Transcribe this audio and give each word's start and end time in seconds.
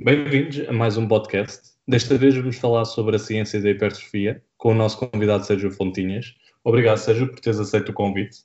Bem-vindos 0.00 0.68
a 0.68 0.72
mais 0.72 0.96
um 0.96 1.06
podcast. 1.06 1.70
Desta 1.86 2.18
vez 2.18 2.34
vamos 2.34 2.56
falar 2.56 2.84
sobre 2.84 3.14
a 3.14 3.18
ciência 3.20 3.62
da 3.62 3.70
hipertrofia 3.70 4.42
com 4.56 4.72
o 4.72 4.74
nosso 4.74 4.98
convidado 4.98 5.46
Sérgio 5.46 5.70
Fontinhas. 5.70 6.34
Obrigado, 6.64 6.96
Sérgio, 6.96 7.28
por 7.28 7.38
teres 7.38 7.60
aceito 7.60 7.90
o 7.90 7.94
convite. 7.94 8.38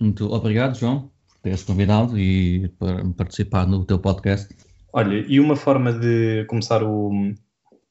Muito 0.00 0.32
obrigado, 0.32 0.78
João, 0.78 1.10
por 1.28 1.38
teres 1.42 1.62
convidado 1.62 2.18
e 2.18 2.68
por 2.78 3.12
participar 3.12 3.66
no 3.66 3.84
teu 3.84 3.98
podcast. 3.98 4.56
Olha, 4.94 5.26
e 5.28 5.38
uma 5.38 5.56
forma 5.56 5.92
de 5.92 6.46
começar 6.46 6.82
o, 6.82 7.34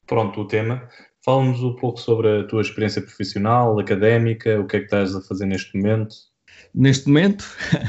pronto, 0.08 0.40
o 0.40 0.44
tema, 0.44 0.88
fala-nos 1.26 1.60
um 1.60 1.74
pouco 1.74 2.00
sobre 2.00 2.40
a 2.40 2.44
tua 2.44 2.62
experiência 2.62 3.02
profissional, 3.02 3.78
académica, 3.80 4.60
o 4.60 4.66
que 4.66 4.76
é 4.76 4.78
que 4.78 4.84
estás 4.84 5.14
a 5.14 5.20
fazer 5.20 5.44
neste 5.44 5.76
momento? 5.76 6.14
Neste 6.72 7.08
momento, 7.08 7.44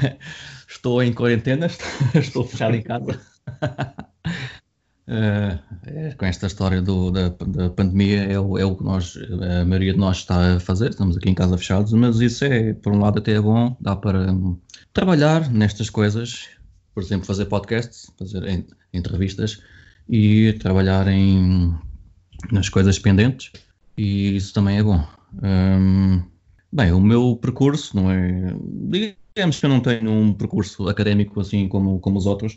estou 0.67 1.03
em 1.03 1.13
quarentena, 1.13 1.67
estou 2.15 2.43
fechado 2.43 2.75
em 2.75 2.81
casa. 2.81 3.21
Uh, 5.07 5.59
é, 5.85 6.15
com 6.17 6.25
esta 6.25 6.47
história 6.47 6.81
do, 6.81 7.11
da, 7.11 7.29
da, 7.29 7.69
pandemia 7.69 8.23
é 8.23 8.39
o, 8.39 8.57
é 8.57 8.65
o 8.65 8.75
que 8.75 8.83
nós, 8.83 9.15
a 9.61 9.63
maioria 9.63 9.93
de 9.93 9.99
nós 9.99 10.17
está 10.17 10.55
a 10.55 10.59
fazer, 10.59 10.89
estamos 10.89 11.15
aqui 11.15 11.29
em 11.29 11.35
casa 11.35 11.57
fechados, 11.59 11.93
mas 11.93 12.19
isso 12.19 12.43
é, 12.43 12.73
por 12.73 12.91
um 12.91 12.99
lado, 12.99 13.19
até 13.19 13.33
é 13.33 13.41
bom, 13.41 13.77
dá 13.79 13.95
para 13.95 14.31
um, 14.31 14.59
trabalhar 14.93 15.47
nestas 15.51 15.91
coisas, 15.91 16.49
por 16.91 17.03
exemplo, 17.03 17.27
fazer 17.27 17.45
podcasts, 17.45 18.11
fazer 18.17 18.65
entrevistas 18.91 19.61
e 20.09 20.53
trabalhar 20.53 21.07
em, 21.07 21.77
nas 22.51 22.69
coisas 22.69 22.99
pendentes, 22.99 23.51
e 23.97 24.35
isso 24.35 24.53
também 24.53 24.77
é 24.77 24.83
bom. 24.83 25.05
Um, 25.43 26.23
bem, 26.71 26.91
o 26.91 27.01
meu 27.01 27.35
percurso 27.35 27.95
não 27.95 28.11
é. 28.11 28.53
Digamos 29.35 29.59
que 29.59 29.65
eu 29.65 29.69
não 29.69 29.79
tenho 29.79 30.11
um 30.11 30.33
percurso 30.33 30.87
académico 30.89 31.39
assim 31.39 31.67
como, 31.67 31.99
como 31.99 32.17
os 32.17 32.25
outros, 32.25 32.55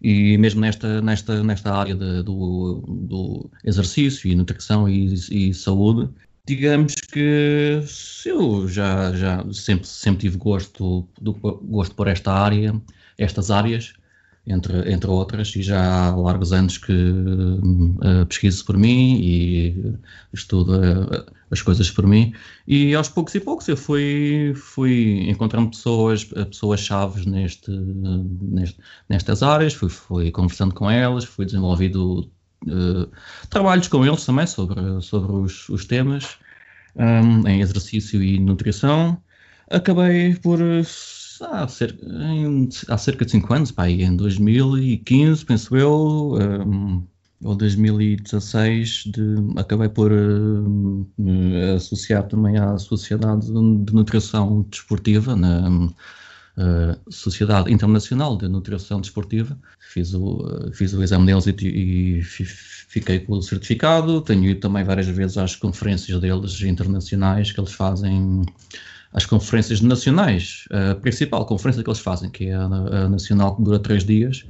e 0.00 0.38
mesmo 0.38 0.60
nesta, 0.60 1.00
nesta, 1.00 1.42
nesta 1.42 1.74
área 1.74 1.94
de, 1.94 2.22
do, 2.22 2.82
do 2.86 3.50
exercício 3.64 4.30
e 4.30 4.34
nutrição 4.34 4.88
e, 4.88 5.14
e, 5.30 5.54
saúde, 5.54 6.08
digamos 6.46 6.94
que 6.94 7.82
eu 8.24 8.68
já, 8.68 9.12
já 9.12 9.44
sempre, 9.52 9.86
sempre 9.86 10.20
tive 10.20 10.36
gosto, 10.36 11.08
do, 11.20 11.32
gosto 11.34 11.94
por 11.94 12.06
esta 12.08 12.32
área, 12.32 12.80
estas 13.16 13.50
áreas, 13.50 13.92
entre, 14.48 14.90
entre 14.92 15.10
outras, 15.10 15.54
e 15.54 15.62
já 15.62 16.06
há 16.06 16.16
largos 16.16 16.52
anos 16.52 16.78
que 16.78 16.92
uh, 16.92 18.26
pesquiso 18.26 18.64
por 18.64 18.76
mim 18.76 19.20
e 19.20 19.94
estudo 20.32 20.78
uh, 20.78 21.26
as 21.50 21.62
coisas 21.62 21.90
por 21.90 22.06
mim. 22.06 22.32
E 22.66 22.94
aos 22.94 23.08
poucos 23.08 23.34
e 23.34 23.40
poucos 23.40 23.68
eu 23.68 23.76
fui, 23.76 24.52
fui 24.56 25.28
encontrando 25.28 25.70
pessoas, 25.70 26.24
pessoas 26.24 26.80
chaves 26.80 27.26
neste, 27.26 27.70
neste, 27.70 28.78
nestas 29.08 29.42
áreas, 29.42 29.74
fui, 29.74 29.88
fui 29.88 30.30
conversando 30.30 30.74
com 30.74 30.90
elas, 30.90 31.24
fui 31.24 31.44
desenvolvido 31.44 32.30
uh, 32.66 33.10
trabalhos 33.50 33.88
com 33.88 34.04
eles 34.04 34.24
também 34.24 34.46
sobre, 34.46 35.00
sobre 35.02 35.32
os, 35.32 35.68
os 35.68 35.84
temas 35.84 36.38
um, 36.96 37.46
em 37.46 37.60
exercício 37.60 38.22
e 38.22 38.38
nutrição. 38.38 39.22
Acabei 39.70 40.34
por 40.36 40.58
há 41.44 41.66
cerca, 41.68 42.04
em, 42.06 42.68
há 42.88 42.98
cerca 42.98 43.24
de 43.24 43.30
5 43.32 43.54
anos, 43.54 43.70
pá, 43.70 43.88
em 43.88 44.16
2015, 44.16 45.44
penso 45.44 45.76
eu, 45.76 46.34
um, 46.34 47.06
ou 47.42 47.54
2016, 47.54 49.04
de, 49.06 49.22
acabei 49.56 49.88
por 49.88 50.10
uh, 50.12 51.06
associar 51.76 52.26
também 52.26 52.58
à 52.58 52.76
Sociedade 52.78 53.46
de 53.46 53.94
Nutrição 53.94 54.66
Desportiva, 54.68 55.36
na 55.36 55.68
uh, 55.68 55.92
Sociedade 57.10 57.72
Internacional 57.72 58.36
de 58.36 58.48
Nutrição 58.48 59.00
Desportiva. 59.00 59.56
Fiz 59.78 60.14
o, 60.14 60.42
uh, 60.42 60.72
fiz 60.72 60.92
o 60.92 61.02
exame 61.02 61.26
deles 61.26 61.46
e, 61.46 61.54
e 61.62 62.22
fiquei 62.24 63.20
com 63.20 63.34
o 63.34 63.42
certificado. 63.42 64.20
Tenho 64.20 64.44
ido 64.44 64.60
também 64.60 64.82
várias 64.82 65.06
vezes 65.06 65.38
às 65.38 65.54
conferências 65.54 66.20
deles 66.20 66.60
internacionais 66.62 67.52
que 67.52 67.60
eles 67.60 67.72
fazem 67.72 68.44
as 69.12 69.24
conferências 69.26 69.80
nacionais. 69.80 70.64
A 70.70 70.94
principal 70.94 71.46
conferência 71.46 71.82
que 71.82 71.88
eles 71.88 72.00
fazem, 72.00 72.30
que 72.30 72.46
é 72.46 72.54
a, 72.54 72.64
a 72.64 73.08
nacional 73.08 73.56
que 73.56 73.62
dura 73.62 73.78
três 73.78 74.04
dias, 74.04 74.44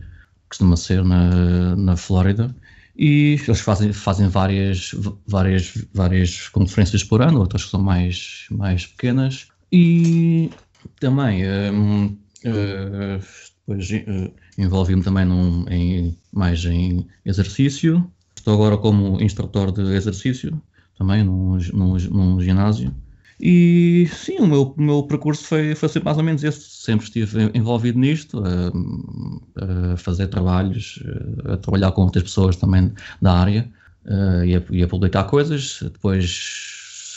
costuma 0.48 0.76
ser 0.76 1.04
na, 1.04 1.76
na 1.76 1.96
Flórida, 1.96 2.54
e 2.96 3.38
eles 3.46 3.60
fazem, 3.60 3.92
fazem 3.92 4.28
várias, 4.28 4.94
várias, 5.26 5.86
várias 5.94 6.48
conferências 6.48 7.04
por 7.04 7.22
ano, 7.22 7.38
outras 7.38 7.64
que 7.64 7.70
são 7.70 7.80
mais, 7.80 8.46
mais 8.50 8.86
pequenas, 8.86 9.48
e 9.70 10.50
também 10.98 11.44
um, 11.70 12.06
uh, 12.46 13.22
depois 13.68 13.90
uh, 13.90 14.32
envolvi-me 14.56 15.02
também 15.02 15.24
num, 15.26 15.64
em, 15.68 16.16
mais 16.32 16.64
em 16.64 17.06
exercício. 17.24 18.10
Estou 18.34 18.54
agora 18.54 18.76
como 18.76 19.20
instrutor 19.22 19.70
de 19.70 19.82
exercício, 19.94 20.60
também 20.96 21.22
num, 21.22 21.58
num, 21.72 21.96
num 21.96 22.40
ginásio. 22.40 22.94
E 23.40 24.08
sim, 24.12 24.38
o 24.38 24.46
meu, 24.46 24.74
o 24.76 24.82
meu 24.82 25.02
percurso 25.04 25.44
foi, 25.44 25.74
foi 25.74 25.88
sempre 25.88 26.06
mais 26.06 26.18
ou 26.18 26.24
menos 26.24 26.42
esse. 26.42 26.60
Sempre 26.60 27.06
estive 27.06 27.50
envolvido 27.54 27.98
nisto, 27.98 28.42
a, 28.44 29.92
a 29.92 29.96
fazer 29.96 30.28
trabalhos, 30.28 31.02
a 31.44 31.56
trabalhar 31.56 31.92
com 31.92 32.02
outras 32.02 32.24
pessoas 32.24 32.56
também 32.56 32.92
da 33.22 33.32
área 33.32 33.70
e 34.44 34.56
a, 34.56 34.62
e 34.70 34.82
a 34.82 34.88
publicar 34.88 35.24
coisas. 35.24 35.78
Depois 35.82 36.24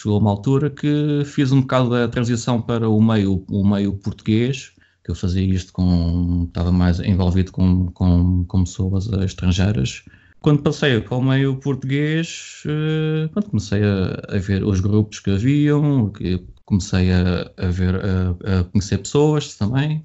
chegou 0.01 0.19
uma 0.19 0.29
altura 0.29 0.69
que 0.69 1.23
fiz 1.25 1.51
um 1.51 1.61
bocado 1.61 1.89
da 1.89 2.07
transição 2.07 2.61
para 2.61 2.89
o 2.89 3.01
meio, 3.01 3.43
o 3.49 3.67
meio 3.67 3.93
português, 3.93 4.71
que 5.03 5.11
eu 5.11 5.15
fazia 5.15 5.43
isto 5.43 5.73
com. 5.73 6.45
estava 6.47 6.71
mais 6.71 6.99
envolvido 6.99 7.51
com, 7.51 7.87
com, 7.87 8.43
com 8.45 8.63
pessoas 8.63 9.07
estrangeiras 9.23 10.03
quando 10.41 10.63
passei 10.63 10.99
para 10.99 11.15
o 11.15 11.21
meio 11.21 11.55
português, 11.57 12.63
uh, 12.65 13.41
comecei 13.43 13.83
a, 13.83 14.35
a, 14.35 14.39
ver 14.39 14.63
os 14.63 14.79
grupos 14.79 15.19
que 15.19 15.29
haviam, 15.29 16.11
comecei 16.65 17.11
a, 17.11 17.51
a 17.57 17.67
ver, 17.67 17.95
a, 17.95 18.59
a, 18.59 18.63
conhecer 18.65 18.97
pessoas 18.97 19.55
também, 19.55 20.03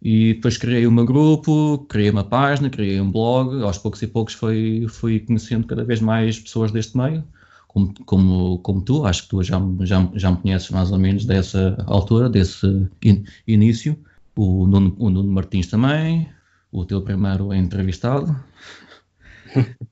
e 0.00 0.34
depois 0.34 0.56
criei 0.56 0.86
um 0.86 1.04
grupo, 1.04 1.86
criei 1.90 2.10
uma 2.10 2.24
página, 2.24 2.70
criei 2.70 3.00
um 3.00 3.10
blog, 3.10 3.62
aos 3.62 3.76
poucos 3.76 4.00
e 4.00 4.06
poucos 4.06 4.34
fui, 4.34 4.86
fui 4.88 5.20
conhecendo 5.20 5.66
cada 5.66 5.84
vez 5.84 6.00
mais 6.00 6.38
pessoas 6.38 6.72
deste 6.72 6.96
meio, 6.96 7.22
como, 7.68 7.92
como, 8.06 8.58
como 8.60 8.80
tu, 8.80 9.04
acho 9.04 9.24
que 9.24 9.28
tu 9.28 9.42
já, 9.42 9.60
já, 9.82 10.08
já 10.14 10.30
me 10.30 10.38
conheces 10.38 10.70
mais 10.70 10.90
ou 10.90 10.98
menos 10.98 11.26
dessa 11.26 11.76
altura, 11.86 12.30
desse 12.30 12.88
in, 13.04 13.24
início, 13.46 13.98
o 14.34 14.66
Nuno, 14.66 14.96
o 14.98 15.10
Nuno 15.10 15.30
Martins 15.30 15.66
também, 15.66 16.28
o 16.72 16.84
teu 16.84 17.02
primeiro 17.02 17.52
entrevistado, 17.52 18.34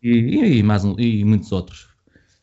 e, 0.02 0.58
e, 0.58 0.62
mais 0.62 0.84
e 0.98 1.24
muitos 1.24 1.52
outros. 1.52 1.88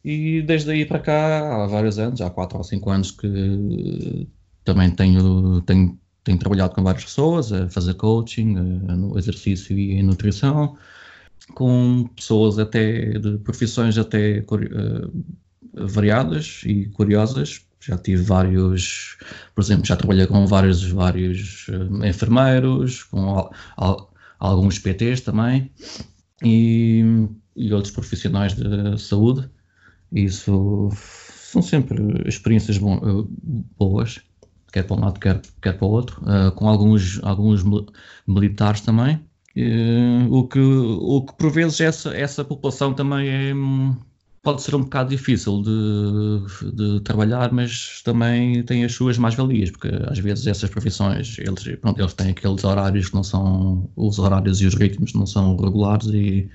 E 0.03 0.41
desde 0.41 0.71
aí 0.71 0.85
para 0.85 0.99
cá, 0.99 1.63
há 1.63 1.67
vários 1.67 1.99
anos, 1.99 2.21
há 2.21 2.29
4 2.29 2.57
ou 2.57 2.63
5 2.63 2.89
anos 2.89 3.11
que 3.11 4.27
também 4.63 4.89
tenho, 4.91 5.61
tenho, 5.61 5.97
tenho 6.23 6.39
trabalhado 6.39 6.73
com 6.73 6.83
várias 6.83 7.03
pessoas 7.03 7.51
a 7.53 7.69
fazer 7.69 7.93
coaching, 7.95 8.57
a, 8.57 8.95
no 8.95 9.17
exercício 9.17 9.77
e 9.77 10.01
nutrição, 10.01 10.75
com 11.53 12.09
pessoas 12.15 12.57
até 12.57 13.19
de 13.19 13.37
profissões 13.39 13.97
até 13.97 14.39
uh, 14.39 15.23
variadas 15.73 16.61
e 16.65 16.85
curiosas. 16.89 17.61
Já 17.79 17.97
tive 17.97 18.23
vários, 18.23 19.17
por 19.55 19.61
exemplo, 19.63 19.85
já 19.85 19.95
trabalhei 19.95 20.27
com 20.27 20.45
vários, 20.45 20.83
vários 20.91 21.67
uh, 21.67 22.05
enfermeiros, 22.05 23.03
com 23.03 23.37
al, 23.37 23.53
al, 23.77 24.13
alguns 24.39 24.79
PTs 24.79 25.21
também, 25.21 25.71
e, 26.43 27.03
e 27.55 27.73
outros 27.73 27.93
profissionais 27.93 28.53
de 28.53 28.97
saúde. 28.97 29.49
Isso 30.11 30.89
são 30.93 31.61
sempre 31.61 31.97
experiências 32.27 32.77
boas, 33.77 34.21
quer 34.71 34.83
para 34.83 34.95
um 34.95 34.99
lado, 34.99 35.19
quer, 35.19 35.41
quer 35.61 35.77
para 35.77 35.87
o 35.87 35.91
outro, 35.91 36.21
uh, 36.23 36.51
com 36.53 36.67
alguns, 36.67 37.21
alguns 37.23 37.63
militares 38.27 38.81
também. 38.81 39.19
Uh, 39.55 40.33
o, 40.33 40.47
que, 40.47 40.59
o 40.59 41.25
que 41.25 41.33
por 41.35 41.51
vezes 41.51 41.81
essa, 41.81 42.15
essa 42.15 42.43
população 42.45 42.93
também 42.93 43.27
é, 43.27 43.53
pode 44.41 44.61
ser 44.63 44.75
um 44.75 44.81
bocado 44.81 45.09
difícil 45.09 45.61
de, 45.61 46.71
de 46.73 46.99
trabalhar, 47.01 47.51
mas 47.51 48.01
também 48.03 48.63
tem 48.63 48.83
as 48.83 48.93
suas 48.93 49.17
mais-valias, 49.17 49.69
porque 49.69 49.89
às 50.09 50.17
vezes 50.19 50.47
essas 50.47 50.69
profissões, 50.69 51.37
eles, 51.37 51.63
pronto, 51.79 51.99
eles 51.99 52.13
têm 52.13 52.31
aqueles 52.31 52.63
horários 52.63 53.09
que 53.09 53.15
não 53.15 53.23
são, 53.23 53.89
os 53.95 54.17
horários 54.19 54.61
e 54.61 54.65
os 54.65 54.73
ritmos 54.73 55.13
não 55.13 55.25
são 55.27 55.55
regulares 55.57 56.07
e, 56.07 56.49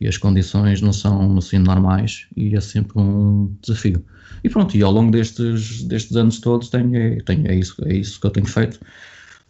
e 0.00 0.08
as 0.08 0.18
condições 0.18 0.82
não 0.82 0.92
são 0.92 1.38
assim 1.38 1.58
normais 1.58 2.26
e 2.36 2.54
é 2.54 2.60
sempre 2.60 2.98
um 3.00 3.54
desafio. 3.62 4.04
E 4.44 4.48
pronto, 4.50 4.76
e 4.76 4.82
ao 4.82 4.92
longo 4.92 5.10
destes, 5.10 5.82
destes 5.84 6.16
anos 6.16 6.38
todos 6.40 6.68
tenho, 6.68 6.94
é, 6.96 7.16
tenho, 7.22 7.46
é, 7.48 7.54
isso, 7.54 7.76
é 7.86 7.94
isso 7.94 8.20
que 8.20 8.26
eu 8.26 8.30
tenho 8.30 8.46
feito, 8.46 8.78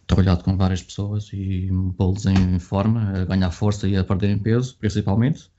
trabalhado 0.07 0.43
com 0.43 0.55
várias 0.57 0.81
pessoas 0.81 1.29
e 1.33 1.69
pô-los 1.97 2.25
em 2.25 2.59
forma, 2.59 3.11
a 3.21 3.25
ganhar 3.25 3.51
força 3.51 3.87
e 3.87 3.97
a 3.97 4.03
perderem 4.03 4.37
peso, 4.39 4.75
principalmente, 4.79 5.49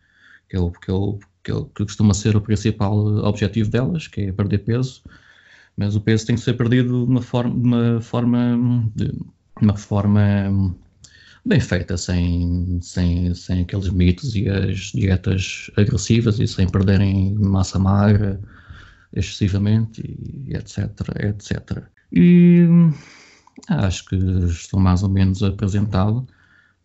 que 0.49 0.57
é 0.57 0.61
o, 0.61 0.71
que 0.71 0.91
é 0.91 0.95
o, 0.95 1.19
que, 1.43 1.53
que 1.53 1.85
costuma 1.85 2.15
ser 2.15 2.37
o 2.37 2.41
principal 2.41 2.97
objetivo 3.25 3.71
delas, 3.71 4.07
que 4.07 4.23
é 4.23 4.33
perder 4.33 4.59
peso. 4.59 5.03
mas 5.77 5.97
o 5.97 6.01
peso 6.01 6.27
tem 6.27 6.37
que 6.37 6.43
ser 6.43 6.55
perdido 6.55 7.05
de 7.05 7.11
uma 7.11 7.23
forma, 7.23 7.55
uma 7.55 8.01
forma, 8.01 8.91
de 8.95 9.13
uma 9.61 9.77
forma 9.77 10.75
bem 11.45 11.61
feita, 11.61 11.97
sem, 11.97 12.79
sem, 12.81 13.35
sem 13.35 13.63
aqueles 13.63 13.91
mitos 13.91 14.35
e 14.37 14.49
as 14.49 14.93
dietas 14.93 15.71
agressivas 15.77 16.39
e 16.39 16.47
sem 16.47 16.69
perderem 16.69 17.35
massa 17.35 17.79
magra 17.79 18.41
excessivamente, 19.13 20.01
e 20.03 20.55
etc, 20.55 20.89
etc. 21.21 21.83
E 22.13 22.67
acho 23.69 24.07
que 24.07 24.17
estou 24.17 24.81
mais 24.81 25.03
ou 25.03 25.09
menos 25.09 25.43
apresentado 25.43 26.27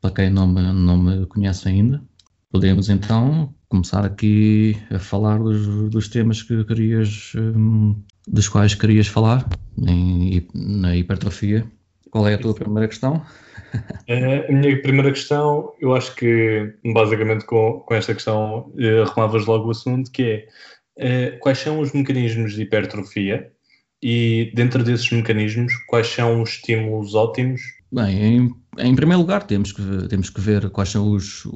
para 0.02 0.12
quem 0.12 0.30
não 0.30 0.48
me, 0.48 0.62
não 0.74 0.98
me 0.98 1.26
conhece 1.28 1.68
ainda. 1.68 2.02
Podemos 2.50 2.90
então 2.90 3.54
começar 3.70 4.06
aqui 4.06 4.78
a 4.90 5.00
falar 5.00 5.40
dos, 5.40 5.90
dos 5.90 6.08
temas 6.08 6.42
que 6.42 6.64
querias, 6.64 7.34
um, 7.36 7.96
dos 8.28 8.48
quais 8.48 8.76
querias 8.76 9.08
falar 9.08 9.48
em, 9.78 10.48
na 10.54 10.96
hipertrofia. 10.96 11.66
Qual 12.10 12.28
é 12.28 12.36
a 12.36 12.38
tua 12.38 12.54
primeira 12.54 12.88
questão? 12.88 13.22
A 14.08 14.52
minha 14.52 14.82
primeira 14.82 15.12
questão, 15.12 15.74
eu 15.82 15.94
acho 15.94 16.16
que 16.16 16.74
basicamente 16.94 17.46
com, 17.46 17.82
com 17.82 17.94
esta 17.94 18.14
questão 18.14 18.72
eh, 18.80 19.02
arrumavas 19.02 19.46
logo 19.46 19.68
o 19.68 19.72
assunto, 19.72 20.10
que 20.10 20.24
é 20.24 20.48
eh, 20.98 21.32
quais 21.42 21.60
são 21.60 21.80
os 21.80 21.92
mecanismos 21.92 22.54
de 22.54 22.62
hipertrofia 22.62 23.52
e 24.02 24.52
dentro 24.56 24.84
desses 24.84 25.12
mecanismos 25.12 25.74
quais 25.88 26.08
são 26.08 26.42
os 26.42 26.52
estímulos 26.52 27.14
ótimos? 27.14 27.62
Bem, 27.92 28.24
em, 28.24 28.56
em 28.80 28.96
primeiro 28.96 29.22
lugar 29.22 29.44
temos 29.44 29.72
que, 29.72 30.08
temos 30.08 30.30
que 30.30 30.42
ver 30.42 30.70
quais 30.70 30.90
são 30.90 31.12
os, 31.12 31.48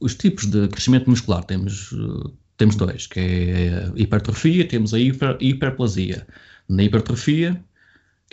os 0.00 0.14
tipos 0.14 0.46
de 0.46 0.68
crescimento 0.68 1.08
muscular. 1.10 1.44
Temos, 1.44 1.94
temos 2.56 2.76
dois, 2.76 3.06
que 3.06 3.20
é 3.20 3.92
a 3.94 4.00
hipertrofia, 4.00 4.66
temos 4.66 4.94
a 4.94 4.98
hiper, 4.98 5.36
hiperplasia. 5.40 6.26
Na 6.68 6.82
hipertrofia 6.82 7.62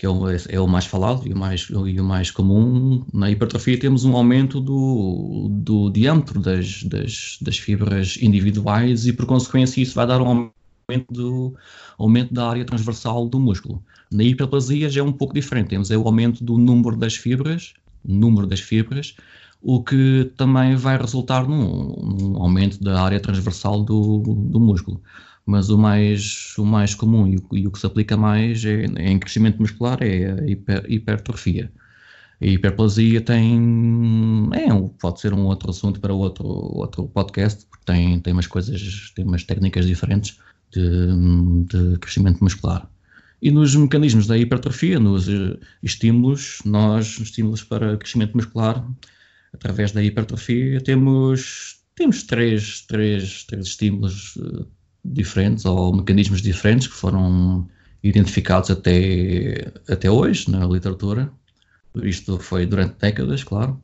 que 0.01 0.05
é 0.05 0.09
o, 0.09 0.23
é 0.29 0.59
o 0.59 0.67
mais 0.67 0.85
falado 0.85 1.27
e 1.27 1.33
o 1.33 1.37
mais, 1.37 1.67
e 1.69 1.99
o 1.99 2.03
mais 2.03 2.31
comum, 2.31 3.05
na 3.13 3.29
hipertrofia 3.29 3.79
temos 3.79 4.03
um 4.03 4.15
aumento 4.15 4.59
do, 4.59 5.47
do 5.51 5.91
diâmetro 5.91 6.39
das, 6.39 6.83
das, 6.83 7.37
das 7.41 7.57
fibras 7.57 8.17
individuais 8.21 9.05
e, 9.05 9.13
por 9.13 9.25
consequência, 9.25 9.81
isso 9.81 9.93
vai 9.93 10.07
dar 10.07 10.21
um 10.21 10.51
aumento, 10.89 11.13
do, 11.13 11.55
aumento 11.99 12.33
da 12.33 12.49
área 12.49 12.65
transversal 12.65 13.27
do 13.27 13.39
músculo. 13.39 13.83
Na 14.11 14.23
hiperplasia 14.23 14.89
já 14.89 15.01
é 15.01 15.03
um 15.03 15.11
pouco 15.11 15.33
diferente, 15.33 15.69
temos 15.69 15.91
é 15.91 15.97
o 15.97 16.03
aumento 16.03 16.43
do 16.43 16.57
número 16.57 16.95
das 16.95 17.15
fibras, 17.15 17.73
número 18.03 18.47
das 18.47 18.59
fibras, 18.59 19.15
o 19.61 19.83
que 19.83 20.31
também 20.37 20.75
vai 20.75 20.97
resultar 20.97 21.47
num, 21.47 21.95
num 21.95 22.41
aumento 22.41 22.83
da 22.83 23.01
área 23.01 23.19
transversal 23.19 23.83
do, 23.83 24.19
do 24.19 24.59
músculo 24.59 25.01
mas 25.45 25.69
o 25.69 25.77
mais, 25.77 26.55
o 26.57 26.65
mais 26.65 26.95
comum 26.95 27.27
e 27.27 27.37
o, 27.37 27.47
e 27.53 27.67
o 27.67 27.71
que 27.71 27.79
se 27.79 27.85
aplica 27.85 28.15
mais 28.15 28.63
é, 28.65 28.85
em 28.85 29.19
crescimento 29.19 29.59
muscular 29.59 30.01
é 30.01 30.31
a 30.31 30.49
hiper, 30.49 30.85
hipertrofia. 30.87 31.71
A 32.41 32.45
hiperplasia 32.45 33.21
tem. 33.21 34.49
É, 34.53 34.67
pode 34.99 35.19
ser 35.19 35.33
um 35.33 35.45
outro 35.45 35.69
assunto 35.69 35.99
para 35.99 36.13
outro, 36.13 36.47
outro 36.47 37.07
podcast, 37.07 37.65
porque 37.67 37.85
tem, 37.85 38.19
tem 38.19 38.33
umas 38.33 38.47
coisas, 38.47 39.11
tem 39.15 39.25
umas 39.25 39.43
técnicas 39.43 39.85
diferentes 39.85 40.39
de, 40.71 41.07
de 41.67 41.97
crescimento 41.99 42.43
muscular. 42.43 42.89
E 43.41 43.49
nos 43.49 43.75
mecanismos 43.75 44.27
da 44.27 44.37
hipertrofia, 44.37 44.99
nos 44.99 45.27
eh, 45.27 45.57
estímulos, 45.81 46.59
nós, 46.63 47.19
estímulos 47.19 47.63
para 47.63 47.97
crescimento 47.97 48.35
muscular, 48.35 48.85
através 49.53 49.91
da 49.91 50.03
hipertrofia, 50.03 50.79
temos, 50.81 51.81
temos 51.95 52.23
três, 52.23 52.81
três, 52.81 53.43
três 53.45 53.67
estímulos 53.67 54.37
eh, 54.37 54.65
diferentes 55.03 55.65
ou 55.65 55.95
mecanismos 55.95 56.41
diferentes 56.41 56.87
que 56.87 56.93
foram 56.93 57.67
identificados 58.03 58.69
até, 58.69 59.71
até 59.87 60.09
hoje 60.09 60.49
na 60.51 60.65
literatura. 60.65 61.31
Isto 62.03 62.37
foi 62.39 62.65
durante 62.65 62.99
décadas, 62.99 63.43
claro. 63.43 63.81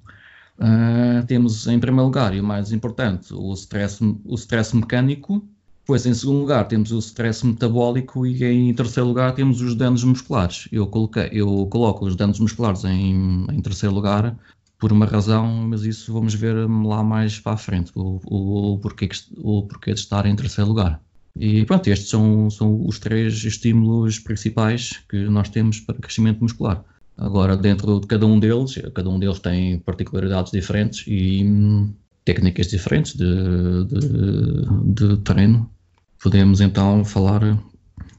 Uh, 0.60 1.26
temos 1.28 1.68
em 1.68 1.80
primeiro 1.80 2.06
lugar, 2.06 2.34
e 2.34 2.40
o 2.40 2.44
mais 2.44 2.72
importante, 2.72 3.34
o 3.34 3.54
stress, 3.54 4.00
o 4.02 4.36
stress 4.36 4.76
mecânico. 4.76 5.48
Depois, 5.88 6.06
em 6.06 6.14
segundo 6.14 6.40
lugar, 6.40 6.68
temos 6.68 6.92
o 6.92 7.00
stress 7.00 7.46
metabólico 7.46 8.28
e 8.28 8.44
em 8.44 8.74
terceiro 8.74 9.08
lugar 9.08 9.34
temos 9.34 9.62
os 9.62 9.74
danos 9.74 10.04
musculares. 10.04 10.68
Eu, 10.70 10.86
coloquei, 10.86 11.30
eu 11.32 11.66
coloco 11.68 12.06
os 12.06 12.14
danos 12.14 12.42
musculares 12.42 12.84
em, 12.84 13.46
em 13.50 13.62
terceiro 13.62 13.96
lugar 13.96 14.38
por 14.78 14.92
uma 14.92 15.06
razão, 15.06 15.48
mas 15.66 15.86
isso 15.86 16.12
vamos 16.12 16.34
ver 16.34 16.68
lá 16.68 17.02
mais 17.02 17.40
para 17.40 17.54
a 17.54 17.58
frente, 17.58 17.94
o, 17.96 18.20
o, 18.26 18.74
o, 18.74 18.80
porquê, 18.80 19.08
o 19.38 19.64
porquê 19.64 19.94
de 19.94 20.02
estar 20.02 20.26
em 20.26 20.36
terceiro 20.36 20.68
lugar. 20.68 21.02
E 21.40 21.64
pronto, 21.64 21.88
estes 21.88 22.10
são, 22.10 22.50
são 22.50 22.86
os 22.86 23.00
três 23.00 23.46
estímulos 23.46 24.20
principais 24.20 25.02
que 25.08 25.30
nós 25.30 25.48
temos 25.48 25.80
para 25.80 25.96
crescimento 25.96 26.42
muscular. 26.42 26.84
Agora, 27.18 27.56
dentro 27.56 28.02
de 28.02 28.08
cada 28.08 28.26
um 28.26 28.38
deles, 28.38 28.78
cada 28.94 29.10
um 29.10 29.18
deles 29.18 29.40
tem 29.40 29.80
particularidades 29.80 30.52
diferentes 30.52 31.06
e 31.08 31.46
hum, 31.46 31.94
técnicas 32.26 32.68
diferentes 32.68 33.16
de, 33.16 33.86
de, 33.86 34.94
de, 34.94 35.18
treino. 35.24 35.72
Podemos 36.22 36.62
então 36.62 37.06
falar, 37.06 37.42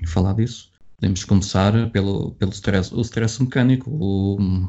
falar 0.07 0.35
disso. 0.35 0.71
Podemos 0.97 1.25
começar 1.25 1.91
pelo, 1.91 2.33
pelo 2.33 2.51
stress, 2.53 2.95
o 2.95 3.01
stress 3.03 3.41
mecânico. 3.43 3.91
O, 3.91 4.69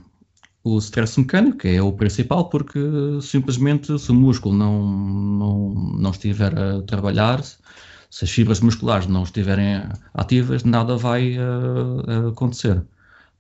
o 0.64 0.78
stress 0.78 1.20
mecânico 1.20 1.68
é 1.68 1.82
o 1.82 1.94
principal 1.94 2.50
porque 2.50 2.80
simplesmente 3.22 3.98
se 3.98 4.12
o 4.12 4.14
músculo 4.14 4.56
não, 4.56 4.88
não, 4.88 5.70
não 5.98 6.12
estiver 6.12 6.58
a 6.58 6.82
trabalhar, 6.84 7.42
se 7.44 8.26
as 8.26 8.30
fibras 8.30 8.60
musculares 8.60 9.08
não 9.08 9.24
estiverem 9.24 9.84
ativas, 10.14 10.64
nada 10.64 10.98
vai 10.98 11.38
uh, 11.38 12.30
acontecer. 12.30 12.84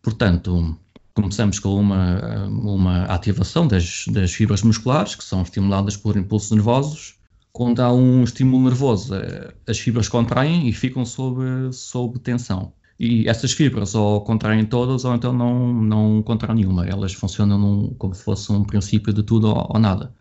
Portanto, 0.02 0.78
começamos 1.14 1.60
com 1.60 1.76
uma, 1.76 2.48
uma 2.48 3.04
ativação 3.06 3.68
das, 3.68 4.06
das 4.08 4.32
fibras 4.32 4.62
musculares, 4.64 5.16
que 5.16 5.24
são 5.24 5.42
estimuladas 5.42 5.98
por 5.98 6.16
impulsos 6.16 6.52
nervosos. 6.52 7.19
Quando 7.60 7.82
há 7.82 7.92
um 7.92 8.24
estímulo 8.24 8.64
nervoso, 8.64 9.14
eh, 9.16 9.54
as 9.68 9.78
fibras 9.78 10.08
contraem 10.08 10.70
e 10.70 10.72
ficam 10.72 11.04
sob, 11.04 11.44
sob 11.74 12.18
tensão. 12.20 12.72
E 12.98 13.28
essas 13.28 13.52
fibras 13.52 13.94
ou 13.96 14.22
contraem 14.22 14.66
todas 14.66 15.04
ou 15.04 15.14
então 15.14 15.34
não, 15.34 15.74
não 15.74 16.24
contraem 16.24 16.56
nenhuma. 16.56 16.88
Elas 16.88 17.12
funcionam 17.12 17.58
num, 17.60 17.94
como 17.96 18.16
se 18.16 18.24
fosse 18.24 18.50
um 18.50 18.64
princípio 18.64 19.12
de 19.12 19.24
tudo 19.24 19.50
ou, 19.50 19.68
ou 19.72 19.78
nada. 19.78 20.16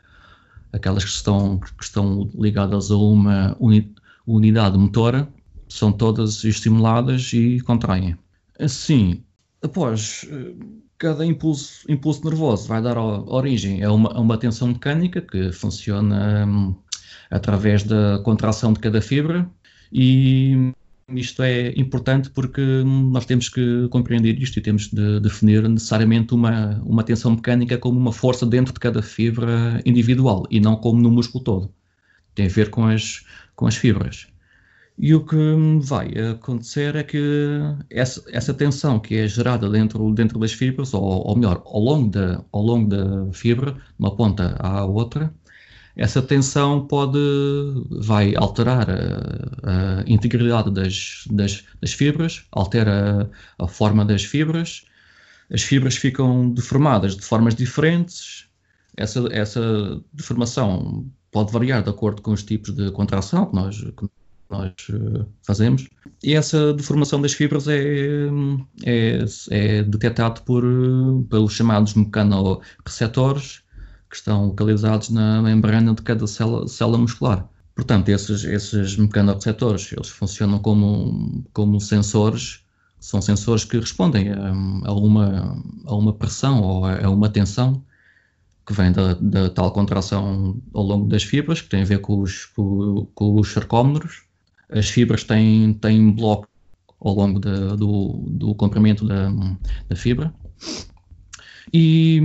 Aquelas 0.73 1.05
que 1.05 1.11
estão, 1.11 1.61
que 1.61 1.85
estão 1.85 2.29
ligadas 2.35 2.90
a 2.90 2.96
uma 2.96 3.56
unidade 4.26 4.76
motora 4.76 5.32
são 5.69 5.93
todas 5.93 6.43
estimuladas 6.43 7.32
e 7.32 7.61
contraem. 7.61 8.17
Assim, 8.58 9.23
após 9.62 10.26
eh, 10.28 10.54
cada 10.99 11.25
impulso, 11.25 11.85
impulso 11.88 12.25
nervoso 12.25 12.66
vai 12.66 12.83
dar 12.83 12.99
origem 12.99 13.85
a 13.85 13.92
uma, 13.92 14.12
a 14.12 14.21
uma 14.21 14.37
tensão 14.37 14.66
mecânica 14.66 15.21
que 15.21 15.52
funciona 15.52 16.45
um, 16.45 16.75
através 17.30 17.82
da 17.82 18.20
contração 18.25 18.73
de 18.73 18.80
cada 18.80 19.00
fibra 19.00 19.49
e 19.92 20.73
isto 21.14 21.42
é 21.42 21.73
importante 21.76 22.28
porque 22.30 22.61
nós 22.85 23.25
temos 23.25 23.49
que 23.49 23.88
compreender 23.88 24.40
isto 24.40 24.58
e 24.58 24.62
temos 24.62 24.88
de 24.88 25.20
definir 25.20 25.66
necessariamente 25.68 26.35
uma, 26.35 26.80
uma 26.85 27.02
tensão 27.02 27.30
mecânica 27.30 27.78
como 27.78 27.99
uma 27.99 28.12
força 28.12 28.44
dentro 28.44 28.75
de 28.75 28.80
cada 28.80 29.02
fibra 29.02 29.80
individual 29.87 30.47
e 30.50 30.61
não 30.61 30.76
como 30.76 31.00
no 31.00 31.11
músculo 31.11 31.42
todo. 31.42 31.75
Tem 32.35 32.47
a 32.47 32.50
ver 32.50 32.70
com 32.70 32.87
as, 32.87 33.25
com 33.56 33.66
as 33.66 33.76
fibras. 33.76 34.28
E 34.99 35.14
o 35.14 35.25
que 35.25 35.37
vai 35.80 36.12
acontecer 36.32 36.97
é 36.97 37.04
que 37.04 37.20
essa, 37.88 38.23
essa 38.32 38.52
tensão 38.52 38.99
que 38.99 39.16
é 39.16 39.28
gerada 39.28 39.70
dentro, 39.70 40.12
dentro 40.12 40.38
das 40.40 40.52
fibras, 40.52 40.92
ou, 40.92 41.02
ou 41.02 41.37
melhor, 41.37 41.62
ao 41.64 41.80
longo, 41.80 42.11
da, 42.11 42.44
ao 42.52 42.61
longo 42.62 42.88
da 42.88 43.32
fibra, 43.32 43.73
de 43.73 43.80
uma 43.99 44.14
ponta 44.14 44.56
à 44.58 44.85
outra, 44.85 45.32
essa 45.99 46.23
tensão 46.23 46.87
pode, 46.87 47.19
vai 47.90 48.35
alterar 48.37 48.88
a, 48.88 50.00
a 50.00 50.05
integridade 50.07 50.71
das, 50.71 51.25
das, 51.28 51.64
das, 51.83 51.93
fibras, 51.93 52.45
altera 52.52 53.28
a, 53.59 53.67
forma 53.67 54.05
das 54.05 54.23
fibras, 54.23 54.85
as 55.52 55.62
fibras 55.62 55.97
ficam 55.97 56.50
deformadas 56.50 57.17
de 57.17 57.23
formas 57.23 57.57
diferentes, 57.57 58.47
essa, 58.97 59.26
essa 59.33 60.00
deformação 60.12 61.05
pode 61.33 61.52
variar 61.52 61.83
de 61.83 61.90
acordo 61.90 62.23
com 62.23 62.31
os 62.31 62.45
tipos 62.45 62.73
de 62.73 62.93
contração 62.93 63.47
que 63.47 63.57
nós, 63.57 63.81
que 63.81 64.09
nós 64.49 64.73
uh, 64.90 65.26
fazemos. 65.45 65.88
E 66.23 66.35
essa 66.35 66.73
deformação 66.75 67.21
das 67.21 67.33
fibras 67.33 67.67
é, 67.67 68.28
é, 68.85 69.25
é 69.50 69.83
detectado 69.83 70.43
por, 70.43 70.62
pelos 71.28 71.55
chamados 71.55 71.95
mecanoreceptores 71.95 73.62
que 74.08 74.16
estão 74.16 74.46
localizados 74.46 75.10
na 75.10 75.42
membrana 75.42 75.94
de 75.94 76.02
cada 76.02 76.26
célula, 76.26 76.66
célula 76.66 76.98
muscular. 76.98 77.48
Portanto, 77.74 78.08
esses, 78.08 78.44
esses 78.44 78.96
mecanoreceptores 78.96 79.92
eles 79.92 80.08
funcionam 80.08 80.58
como, 80.58 81.44
como 81.52 81.80
sensores, 81.80 82.64
são 82.98 83.22
sensores 83.22 83.64
que 83.64 83.78
respondem 83.78 84.30
a, 84.32 84.48
a, 84.86 84.92
uma, 84.92 85.62
a 85.86 85.94
uma 85.94 86.12
pressão 86.12 86.60
ou 86.60 86.84
a, 86.84 87.04
a 87.06 87.10
uma 87.10 87.28
tensão 87.28 87.84
que 88.66 88.72
vem 88.72 88.92
da, 88.92 89.14
da, 89.14 89.48
tal 89.48 89.70
contração 89.72 90.60
ao 90.74 90.82
longo 90.82 91.08
das 91.08 91.22
fibras, 91.22 91.62
que 91.62 91.68
tem 91.68 91.82
a 91.82 91.86
ver 91.86 92.00
com 92.00 92.20
os, 92.20 92.46
com, 92.46 93.06
com 93.14 93.38
os 93.38 93.52
sarcómeros. 93.52 94.24
As 94.68 94.88
fibras 94.88 95.24
têm, 95.24 95.72
têm 95.74 96.10
bloco, 96.10 96.48
ao 97.00 97.14
longo 97.14 97.38
de, 97.38 97.76
do, 97.76 98.24
do 98.26 98.54
comprimento 98.54 99.06
da, 99.06 99.30
da 99.88 99.96
fibra. 99.96 100.34
E 101.72 102.20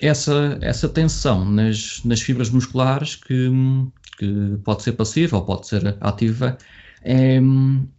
essa, 0.00 0.58
essa 0.60 0.88
tensão 0.88 1.44
nas, 1.44 2.02
nas 2.04 2.20
fibras 2.20 2.50
musculares, 2.50 3.16
que, 3.16 3.50
que 4.18 4.58
pode 4.64 4.82
ser 4.82 4.92
passiva 4.92 5.36
ou 5.36 5.44
pode 5.44 5.66
ser 5.66 5.96
ativa, 6.00 6.56
é, 7.02 7.38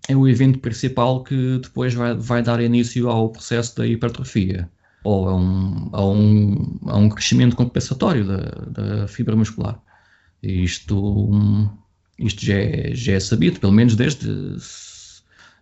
é 0.07 0.15
o 0.15 0.27
evento 0.27 0.59
principal 0.59 1.23
que 1.23 1.59
depois 1.59 1.93
vai, 1.93 2.15
vai 2.15 2.41
dar 2.41 2.59
início 2.61 3.09
ao 3.09 3.29
processo 3.29 3.77
da 3.77 3.85
hipertrofia 3.85 4.69
ou 5.03 5.29
a 5.29 5.35
um, 5.35 5.89
a 5.93 6.05
um, 6.05 6.79
a 6.87 6.97
um 6.97 7.09
crescimento 7.09 7.55
compensatório 7.55 8.25
da, 8.25 8.37
da 8.71 9.07
fibra 9.07 9.35
muscular. 9.35 9.79
Isto, 10.41 11.31
isto 12.17 12.43
já, 12.43 12.55
é, 12.55 12.93
já 12.95 13.13
é 13.13 13.19
sabido, 13.19 13.59
pelo 13.59 13.71
menos 13.71 13.95
desde 13.95 14.27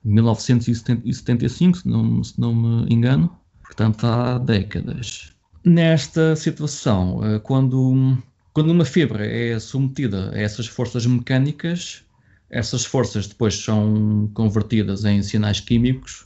1975, 0.05 1.77
se 1.77 1.87
não, 1.87 2.23
se 2.23 2.39
não 2.39 2.55
me 2.55 2.93
engano, 2.93 3.37
portanto 3.63 4.05
há 4.05 4.37
décadas. 4.37 5.33
Nesta 5.65 6.35
situação, 6.35 7.21
eh, 7.23 7.39
quando, 7.39 8.17
quando 8.53 8.69
uma 8.69 8.83
fibra 8.83 9.25
é 9.25 9.57
submetida 9.59 10.31
a 10.33 10.37
essas 10.37 10.67
forças 10.67 11.05
mecânicas, 11.05 12.03
essas 12.49 12.83
forças 12.83 13.27
depois 13.27 13.55
são 13.55 14.29
convertidas 14.33 15.05
em 15.05 15.21
sinais 15.23 15.61
químicos, 15.61 16.25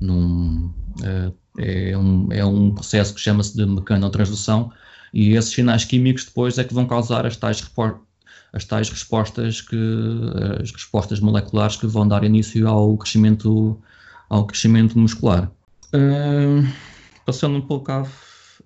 num, 0.00 0.72
eh, 1.02 1.32
é, 1.58 1.98
um, 1.98 2.28
é 2.30 2.44
um 2.44 2.72
processo 2.72 3.14
que 3.14 3.20
chama-se 3.20 3.56
de 3.56 3.66
mecanotransdução, 3.66 4.72
e 5.12 5.32
esses 5.32 5.52
sinais 5.52 5.84
químicos 5.84 6.24
depois 6.24 6.56
é 6.56 6.62
que 6.62 6.72
vão 6.72 6.86
causar 6.86 7.26
as 7.26 7.36
tais, 7.36 7.68
as 8.52 8.64
tais 8.64 8.90
respostas 8.90 9.60
que 9.60 9.76
as 10.62 10.70
respostas 10.70 11.18
moleculares 11.18 11.76
que 11.76 11.86
vão 11.86 12.06
dar 12.06 12.22
início 12.22 12.68
ao 12.68 12.96
crescimento 12.96 13.76
ao 14.28 14.46
crescimento 14.46 14.98
muscular. 14.98 15.50
Uh, 15.94 16.70
passando 17.24 17.56
um 17.56 17.62
pouco 17.62 17.90
à, 17.90 18.06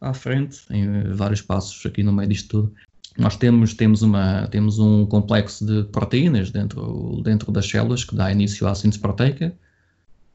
à 0.02 0.12
frente, 0.12 0.60
em 0.68 1.14
vários 1.14 1.40
passos 1.40 1.86
aqui 1.86 2.02
no 2.02 2.12
meio 2.12 2.28
disto 2.28 2.48
tudo, 2.48 2.74
nós 3.16 3.36
temos, 3.36 3.74
temos, 3.74 4.02
uma, 4.02 4.48
temos 4.48 4.78
um 4.78 5.06
complexo 5.06 5.64
de 5.64 5.84
proteínas 5.84 6.50
dentro, 6.50 7.20
dentro 7.22 7.52
das 7.52 7.68
células 7.68 8.04
que 8.04 8.16
dá 8.16 8.32
início 8.32 8.66
à 8.66 8.74
síntese 8.74 9.00
proteica, 9.00 9.54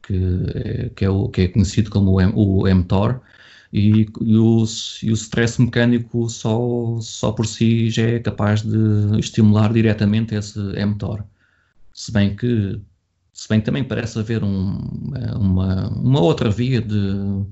que, 0.03 0.91
que, 0.95 1.05
é, 1.05 1.09
o, 1.09 1.27
que 1.27 1.41
é 1.41 1.47
conhecido 1.47 1.89
como 1.89 2.11
o, 2.11 2.63
o 2.63 2.75
mTOR, 2.75 3.19
e, 3.73 4.07
e, 4.21 4.37
o, 4.37 4.63
e 5.03 5.11
o 5.11 5.13
stress 5.13 5.61
mecânico 5.61 6.29
só, 6.29 6.97
só 7.01 7.31
por 7.33 7.45
si 7.45 7.89
já 7.89 8.03
é 8.03 8.19
capaz 8.19 8.61
de 8.61 9.19
estimular 9.19 9.73
diretamente 9.73 10.35
esse 10.35 10.59
mTOR. 10.85 11.23
Se 11.93 12.11
bem 12.11 12.35
que, 12.35 12.79
se 13.33 13.49
bem 13.49 13.59
que 13.59 13.65
também 13.65 13.83
parece 13.83 14.19
haver 14.19 14.43
um, 14.43 14.77
uma, 15.35 15.89
uma 15.89 16.21
outra 16.21 16.49
via 16.49 16.81
de 16.81 17.45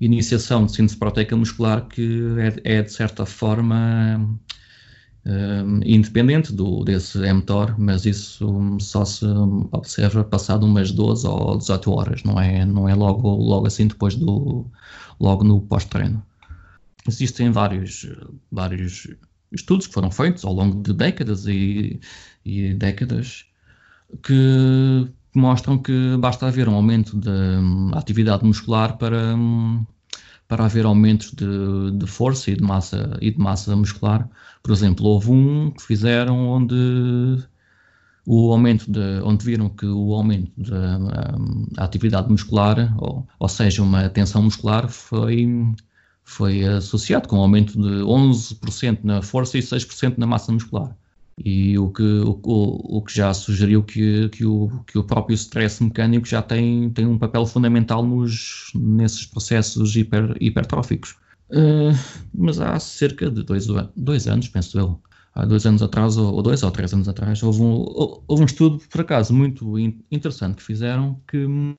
iniciação 0.00 0.66
de 0.66 0.72
síntese 0.72 0.96
proteica 0.96 1.36
muscular 1.36 1.86
que 1.86 2.20
é, 2.64 2.78
é 2.78 2.82
de 2.82 2.92
certa 2.92 3.24
forma 3.24 4.38
um, 5.26 5.80
independente 5.84 6.52
do, 6.52 6.84
desse 6.84 7.18
mTOR, 7.32 7.74
mas 7.78 8.06
isso 8.06 8.78
só 8.80 9.04
se 9.04 9.26
observa 9.72 10.22
passado 10.22 10.64
umas 10.64 10.92
12 10.92 11.26
ou 11.26 11.58
18 11.58 11.90
horas, 11.90 12.22
não 12.22 12.40
é, 12.40 12.64
não 12.64 12.88
é 12.88 12.94
logo, 12.94 13.28
logo 13.34 13.66
assim 13.66 13.88
depois 13.88 14.14
do, 14.14 14.66
logo 15.18 15.42
no 15.42 15.60
pós-treino. 15.60 16.24
Existem 17.08 17.50
vários, 17.50 18.06
vários 18.50 19.08
estudos 19.52 19.86
que 19.86 19.94
foram 19.94 20.10
feitos 20.10 20.44
ao 20.44 20.52
longo 20.52 20.80
de 20.82 20.92
décadas 20.92 21.46
e, 21.46 22.00
e 22.44 22.74
décadas 22.74 23.46
que 24.22 25.08
mostram 25.38 25.78
que 25.78 26.16
basta 26.18 26.46
haver 26.46 26.68
um 26.68 26.74
aumento 26.74 27.16
da 27.16 27.98
atividade 27.98 28.44
muscular 28.44 28.96
para, 28.96 29.36
para 30.48 30.64
haver 30.64 30.84
aumentos 30.84 31.32
de, 31.32 31.92
de 31.92 32.06
força 32.06 32.50
e 32.50 32.56
de 32.56 32.62
massa 32.62 33.16
e 33.20 33.30
de 33.30 33.38
massa 33.38 33.74
muscular. 33.76 34.28
Por 34.62 34.72
exemplo, 34.72 35.06
houve 35.06 35.30
um 35.30 35.70
que 35.70 35.82
fizeram 35.82 36.48
onde 36.48 36.74
o 38.26 38.52
aumento 38.52 38.90
de, 38.90 39.20
onde 39.22 39.44
viram 39.44 39.68
que 39.68 39.86
o 39.86 40.12
aumento 40.12 40.50
da 40.56 40.98
um, 41.38 41.66
atividade 41.76 42.28
muscular, 42.28 42.94
ou, 42.98 43.26
ou 43.38 43.48
seja, 43.48 43.82
uma 43.82 44.08
tensão 44.08 44.42
muscular, 44.42 44.88
foi, 44.88 45.46
foi 46.24 46.64
associado 46.64 47.28
com 47.28 47.36
um 47.36 47.40
aumento 47.40 47.80
de 47.80 48.02
11% 48.02 49.00
na 49.04 49.22
força 49.22 49.56
e 49.58 49.60
6% 49.60 50.18
na 50.18 50.26
massa 50.26 50.50
muscular. 50.52 50.96
E 51.44 51.78
o 51.78 51.90
que, 51.90 52.02
o, 52.02 52.40
o, 52.42 53.02
que 53.02 53.14
já 53.14 53.34
sugeriu 53.34 53.82
que, 53.82 54.28
que, 54.30 54.46
o, 54.46 54.70
que 54.86 54.98
o 54.98 55.04
próprio 55.04 55.34
stress 55.34 55.82
mecânico 55.82 56.26
já 56.26 56.40
tem, 56.40 56.88
tem 56.90 57.06
um 57.06 57.18
papel 57.18 57.44
fundamental 57.44 58.02
nos, 58.02 58.70
nesses 58.74 59.26
processos 59.26 59.94
hiper, 59.94 60.34
hipertróficos. 60.40 61.14
Uh, 61.50 61.92
mas 62.34 62.58
há 62.58 62.78
cerca 62.80 63.30
de 63.30 63.42
dois, 63.42 63.66
dois 63.94 64.26
anos, 64.26 64.48
penso 64.48 64.78
eu, 64.78 65.00
há 65.34 65.44
dois 65.44 65.66
anos 65.66 65.82
atrás, 65.82 66.16
ou 66.16 66.42
dois 66.42 66.62
ou 66.62 66.70
três 66.70 66.94
anos 66.94 67.08
atrás, 67.08 67.42
houve 67.42 67.60
um, 67.60 67.84
houve 68.26 68.42
um 68.42 68.46
estudo, 68.46 68.80
por 68.90 69.02
acaso, 69.02 69.34
muito 69.34 69.78
interessante 70.10 70.56
que 70.56 70.62
fizeram, 70.62 71.20
que 71.28 71.44
uh, 71.44 71.76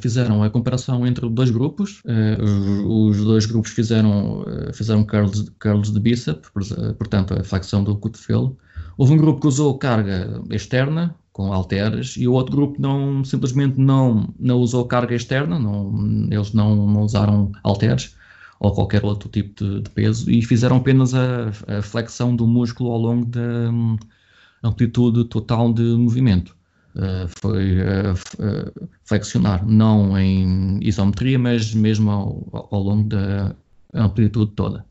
fizeram 0.00 0.42
a 0.42 0.50
comparação 0.50 1.06
entre 1.06 1.28
dois 1.30 1.50
grupos. 1.50 2.02
Uh, 2.04 3.08
os, 3.08 3.24
dois 3.24 3.46
grupos 3.46 3.70
fizeram, 3.70 4.44
fizeram 4.74 5.04
curls, 5.04 5.52
curls 5.60 5.92
de 5.92 6.00
bíceps, 6.00 6.50
portanto, 6.98 7.34
a 7.34 7.44
flexão 7.44 7.84
do 7.84 7.96
cotovelo. 7.96 8.58
Houve 8.98 9.12
um 9.14 9.16
grupo 9.16 9.40
que 9.40 9.46
usou 9.46 9.78
carga 9.78 10.42
externa, 10.50 11.14
com 11.32 11.52
halteres, 11.52 12.16
e 12.16 12.26
o 12.26 12.32
outro 12.32 12.56
grupo 12.56 12.82
não, 12.82 13.24
simplesmente 13.24 13.78
não, 13.78 14.28
não 14.40 14.58
usou 14.58 14.84
carga 14.86 15.14
externa, 15.14 15.56
não, 15.56 16.28
eles 16.32 16.52
não, 16.52 16.74
não 16.74 17.02
usaram 17.02 17.52
halteres 17.62 18.16
ou 18.58 18.74
qualquer 18.74 19.04
outro 19.04 19.28
tipo 19.28 19.64
de, 19.64 19.82
de 19.82 19.90
peso 19.90 20.28
e 20.28 20.42
fizeram 20.42 20.78
apenas 20.78 21.14
a, 21.14 21.48
a, 21.68 21.80
flexão 21.80 22.34
do 22.34 22.44
músculo 22.44 22.90
ao 22.90 22.98
longo 22.98 23.24
da 23.26 23.70
um, 23.70 23.96
amplitude 24.64 25.24
total 25.26 25.72
de 25.72 25.82
movimento. 25.82 26.56
Uh, 26.96 27.28
foi 27.40 27.78
uh, 27.80 28.88
flexionar, 29.04 29.64
não 29.64 30.18
em 30.18 30.80
isometria, 30.82 31.38
mas 31.38 31.72
mesmo 31.72 32.10
ao, 32.10 32.68
ao 32.72 32.82
longo 32.82 33.08
da 33.08 33.54
amplitude 33.94 34.50
toda. 34.56 34.84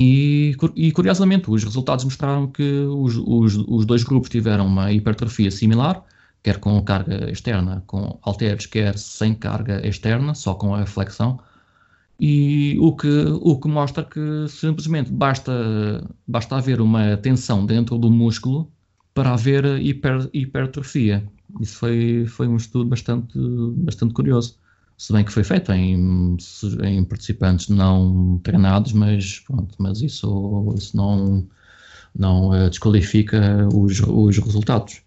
E, 0.00 0.56
e, 0.76 0.92
curiosamente, 0.92 1.50
os 1.50 1.62
resultados 1.62 2.06
mostraram 2.06 2.46
que 2.46 2.62
os, 2.62 3.16
os, 3.16 3.56
os, 3.68 3.84
dois 3.84 4.02
grupos 4.02 4.30
tiveram 4.30 4.66
uma 4.66 4.90
hipertrofia 4.90 5.50
similar, 5.50 6.02
quer 6.42 6.58
com 6.58 6.82
carga 6.82 7.30
externa, 7.30 7.84
com 7.86 8.18
halteres, 8.22 8.64
quer 8.64 8.96
sem 8.96 9.34
carga 9.34 9.86
externa, 9.86 10.34
só 10.34 10.54
com 10.54 10.74
a 10.74 10.86
flexão 10.86 11.38
e 12.20 12.76
o 12.78 12.94
que, 12.94 13.08
o 13.40 13.58
que 13.58 13.68
mostra 13.68 14.04
que 14.04 14.46
simplesmente 14.48 15.10
basta, 15.10 15.52
basta 16.26 16.56
haver 16.56 16.80
uma 16.80 17.16
tensão 17.16 17.64
dentro 17.64 17.96
do 17.96 18.10
músculo 18.10 18.70
para 19.14 19.32
haver 19.32 19.64
hiper, 19.80 20.28
hipertrofia. 20.32 21.26
Isso 21.60 21.76
foi, 21.78 22.26
foi 22.26 22.46
um 22.46 22.56
estudo 22.56 22.90
bastante, 22.90 23.38
bastante 23.76 24.12
curioso. 24.12 24.58
Se 25.00 25.14
bem 25.14 25.24
que 25.24 25.32
foi 25.32 25.42
feito 25.42 25.72
em, 25.72 26.36
em 26.84 27.04
participantes 27.04 27.70
não 27.70 28.38
treinados, 28.44 28.92
mas, 28.92 29.38
pronto, 29.38 29.74
mas 29.78 30.02
isso, 30.02 30.74
isso 30.76 30.94
não, 30.94 31.48
não 32.14 32.50
uh, 32.50 32.68
desqualifica 32.68 33.66
os, 33.74 33.98
os 34.00 34.36
resultados. 34.36 35.00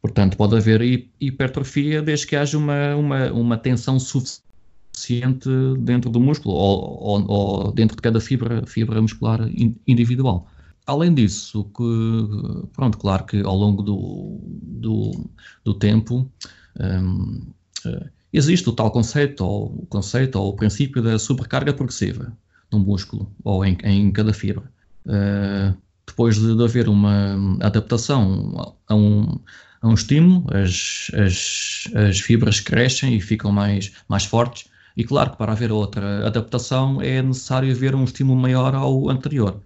Portanto, 0.00 0.38
pode 0.38 0.56
haver 0.56 0.80
hipertrofia 1.20 2.00
desde 2.00 2.26
que 2.26 2.36
haja 2.36 2.56
uma, 2.56 2.96
uma, 2.96 3.32
uma 3.32 3.58
tensão 3.58 4.00
suficiente 4.00 5.50
dentro 5.80 6.08
do 6.08 6.18
músculo 6.18 6.54
ou, 6.54 7.02
ou, 7.02 7.30
ou, 7.30 7.72
dentro 7.72 7.96
de 7.96 8.02
cada 8.02 8.22
fibra, 8.22 8.64
fibra 8.66 9.02
muscular 9.02 9.40
individual. 9.86 10.48
Além 10.86 11.12
disso, 11.12 11.64
que, 11.76 12.68
pronto, 12.72 12.96
claro 12.96 13.24
que 13.26 13.42
ao 13.42 13.56
longo 13.58 13.82
do, 13.82 14.40
do, 14.42 15.30
do 15.62 15.74
tempo 15.74 16.32
um, 16.80 17.42
eh, 17.84 18.08
existe 18.34 18.68
o 18.68 18.72
tal 18.72 18.90
conceito, 18.90 19.44
ou 19.44 19.66
o 19.66 19.86
conceito, 19.86 20.36
ou 20.36 20.50
o 20.50 20.56
princípio 20.56 21.00
da 21.00 21.18
sobrecarga 21.18 21.72
progressiva 21.72 22.36
no 22.72 22.80
músculo, 22.80 23.30
ou 23.44 23.64
em, 23.64 23.78
em 23.84 24.10
cada 24.10 24.32
fibra. 24.32 24.64
Uh, 25.06 25.76
depois 26.06 26.36
de, 26.36 26.54
de, 26.54 26.64
haver 26.64 26.88
uma 26.88 27.36
adaptação 27.60 28.76
a 28.88 28.94
um, 28.94 29.38
a 29.80 29.88
um 29.88 29.94
estímulo, 29.94 30.44
as, 30.52 31.10
as, 31.14 31.88
as 31.94 32.20
fibras 32.20 32.60
crescem 32.60 33.14
e 33.14 33.20
ficam 33.20 33.52
mais, 33.52 33.92
mais 34.08 34.24
fortes, 34.24 34.66
e 34.96 35.04
claro 35.04 35.30
que 35.30 35.38
para 35.38 35.52
haver 35.52 35.72
outra 35.72 36.26
adaptação 36.26 37.00
é 37.00 37.22
necessário 37.22 37.70
haver 37.70 37.94
um 37.94 38.04
estímulo 38.04 38.40
maior 38.40 38.74
ao 38.74 39.08
anterior. 39.08 39.60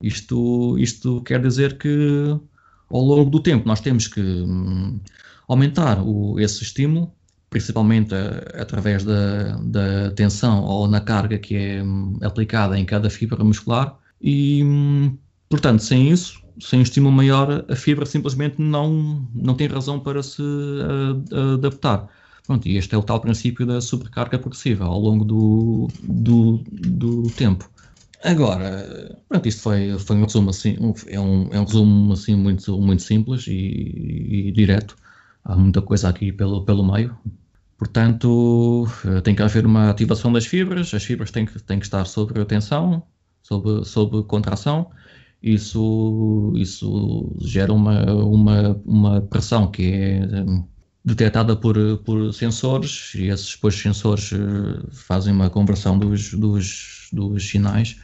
Isto, 0.00 0.76
isto 0.78 1.20
quer 1.22 1.40
dizer 1.40 1.78
que 1.78 2.36
ao 2.90 3.00
longo 3.00 3.30
do 3.30 3.40
tempo 3.40 3.66
nós 3.66 3.80
temos 3.80 4.06
que 4.08 4.20
hum, 4.20 5.00
aumentar 5.46 6.02
o, 6.02 6.38
esse 6.40 6.62
estímulo, 6.62 7.12
principalmente 7.52 8.12
a, 8.14 8.62
através 8.62 9.04
da, 9.04 9.56
da 9.58 10.10
tensão 10.12 10.64
ou 10.64 10.88
na 10.88 11.00
carga 11.00 11.38
que 11.38 11.54
é 11.54 11.82
hum, 11.82 12.18
aplicada 12.22 12.76
em 12.78 12.84
cada 12.84 13.08
fibra 13.08 13.44
muscular 13.44 13.96
e, 14.20 14.64
hum, 14.64 15.16
portanto, 15.48 15.82
sem 15.82 16.10
isso, 16.10 16.42
sem 16.60 16.80
um 16.80 16.82
estímulo 16.82 17.14
maior, 17.14 17.64
a 17.68 17.76
fibra 17.76 18.06
simplesmente 18.06 18.60
não, 18.60 19.28
não 19.34 19.54
tem 19.54 19.68
razão 19.68 20.00
para 20.00 20.22
se 20.22 20.42
a, 20.42 21.54
adaptar. 21.54 22.08
Pronto, 22.46 22.66
e 22.66 22.76
este 22.76 22.94
é 22.94 22.98
o 22.98 23.02
tal 23.02 23.20
princípio 23.20 23.64
da 23.64 23.80
sobrecarga 23.80 24.38
progressiva 24.38 24.84
ao 24.84 24.98
longo 24.98 25.24
do, 25.24 25.88
do, 26.02 26.64
do 26.72 27.22
tempo. 27.30 27.70
Agora, 28.24 29.16
pronto, 29.28 29.48
isto 29.48 29.62
foi, 29.62 29.98
foi 29.98 30.16
um 30.16 30.24
resumo 30.24 30.50
assim, 30.50 30.76
um, 30.80 30.94
é, 31.06 31.20
um, 31.20 31.48
é 31.52 31.60
um 31.60 31.64
resumo 31.64 32.12
assim 32.12 32.34
muito, 32.36 32.80
muito 32.80 33.02
simples 33.02 33.46
e, 33.46 34.48
e, 34.48 34.52
direto. 34.52 34.96
Há 35.44 35.56
muita 35.56 35.82
coisa 35.82 36.08
aqui 36.08 36.32
pelo, 36.32 36.64
pelo 36.64 36.84
meio. 36.84 37.16
Portanto, 37.82 38.86
eh, 39.04 39.20
tem 39.22 39.34
que 39.34 39.42
haver 39.42 39.66
uma 39.66 39.90
ativação 39.90 40.32
das 40.32 40.46
fibras, 40.46 40.94
as 40.94 41.02
fibras 41.02 41.32
têm 41.32 41.44
que, 41.44 41.58
têm 41.60 41.80
que 41.80 41.84
estar 41.84 42.04
sob 42.04 42.32
tensão, 42.44 43.02
sob, 43.42 43.84
sob 43.84 44.22
contração. 44.28 44.88
Isso, 45.42 46.52
isso 46.54 47.34
gera 47.40 47.72
uma, 47.72 48.04
uma, 48.12 48.80
uma 48.84 49.20
pressão 49.22 49.68
que 49.68 49.82
é 49.82 50.20
detectada 51.04 51.56
por, 51.56 51.76
por 52.04 52.32
sensores 52.32 53.14
e 53.16 53.24
esses 53.26 53.54
depois 53.56 53.74
sensores 53.74 54.32
eh, 54.32 54.86
fazem 54.92 55.34
uma 55.34 55.50
conversão 55.50 55.98
dos, 55.98 56.34
dos, 56.34 57.08
dos 57.12 57.48
sinais. 57.48 57.96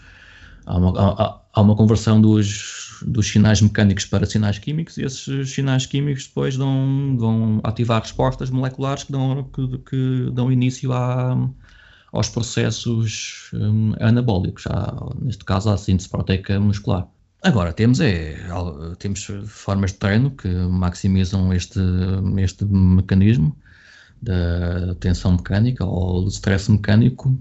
Há 0.66 0.76
uma, 0.76 1.00
há, 1.00 1.40
há 1.54 1.62
uma 1.62 1.76
conversão 1.76 2.20
dos, 2.20 2.87
dos 3.02 3.28
sinais 3.28 3.60
mecânicos 3.60 4.04
para 4.04 4.26
sinais 4.26 4.58
químicos 4.58 4.96
e 4.98 5.04
esses 5.04 5.50
sinais 5.50 5.86
químicos 5.86 6.26
depois 6.26 6.56
dão, 6.56 7.16
vão 7.18 7.60
ativar 7.64 8.02
respostas 8.02 8.50
moleculares 8.50 9.04
que 9.04 9.12
dão, 9.12 9.44
que, 9.44 9.78
que 9.78 10.30
dão 10.32 10.50
início 10.50 10.92
a, 10.92 11.48
aos 12.12 12.28
processos 12.28 13.50
um, 13.54 13.92
anabólicos, 14.00 14.66
à, 14.66 14.94
neste 15.20 15.44
caso 15.44 15.70
à 15.70 15.76
síntese 15.76 16.08
proteica 16.08 16.58
muscular. 16.58 17.08
Agora, 17.42 17.72
temos, 17.72 18.00
é, 18.00 18.36
temos 18.98 19.28
formas 19.46 19.92
de 19.92 19.98
treino 19.98 20.32
que 20.32 20.48
maximizam 20.48 21.52
este, 21.52 21.80
este 22.42 22.64
mecanismo 22.64 23.56
da 24.20 24.94
tensão 24.96 25.32
mecânica 25.32 25.84
ou 25.84 26.22
do 26.22 26.28
stress 26.28 26.68
mecânico, 26.70 27.40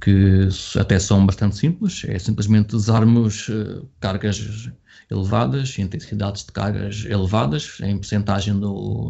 que 0.00 0.48
até 0.78 0.98
são 0.98 1.24
bastante 1.24 1.56
simples. 1.56 2.02
É 2.06 2.18
simplesmente 2.18 2.74
usarmos 2.74 3.48
uh, 3.48 3.88
cargas 4.00 4.70
elevadas, 5.10 5.78
intensidades 5.78 6.44
de 6.44 6.52
cargas 6.52 7.04
elevadas, 7.04 7.78
em 7.82 7.96
porcentagem 7.96 8.54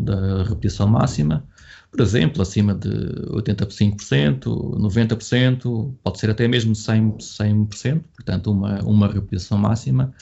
da 0.02 0.44
repetição 0.44 0.86
máxima, 0.86 1.44
por 1.90 2.00
exemplo, 2.00 2.42
acima 2.42 2.74
de 2.74 2.88
85%, 3.30 4.42
90%, 4.44 5.94
pode 6.02 6.18
ser 6.18 6.30
até 6.30 6.46
mesmo 6.46 6.72
100%, 6.72 7.18
100% 7.18 8.02
portanto, 8.14 8.50
uma, 8.52 8.78
uma 8.82 9.08
repetição 9.08 9.56
máxima. 9.56 10.12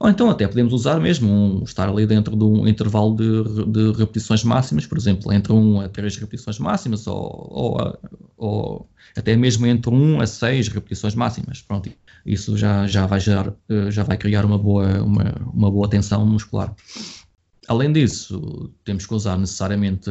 Ou 0.00 0.10
então 0.10 0.28
até 0.28 0.46
podemos 0.46 0.72
usar 0.72 0.98
mesmo 0.98 1.30
um, 1.30 1.62
estar 1.62 1.88
ali 1.88 2.04
dentro 2.04 2.36
de 2.36 2.44
um 2.44 2.66
intervalo 2.66 3.14
de, 3.14 3.64
de 3.70 3.98
repetições 3.98 4.42
máximas, 4.42 4.86
por 4.86 4.98
exemplo, 4.98 5.32
entre 5.32 5.52
1 5.52 5.80
a 5.82 5.88
3 5.88 6.16
repetições 6.16 6.58
máximas, 6.58 7.06
ou, 7.06 7.48
ou, 7.50 7.98
ou 8.36 8.88
até 9.16 9.36
mesmo 9.36 9.66
entre 9.66 9.94
1 9.94 10.20
a 10.20 10.26
6 10.26 10.68
repetições 10.68 11.14
máximas. 11.14 11.62
Pronto, 11.62 11.88
isso 12.26 12.56
já, 12.56 12.86
já, 12.88 13.06
vai, 13.06 13.20
gerar, 13.20 13.54
já 13.90 14.02
vai 14.02 14.16
criar 14.16 14.44
uma 14.44 14.58
boa, 14.58 15.02
uma, 15.02 15.34
uma 15.52 15.70
boa 15.70 15.88
tensão 15.88 16.26
muscular. 16.26 16.74
Além 17.68 17.92
disso, 17.92 18.70
temos 18.84 19.06
que 19.06 19.14
usar 19.14 19.38
necessariamente 19.38 20.10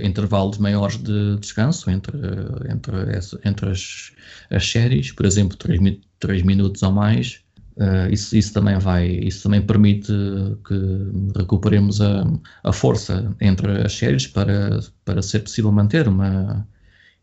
intervalos 0.00 0.58
maiores 0.58 0.98
de 0.98 1.36
descanso 1.38 1.90
entre, 1.90 2.16
entre, 2.70 2.96
entre 3.44 3.70
as, 3.70 4.12
as 4.50 4.68
séries, 4.68 5.10
por 5.10 5.26
exemplo, 5.26 5.56
3, 5.56 5.98
3 6.20 6.42
minutos 6.42 6.82
ou 6.82 6.92
mais. 6.92 7.40
Uh, 7.76 8.12
isso, 8.12 8.36
isso, 8.36 8.52
também 8.52 8.78
vai, 8.78 9.06
isso 9.08 9.44
também 9.44 9.62
permite 9.62 10.12
que 10.66 11.38
recuperemos 11.38 12.02
a, 12.02 12.22
a 12.64 12.72
força 12.72 13.34
entre 13.40 13.82
as 13.82 13.94
séries 13.94 14.26
para, 14.26 14.80
para 15.04 15.22
ser 15.22 15.40
possível 15.40 15.72
manter 15.72 16.06
uma 16.06 16.68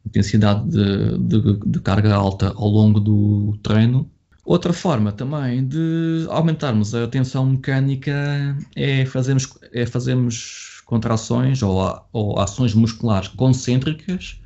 intensidade 0.05 0.67
de, 0.69 1.17
de, 1.19 1.59
de 1.67 1.79
carga 1.81 2.15
alta 2.15 2.51
ao 2.55 2.67
longo 2.67 2.99
do 2.99 3.57
treino 3.61 4.09
Outra 4.49 4.73
forma 4.73 5.11
também 5.11 5.63
de 5.63 6.25
aumentarmos 6.27 6.95
a 6.95 7.07
tensão 7.07 7.45
mecânica 7.45 8.57
é 8.75 9.05
fazermos, 9.05 9.47
é 9.71 9.85
fazermos 9.85 10.81
contrações 10.87 11.61
ou, 11.61 12.03
ou 12.11 12.39
ações 12.39 12.73
musculares 12.73 13.27
concêntricas 13.27 14.41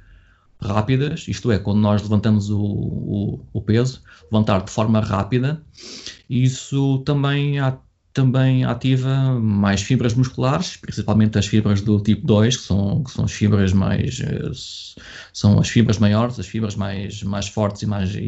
rápidas, 0.60 1.26
isto 1.30 1.50
é, 1.54 1.58
quando 1.58 1.80
nós 1.80 2.02
levantamos 2.02 2.50
o, 2.50 2.60
o, 2.60 3.40
o 3.54 3.62
peso, 3.62 4.02
levantar 4.30 4.66
de 4.66 4.72
forma 4.72 5.00
rápida, 5.00 5.64
isso 6.30 7.00
também 7.06 7.62
há 7.62 7.78
também 8.14 8.64
ativa 8.64 9.40
mais 9.40 9.82
fibras 9.82 10.14
musculares, 10.14 10.78
principalmente 10.78 11.38
as 11.38 11.48
fibras 11.48 11.82
do 11.82 12.00
tipo 12.00 12.26
2, 12.28 12.58
que 12.58 12.64
são, 12.64 13.04
que 13.04 13.12
são 13.12 13.26
as 13.26 13.32
fibras 13.32 13.74
mais 13.74 14.22
eh, 14.22 14.52
são 15.34 15.60
as 15.60 15.68
fibras 15.68 15.98
maiores, 15.98 16.40
as 16.40 16.46
fibras 16.46 16.76
mais, 16.76 17.24
mais 17.24 17.48
fortes 17.48 17.82
e 17.82 17.88
mais, 17.88 18.14
e, 18.14 18.20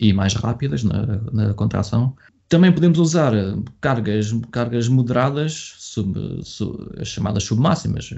e, 0.00 0.08
e 0.08 0.12
mais 0.12 0.34
rápidas 0.34 0.82
na, 0.82 1.20
na, 1.32 1.54
contração. 1.54 2.16
Também 2.48 2.72
podemos 2.72 2.98
usar 2.98 3.32
cargas, 3.80 4.32
cargas 4.50 4.88
moderadas, 4.88 5.74
sub, 5.78 6.40
sub, 6.42 6.90
as 7.00 7.08
chamadas 7.08 7.44
submáximas, 7.44 8.12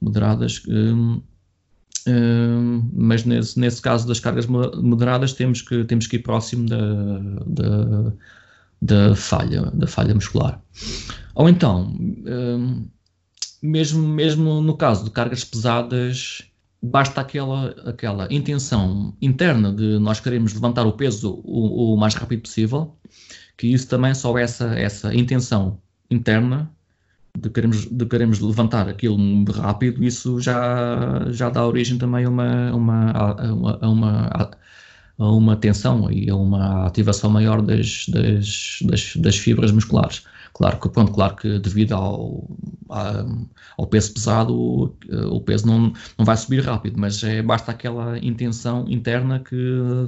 moderadas, 0.00 0.62
um, 0.68 1.20
um, 2.08 2.90
mas 2.92 3.24
nesse, 3.24 3.58
nesse 3.58 3.80
caso 3.80 4.06
das 4.06 4.20
cargas 4.20 4.46
moderadas 4.46 5.32
temos 5.32 5.62
que, 5.62 5.84
temos 5.84 6.06
que 6.06 6.16
ir 6.16 6.20
próximo 6.20 6.68
da, 6.68 7.18
da 7.46 8.12
da 8.86 9.14
falha, 9.14 9.62
da 9.72 9.86
falha 9.86 10.14
muscular. 10.14 10.62
Ou 11.34 11.48
então, 11.48 11.92
um, 11.98 12.88
mesmo, 13.62 14.06
mesmo 14.06 14.60
no 14.62 14.76
caso 14.76 15.04
de 15.04 15.10
cargas 15.10 15.44
pesadas, 15.44 16.42
basta 16.82 17.20
aquela, 17.20 17.70
aquela 17.84 18.32
intenção 18.32 19.14
interna 19.20 19.72
de 19.72 19.98
nós 19.98 20.20
queremos 20.20 20.54
levantar 20.54 20.86
o 20.86 20.92
peso 20.92 21.40
o, 21.44 21.94
o 21.94 21.96
mais 21.96 22.14
rápido 22.14 22.42
possível, 22.42 22.96
que 23.56 23.66
isso 23.66 23.88
também 23.88 24.14
só 24.14 24.36
essa, 24.38 24.78
essa 24.78 25.14
intenção 25.14 25.78
interna 26.10 26.70
de 27.36 27.50
queremos, 27.50 27.86
de 27.86 28.06
queremos 28.06 28.40
levantar 28.40 28.88
aquilo 28.88 29.18
rápido, 29.52 30.02
isso 30.04 30.40
já, 30.40 31.26
já 31.30 31.50
dá 31.50 31.66
origem 31.66 31.98
também 31.98 32.24
a 32.24 32.30
uma, 32.30 32.72
uma, 32.72 33.10
a 33.10 33.52
uma, 33.52 33.78
a 33.82 33.88
uma 33.88 34.26
a 35.18 35.30
uma 35.30 35.56
tensão 35.56 36.10
e 36.10 36.28
a 36.30 36.36
uma 36.36 36.86
ativação 36.86 37.30
maior 37.30 37.62
das, 37.62 38.06
das, 38.08 38.78
das, 38.82 39.16
das 39.16 39.36
fibras 39.36 39.72
musculares. 39.72 40.22
Claro 40.52 40.80
que, 40.80 40.88
pronto, 40.88 41.12
claro 41.12 41.36
que 41.36 41.58
devido 41.58 41.92
ao, 41.92 42.48
ao 43.76 43.86
peso 43.86 44.14
pesado, 44.14 44.54
o, 44.54 44.96
o, 45.30 45.40
peso 45.40 45.66
não, 45.66 45.92
não 46.18 46.24
vai 46.24 46.36
subir 46.36 46.64
rápido, 46.64 46.98
mas 46.98 47.22
é, 47.22 47.42
basta 47.42 47.72
aquela 47.72 48.18
intenção 48.18 48.86
interna 48.88 49.40
que 49.40 49.56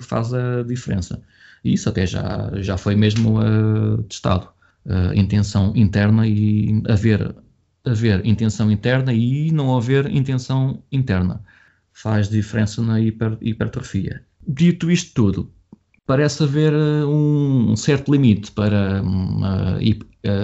faz 0.00 0.32
a 0.32 0.62
diferença. 0.62 1.20
E 1.64 1.74
isso 1.74 1.88
até 1.88 2.06
já, 2.06 2.50
já 2.56 2.76
foi 2.78 2.94
mesmo 2.96 3.40
uh, 3.40 4.02
testado. 4.04 4.48
Uh, 4.86 5.12
intenção 5.14 5.72
interna 5.76 6.26
e 6.26 6.82
haver, 6.88 7.34
haver 7.84 8.24
intenção 8.24 8.70
interna 8.70 9.12
e 9.12 9.50
não 9.52 9.76
haver 9.76 10.10
intenção 10.10 10.82
interna. 10.90 11.42
Faz 11.92 12.28
diferença 12.28 12.80
na 12.82 12.98
hiper, 13.00 13.36
hipertrofia 13.42 14.22
dito 14.48 14.90
isto 14.90 15.12
tudo, 15.14 15.52
parece 16.06 16.42
haver 16.42 16.72
eh, 16.72 17.04
um 17.04 17.76
certo 17.76 18.10
limite 18.10 18.50
para 18.52 19.02
uma 19.02 19.78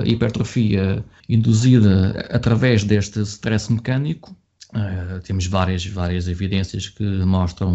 hipertrofia 0.05 1.05
induzida 1.29 2.27
através 2.31 2.85
deste 2.85 3.21
stress 3.23 3.73
mecânico. 3.73 4.37
Uh, 4.75 5.21
temos 5.23 5.47
várias, 5.47 5.87
várias 5.87 6.27
evidências 6.27 6.89
que 6.89 7.05
mostram, 7.25 7.73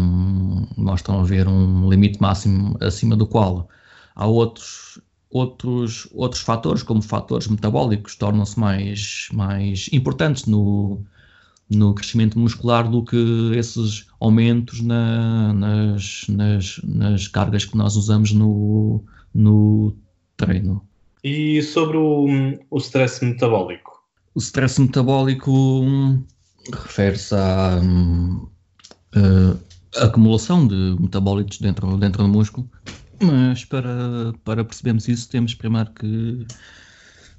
mostram 0.76 1.20
haver 1.20 1.48
um 1.48 1.88
limite 1.88 2.20
máximo 2.20 2.76
acima 2.78 3.16
do 3.16 3.26
qual 3.26 3.70
há 4.14 4.26
outros, 4.26 5.00
outros, 5.30 6.06
outros 6.12 6.42
fatores, 6.42 6.82
como 6.82 7.00
fatores 7.00 7.48
metabólicos, 7.48 8.16
tornam-se 8.16 8.60
mais, 8.60 9.28
mais 9.32 9.88
importantes 9.92 10.44
no, 10.44 11.02
no 11.70 11.94
crescimento 11.94 12.38
muscular 12.38 12.88
do 12.88 13.04
que 13.04 13.52
esses 13.54 14.06
aumentos 14.18 14.80
na, 14.82 15.52
nas, 15.52 16.26
nas, 16.28 16.80
nas 16.82 17.28
cargas 17.28 17.64
que 17.64 17.76
nós 17.76 17.96
usamos 17.96 18.32
no, 18.32 19.04
no 19.32 19.96
treino. 20.36 20.84
E 21.22 21.62
sobre 21.62 21.96
o, 21.96 22.26
o 22.70 22.78
stress 22.78 23.24
metabólico? 23.24 24.02
O 24.34 24.40
stress 24.40 24.80
metabólico 24.80 25.50
hum, 25.52 26.24
refere-se 26.72 27.34
à 27.34 27.80
hum, 27.82 28.48
acumulação 29.96 30.66
de 30.66 30.96
metabólitos 30.98 31.58
dentro, 31.58 31.96
dentro 31.96 32.22
do 32.22 32.28
músculo, 32.28 32.68
mas 33.20 33.64
para, 33.64 34.32
para 34.44 34.64
percebermos 34.64 35.08
isso 35.08 35.28
temos 35.28 35.54
primeiro 35.54 35.90
que 35.92 36.46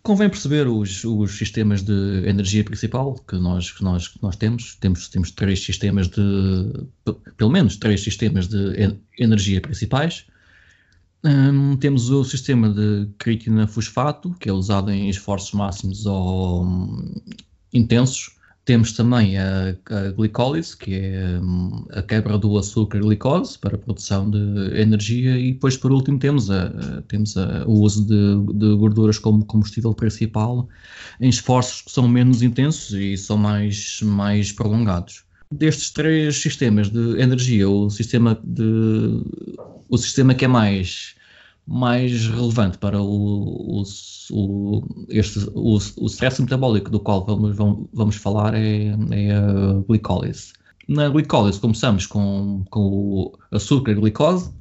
Convém 0.04 0.30
perceber 0.30 0.68
os, 0.68 1.04
os 1.04 1.38
sistemas 1.38 1.84
de 1.84 2.24
energia 2.26 2.64
principal 2.64 3.14
que 3.28 3.36
nós, 3.36 3.72
que 3.72 3.84
nós, 3.84 4.08
que 4.08 4.22
nós 4.22 4.36
temos. 4.36 4.76
temos. 4.76 5.08
Temos 5.08 5.32
três 5.32 5.64
sistemas 5.64 6.08
de, 6.08 6.22
pelo 7.38 7.52
menos 7.52 7.78
três 7.78 8.02
sistemas 8.02 8.48
de 8.48 8.98
energia 9.20 9.62
principais. 9.62 10.26
Um, 11.24 11.78
temos 11.78 12.10
o 12.10 12.24
sistema 12.24 12.68
de 12.68 13.08
critina 13.20 13.68
fosfato, 13.68 14.34
que 14.40 14.50
é 14.50 14.54
usado 14.54 14.90
em 14.90 15.08
esforços 15.08 15.52
máximos 15.52 16.08
ou 16.08 16.66
um, 16.66 17.22
intensos. 17.72 18.41
Temos 18.72 18.94
também 18.94 19.38
a, 19.38 19.76
a, 19.90 20.12
glicólise, 20.12 20.78
que 20.78 20.96
é 20.96 21.38
hum, 21.44 21.86
a 21.92 22.02
quebra 22.02 22.38
do 22.38 22.58
açúcar 22.58 23.02
glicose 23.02 23.60
para 23.60 23.76
a 23.76 23.78
produção 23.78 24.32
de 24.32 24.80
energia, 24.80 25.38
e 25.38 25.52
depois, 25.52 25.76
por 25.76 25.92
último, 25.92 26.18
temos, 26.18 26.50
a, 26.50 26.68
a 26.68 27.02
temos 27.10 27.36
o 27.36 27.72
uso 27.72 28.06
de, 28.06 28.54
de, 28.58 28.74
gorduras 28.78 29.20
como 29.20 29.44
combustível 29.44 29.94
principal 29.94 30.70
em 31.20 31.28
esforços 31.28 31.82
que 31.82 31.92
são 31.92 32.08
menos 32.08 32.42
intensos 32.42 32.94
e 32.94 33.18
são 33.18 33.38
mais, 33.38 34.02
mais 34.04 34.54
prolongados. 34.54 35.26
Destes 35.52 35.90
três 35.90 36.42
sistemas 36.42 36.90
de 36.90 37.20
energia, 37.20 37.70
o 37.70 37.90
sistema, 37.90 38.40
de, 38.42 39.22
o 39.90 39.98
sistema 39.98 40.34
que 40.34 40.46
é 40.46 40.48
mais 40.48 41.14
mais 41.68 42.28
relevante 42.28 42.78
para 42.78 43.02
o, 43.02 43.82
o, 43.82 43.84
o, 44.32 44.82
este, 45.10 45.40
o, 45.54 45.76
o 45.76 46.06
stress 46.08 46.42
metabólico 46.42 46.90
do 46.90 47.00
qual 47.00 47.26
vamos, 47.26 47.56
vamos 47.94 48.16
falar 48.16 48.54
é, 48.56 48.96
é 49.12 49.32
a 49.32 49.84
glicólise. 49.88 50.54
Na 50.88 51.10
glicólise 51.10 51.60
começamos 51.60 52.06
com, 52.08 52.64
com 52.70 52.80
o 52.82 53.38
açúcar 53.52 53.96
glicose. 53.96 54.52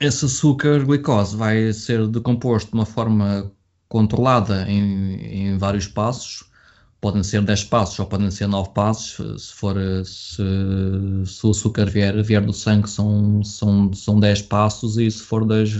Esse 0.00 0.24
açúcar 0.24 0.84
glicose 0.84 1.36
vai 1.36 1.72
ser 1.72 2.06
decomposto 2.08 2.70
de 2.70 2.74
uma 2.74 2.86
forma 2.86 3.50
controlada 3.88 4.68
em, 4.68 5.50
em 5.52 5.58
vários 5.58 5.86
passos 5.86 6.44
podem 7.04 7.22
ser 7.22 7.42
10 7.42 7.64
passos 7.64 7.98
ou 7.98 8.06
podem 8.06 8.30
ser 8.30 8.46
9 8.46 8.70
passos, 8.70 9.48
se 9.48 9.52
for 9.52 9.76
se, 10.06 10.42
se 11.26 11.46
o 11.46 11.50
açúcar 11.50 11.84
vier, 11.84 12.22
vier 12.22 12.40
do 12.40 12.52
sangue 12.54 12.88
são, 12.88 13.44
são, 13.44 13.92
são 13.92 14.18
10 14.18 14.40
passos 14.42 14.96
e 14.96 15.10
se 15.10 15.22
for 15.22 15.44
das 15.44 15.70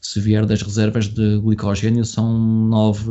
se 0.00 0.20
vier 0.20 0.46
das 0.46 0.62
reservas 0.62 1.08
de 1.08 1.38
glicogênio 1.40 2.04
são 2.04 2.38
9, 2.38 3.10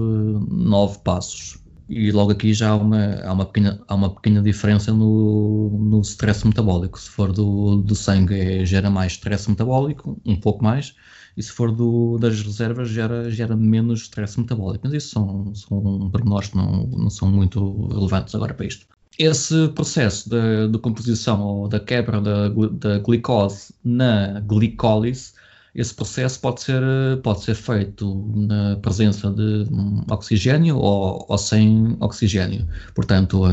9 0.50 1.00
passos. 1.04 1.58
E 1.90 2.12
logo 2.12 2.32
aqui 2.32 2.54
já 2.54 2.70
há 2.70 2.76
uma, 2.76 3.22
há 3.24 3.32
uma, 3.32 3.46
pequena, 3.46 3.80
há 3.88 3.96
uma 3.96 4.14
pequena 4.14 4.42
diferença 4.42 4.94
no, 4.94 5.70
no 5.70 6.02
stress 6.02 6.46
metabólico. 6.46 7.00
Se 7.00 7.10
for 7.10 7.32
do, 7.32 7.78
do 7.78 7.96
sangue, 7.96 8.36
é, 8.36 8.66
gera 8.66 8.90
mais 8.90 9.14
stress 9.14 9.50
metabólico, 9.50 10.20
um 10.26 10.36
pouco 10.36 10.64
mais, 10.64 10.96
e 11.38 11.44
se 11.44 11.52
for 11.52 11.72
do, 11.72 12.18
das 12.18 12.42
reservas 12.42 12.90
gera, 12.90 13.30
gera 13.32 13.56
menos 13.56 14.02
stress 14.02 14.38
metabólico. 14.38 14.86
Mas 14.86 14.96
isso 14.96 15.12
são, 15.12 15.56
são 15.56 16.10
pormenores 16.12 16.50
que 16.50 16.58
não, 16.58 16.88
não 16.88 17.10
são 17.10 17.32
muito 17.32 17.88
relevantes 17.88 18.36
agora 18.36 18.54
para 18.54 18.66
isto. 18.66 18.86
Esse 19.18 19.70
processo 19.70 20.30
de, 20.30 20.68
de 20.68 20.78
composição 20.78 21.42
ou 21.42 21.68
da 21.68 21.80
quebra 21.80 22.22
da, 22.22 22.50
da 22.50 23.00
glicose 23.00 23.74
na 23.84 24.42
glicólise, 24.42 25.34
esse 25.78 25.94
processo 25.94 26.42
pode 26.42 26.62
ser, 26.62 26.82
pode 27.22 27.44
ser 27.44 27.54
feito 27.54 28.26
na 28.36 28.76
presença 28.78 29.30
de 29.30 29.64
oxigênio 30.10 30.76
ou, 30.78 31.24
ou 31.30 31.38
sem 31.38 31.96
oxigênio. 32.00 32.68
Portanto, 32.96 33.44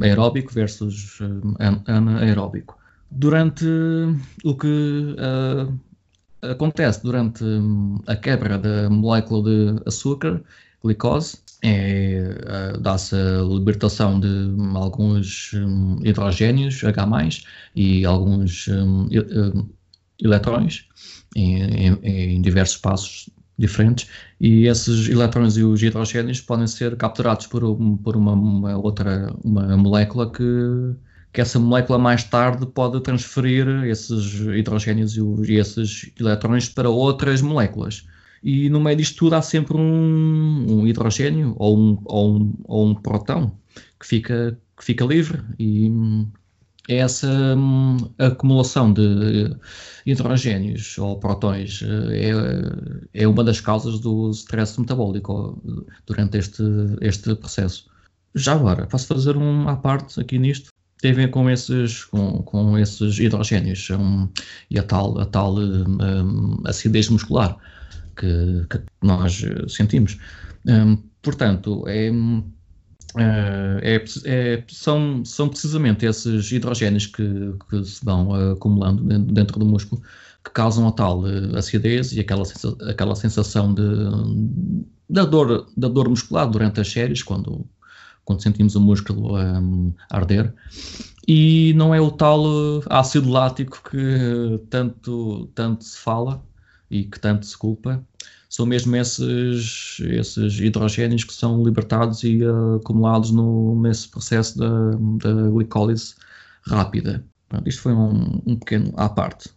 aeróbico 0.00 0.52
versus 0.52 1.18
anaeróbico. 1.88 2.78
Durante 3.10 3.66
o 4.44 4.54
que 4.54 5.16
acontece 6.42 7.02
durante 7.02 7.42
hum, 7.44 7.98
a 8.06 8.14
quebra 8.14 8.58
da 8.58 8.88
molécula 8.88 9.42
de 9.42 9.82
açúcar, 9.84 10.40
glicose, 10.84 11.38
é, 11.62 12.76
dá-se 12.80 13.14
a 13.14 13.42
libertação 13.42 14.18
de 14.20 14.28
hum, 14.28 14.76
alguns 14.76 15.52
hidrogénios, 16.04 16.82
H+, 16.84 17.42
e 17.74 18.04
alguns 18.04 18.68
um, 18.68 19.08
hum, 19.10 19.68
eletrões 20.20 20.86
em, 21.36 21.62
em, 21.62 21.98
em, 22.02 22.42
diversos 22.42 22.76
passos 22.76 23.30
diferentes 23.58 24.08
e 24.40 24.66
esses 24.66 25.08
eletrões 25.08 25.56
e 25.56 25.62
os 25.62 25.82
hidrogénios 25.82 26.40
podem 26.40 26.66
ser 26.66 26.96
capturados 26.96 27.46
por, 27.46 27.62
por 28.02 28.16
uma, 28.16 28.32
uma, 28.32 28.76
outra 28.76 29.32
uma 29.44 29.76
molécula 29.76 30.30
que 30.30 30.42
que 31.32 31.40
essa 31.40 31.58
molécula 31.58 31.98
mais 31.98 32.24
tarde 32.24 32.66
pode 32.66 33.00
transferir 33.00 33.66
esses 33.84 34.34
hidrogénios 34.40 35.16
e 35.16 35.54
esses 35.54 36.12
eletrões 36.20 36.68
para 36.68 36.90
outras 36.90 37.40
moléculas. 37.40 38.06
E 38.42 38.68
no 38.68 38.80
meio 38.80 38.96
disto 38.96 39.16
tudo 39.18 39.36
há 39.36 39.42
sempre 39.42 39.76
um, 39.76 40.66
um 40.68 40.86
hidrogênio 40.86 41.54
ou 41.58 41.78
um, 41.78 41.98
ou, 42.04 42.36
um, 42.36 42.54
ou 42.64 42.88
um 42.88 42.94
próton 42.94 43.52
que 43.98 44.06
fica, 44.06 44.58
que 44.76 44.84
fica 44.84 45.04
livre 45.04 45.42
e 45.58 45.88
essa 46.88 47.56
hum, 47.56 47.96
acumulação 48.18 48.92
de 48.92 49.56
hidrogénios 50.04 50.98
ou 50.98 51.18
prótons 51.18 51.82
eh, 51.82 52.30
é, 53.14 53.22
é 53.22 53.28
uma 53.28 53.44
das 53.44 53.60
causas 53.60 54.00
do 54.00 54.30
stress 54.30 54.80
metabólico 54.80 55.62
durante 56.06 56.38
este, 56.38 56.62
este 57.00 57.34
processo. 57.36 57.90
Já 58.34 58.54
agora, 58.54 58.86
posso 58.86 59.06
fazer 59.06 59.36
um 59.36 59.68
à 59.68 59.76
parte 59.76 60.20
aqui 60.20 60.38
nisto? 60.38 60.72
tem 61.02 61.10
a 61.10 61.14
ver 61.14 61.30
com 61.30 61.50
esses, 61.50 62.04
com, 62.04 62.42
com 62.44 62.78
esses 62.78 63.18
hidrogénios 63.18 63.88
e 64.70 64.78
a 64.78 64.82
tal, 64.84 65.18
a 65.18 65.26
tal 65.26 65.58
um, 65.58 66.62
acidez 66.64 67.08
muscular 67.08 67.58
que, 68.16 68.64
que 68.70 68.80
nós 69.02 69.44
sentimos. 69.68 70.16
Um, 70.64 70.96
portanto, 71.20 71.84
é, 71.88 72.08
é, 73.18 74.04
é, 74.24 74.64
são, 74.68 75.24
são 75.24 75.48
precisamente 75.48 76.06
esses 76.06 76.50
hidrogénios 76.50 77.06
que, 77.06 77.54
que 77.68 77.84
se 77.84 78.04
vão 78.04 78.52
acumulando 78.52 79.02
dentro 79.32 79.58
do 79.58 79.66
músculo 79.66 80.02
que 80.44 80.50
causam 80.50 80.88
a 80.88 80.92
tal 80.92 81.22
acidez 81.56 82.12
e 82.12 82.20
aquela, 82.20 82.42
aquela 82.88 83.14
sensação 83.14 83.72
de, 83.72 83.82
da, 85.08 85.24
dor, 85.24 85.68
da 85.76 85.88
dor 85.88 86.08
muscular 86.08 86.48
durante 86.50 86.80
as 86.80 86.90
séries, 86.90 87.22
quando, 87.22 87.64
quando 88.24 88.42
sentimos 88.42 88.74
o 88.74 88.80
músculo 88.80 89.36
um, 89.38 89.94
arder. 90.10 90.52
E 91.28 91.72
não 91.76 91.94
é 91.94 92.00
o 92.00 92.10
tal 92.10 92.44
uh, 92.44 92.82
ácido 92.90 93.30
lático 93.30 93.80
que 93.88 94.58
tanto, 94.68 95.48
tanto 95.54 95.84
se 95.84 95.98
fala 95.98 96.42
e 96.90 97.04
que 97.04 97.20
tanto 97.20 97.46
se 97.46 97.56
culpa. 97.56 98.04
São 98.52 98.66
mesmo 98.66 98.94
esses, 98.94 99.98
esses 100.00 100.60
hidrogénios 100.60 101.24
que 101.24 101.32
são 101.32 101.64
libertados 101.64 102.22
e 102.22 102.44
uh, 102.44 102.74
acumulados 102.74 103.30
no, 103.30 103.80
nesse 103.80 104.06
processo 104.10 104.58
da, 104.58 104.90
da 105.22 105.48
glicólise 105.48 106.14
rápida. 106.66 107.24
Pronto, 107.48 107.66
isto 107.66 107.80
foi 107.80 107.94
um, 107.94 108.42
um 108.44 108.54
pequeno 108.56 108.92
à 108.98 109.08
parte, 109.08 109.48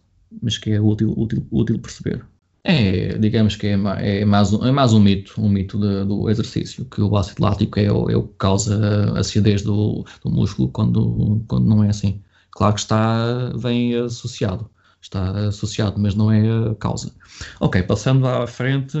mas 0.42 0.56
que 0.56 0.70
é 0.70 0.80
útil, 0.80 1.12
útil, 1.14 1.46
útil 1.50 1.78
perceber. 1.78 2.24
É, 2.64 3.18
digamos 3.18 3.54
que 3.54 3.66
é, 3.66 3.78
é, 3.98 4.24
mais, 4.24 4.54
um, 4.54 4.64
é 4.64 4.72
mais 4.72 4.94
um 4.94 5.00
mito, 5.00 5.34
um 5.42 5.50
mito 5.50 5.78
de, 5.78 6.06
do 6.06 6.30
exercício, 6.30 6.86
que 6.86 7.02
o 7.02 7.14
ácido 7.18 7.42
lático 7.42 7.78
é, 7.78 7.92
o, 7.92 8.08
é 8.08 8.16
o 8.16 8.22
que 8.22 8.34
causa 8.38 9.12
a 9.14 9.20
acidez 9.20 9.60
do, 9.60 10.06
do 10.24 10.30
músculo 10.30 10.70
quando, 10.70 11.44
quando 11.46 11.66
não 11.66 11.84
é 11.84 11.90
assim. 11.90 12.22
Claro 12.50 12.72
que 12.72 12.80
está, 12.80 13.52
vem 13.56 13.94
associado, 13.94 14.70
está 15.00 15.30
associado, 15.48 16.00
mas 16.00 16.14
não 16.14 16.30
é 16.30 16.70
a 16.70 16.74
causa. 16.74 17.12
Ok, 17.60 17.82
passando 17.82 18.26
à 18.26 18.46
frente, 18.46 18.98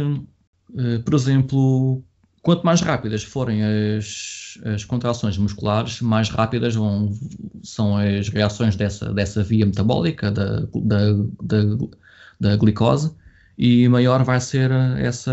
eh, 0.76 0.98
por 0.98 1.14
exemplo, 1.14 2.02
quanto 2.42 2.64
mais 2.64 2.80
rápidas 2.80 3.24
forem 3.24 3.62
as, 3.64 4.58
as 4.64 4.84
contrações 4.84 5.36
musculares, 5.36 6.00
mais 6.00 6.28
rápidas 6.28 6.74
vão, 6.74 7.12
são 7.62 7.96
as 7.96 8.28
reações 8.28 8.76
dessa, 8.76 9.12
dessa 9.12 9.42
via 9.42 9.66
metabólica 9.66 10.30
da, 10.30 10.60
da, 10.60 11.12
da, 11.42 11.86
da 12.38 12.56
glicose 12.56 13.14
e 13.58 13.88
maior 13.88 14.22
vai 14.22 14.40
ser 14.40 14.70
essa 14.98 15.32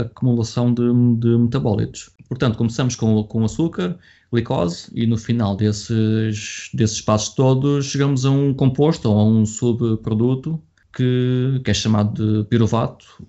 acumulação 0.00 0.72
de, 0.72 0.82
de 1.18 1.38
metabólitos. 1.38 2.10
Portanto, 2.28 2.56
começamos 2.56 2.96
com, 2.96 3.22
com 3.24 3.44
açúcar, 3.44 3.98
glicose, 4.32 4.90
e 4.94 5.06
no 5.06 5.16
final 5.16 5.56
desses, 5.56 6.70
desses 6.72 7.00
passos 7.00 7.34
todos 7.34 7.86
chegamos 7.86 8.24
a 8.24 8.30
um 8.30 8.54
composto 8.54 9.10
ou 9.10 9.18
a 9.18 9.24
um 9.24 9.44
subproduto 9.46 10.62
que, 10.94 11.60
que 11.64 11.70
é 11.70 11.74
chamado 11.74 12.42
de 12.42 12.48
piruvato, 12.48 13.22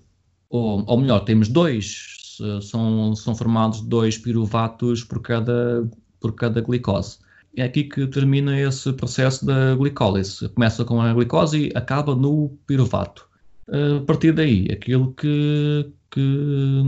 ou, 0.48 0.84
ou 0.86 1.00
melhor, 1.00 1.20
temos 1.20 1.48
dois, 1.48 2.38
são, 2.62 3.14
são 3.14 3.34
formados 3.34 3.80
dois 3.80 4.18
piruvatos 4.18 5.04
por 5.04 5.20
cada, 5.20 5.88
por 6.20 6.34
cada 6.34 6.60
glicose. 6.60 7.18
É 7.56 7.62
aqui 7.62 7.84
que 7.84 8.06
termina 8.08 8.58
esse 8.58 8.92
processo 8.92 9.46
da 9.46 9.74
glicólise. 9.76 10.48
Começa 10.48 10.84
com 10.84 11.00
a 11.00 11.14
glicose 11.14 11.68
e 11.68 11.72
acaba 11.76 12.14
no 12.14 12.48
piruvato 12.66 13.28
a 13.68 14.04
partir 14.04 14.32
daí, 14.32 14.68
aquilo 14.70 15.12
que, 15.14 15.90
que 16.10 16.82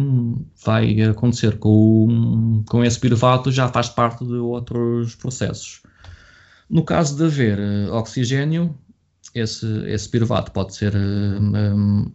vai 0.65 1.01
acontecer 1.03 1.59
com, 1.59 2.63
com 2.69 2.85
esse 2.85 2.99
piruvato 3.01 3.51
já 3.51 3.69
faz 3.69 3.89
parte 3.89 4.25
de 4.25 4.35
outros 4.35 5.15
processos. 5.15 5.83
No 6.69 6.85
caso 6.85 7.17
de 7.17 7.25
haver 7.25 7.59
uh, 7.59 7.95
oxigênio, 7.95 8.77
esse, 9.35 9.67
esse 9.87 10.09
piruvato 10.09 10.51
pode 10.53 10.75
ser 10.75 10.95
um, 10.97 12.11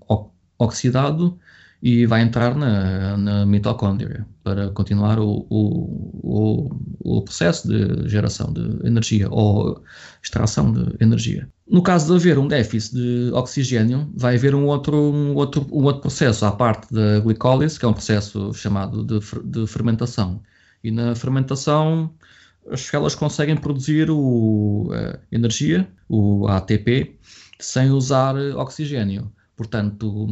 oxidado 0.58 1.40
e 1.82 2.06
vai 2.06 2.22
entrar 2.22 2.56
na, 2.56 3.18
na 3.18 3.46
mitocôndria 3.46 4.26
para 4.44 4.70
continuar 4.70 5.20
o, 5.20 5.48
o, 5.50 6.20
o, 6.24 7.18
o, 7.18 7.22
processo 7.24 7.68
de 7.68 8.08
geração 8.08 8.54
de 8.54 8.86
energia 8.86 9.28
ou 9.30 9.84
extração 10.22 10.72
de 10.72 10.96
energia. 11.04 11.50
No 11.72 11.82
caso 11.82 12.08
de 12.08 12.20
haver 12.20 12.38
um 12.38 12.50
déficit 12.50 12.96
de 12.96 13.32
oxigênio, 13.32 14.12
vai 14.14 14.36
haver 14.36 14.54
um 14.54 14.66
outro, 14.66 14.98
um 14.98 15.34
outro, 15.36 15.66
um 15.72 15.86
outro 15.86 16.02
processo 16.02 16.46
à 16.46 16.52
parte 16.52 16.94
da 16.94 17.22
glicólise, 17.22 17.80
que 17.80 17.86
é 17.86 17.88
um 17.88 17.94
processo 17.94 18.54
chamado 18.54 19.06
de, 19.06 19.20
de 19.46 19.66
fermentação. 19.68 20.42
E 20.84 20.92
na 20.92 21.16
fermentação 21.16 22.14
as 22.70 22.82
células 22.82 23.16
conseguem 23.16 23.56
produzir 23.56 24.12
o, 24.12 24.90
a 24.92 25.18
energia, 25.32 25.88
o 26.10 26.46
ATP, 26.50 27.18
sem 27.58 27.90
usar 27.90 28.36
oxigênio. 28.58 29.32
Portanto, 29.56 30.28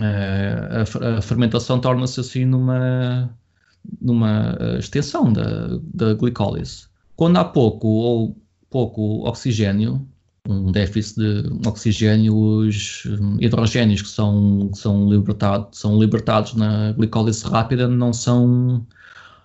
a, 0.00 1.18
a 1.18 1.22
fermentação 1.22 1.80
torna-se 1.80 2.18
assim 2.18 2.44
numa, 2.44 3.30
numa 4.02 4.58
extensão 4.80 5.32
da, 5.32 5.78
da 5.94 6.12
glicólise. 6.14 6.88
Quando 7.14 7.36
há 7.36 7.44
pouco 7.44 7.86
ou 7.86 8.36
pouco 8.68 9.28
oxigênio, 9.28 10.04
um 10.50 10.72
déficit 10.72 11.16
de 11.16 11.68
oxigênio, 11.68 12.36
os 12.36 13.04
hidrogénios 13.38 14.02
que 14.02 14.08
são, 14.08 14.68
que 14.72 14.78
são, 14.78 15.08
libertados, 15.08 15.78
são 15.78 15.98
libertados 15.98 16.54
na 16.54 16.92
glicólise 16.92 17.44
rápida 17.44 17.86
não 17.88 18.12
são, 18.12 18.86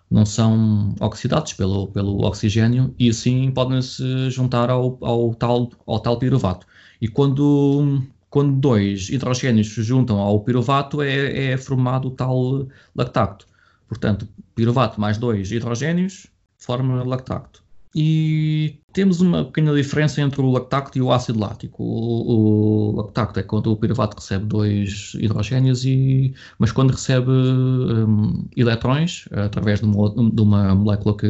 não 0.09 0.25
são 0.25 0.95
oxidados 0.99 1.53
pelo, 1.53 1.87
pelo 1.87 2.25
oxigênio 2.25 2.93
e 2.97 3.09
assim 3.09 3.51
podem 3.51 3.81
se 3.81 4.29
juntar 4.29 4.69
ao, 4.69 4.97
ao, 5.01 5.33
tal, 5.35 5.71
ao 5.85 5.99
tal 5.99 6.17
piruvato. 6.17 6.65
E 7.01 7.07
quando, 7.07 8.01
quando 8.29 8.59
dois 8.59 9.09
hidrogénios 9.09 9.73
se 9.73 9.83
juntam 9.83 10.19
ao 10.19 10.41
piruvato 10.41 11.01
é, 11.01 11.51
é 11.51 11.57
formado 11.57 12.07
o 12.07 12.11
tal 12.11 12.67
lactato. 12.95 13.45
Portanto, 13.87 14.27
piruvato 14.55 14.99
mais 14.99 15.17
dois 15.17 15.51
hidrogénios 15.51 16.27
forma 16.57 17.03
lactato. 17.03 17.64
E 17.97 18.77
temos 18.91 19.21
uma 19.21 19.45
pequena 19.45 19.73
diferença 19.73 20.19
entre 20.19 20.41
o 20.41 20.51
lactato 20.51 20.97
e 20.97 21.01
o 21.01 21.13
ácido 21.13 21.39
lático. 21.39 21.81
O, 21.81 22.91
o 22.91 22.95
lactato 22.97 23.39
é 23.39 23.43
quando 23.43 23.71
o 23.71 23.77
piruvato 23.77 24.17
recebe 24.17 24.45
dois 24.45 25.13
hidrogénios, 25.15 25.85
e, 25.85 26.33
mas 26.59 26.73
quando 26.73 26.91
recebe 26.91 27.31
um, 27.31 28.45
eletrões, 28.57 29.29
através 29.31 29.79
de 29.79 29.85
uma, 29.85 30.09
de 30.09 30.41
uma 30.41 30.75
molécula 30.75 31.15
que, 31.15 31.27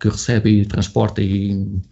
que, 0.00 0.08
recebe 0.08 0.62
e 0.62 0.64
transporta 0.64 1.20
e, 1.20 1.82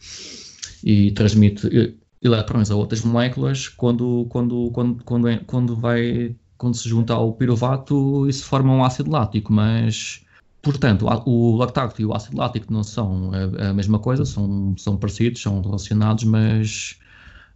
e 0.82 1.10
transmite 1.10 1.98
eletrões 2.22 2.70
a 2.70 2.76
outras 2.76 3.02
moléculas, 3.02 3.68
quando, 3.68 4.26
quando, 4.30 4.70
quando, 4.72 5.04
quando, 5.04 5.28
é, 5.28 5.36
quando, 5.46 5.76
vai, 5.76 6.34
quando 6.56 6.76
se 6.76 6.88
junta 6.88 7.12
ao 7.12 7.34
piruvato, 7.34 8.26
isso 8.26 8.46
forma 8.46 8.72
um 8.72 8.82
ácido 8.82 9.10
lático, 9.10 9.52
mas 9.52 10.23
Portanto, 10.64 11.06
o 11.26 11.56
lactato 11.56 12.00
e 12.00 12.06
o 12.06 12.14
ácido 12.14 12.38
lático 12.38 12.72
não 12.72 12.82
são 12.82 13.30
a, 13.58 13.72
mesma 13.74 13.98
coisa, 13.98 14.24
são, 14.24 14.74
são 14.78 14.96
parecidos, 14.96 15.42
são 15.42 15.60
relacionados, 15.60 16.24
mas 16.24 16.98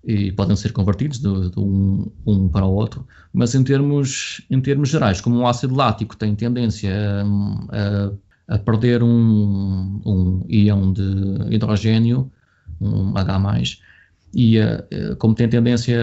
e 0.05 0.31
podem 0.33 0.55
ser 0.55 0.73
convertidos 0.73 1.18
de, 1.18 1.51
de 1.51 1.59
um, 1.59 2.07
um, 2.27 2.49
para 2.49 2.64
o 2.64 2.73
outro, 2.73 3.07
mas 3.33 3.55
em 3.55 3.64
termos, 3.64 4.42
em 4.49 4.61
termos 4.61 4.90
gerais, 4.90 5.21
como 5.21 5.38
o 5.38 5.47
ácido 5.47 5.75
lático 5.75 6.16
tem 6.16 6.35
tendência 6.35 6.92
a, 7.71 8.53
a, 8.53 8.55
a 8.57 8.59
perder 8.59 9.03
um, 9.03 10.01
um 10.07 10.44
íon 10.49 10.92
de 10.92 11.03
hidrogênio, 11.51 12.31
um 12.81 13.16
H+, 13.16 13.62
e 14.35 14.59
como 15.18 15.35
tem 15.35 15.49
tendência 15.49 15.99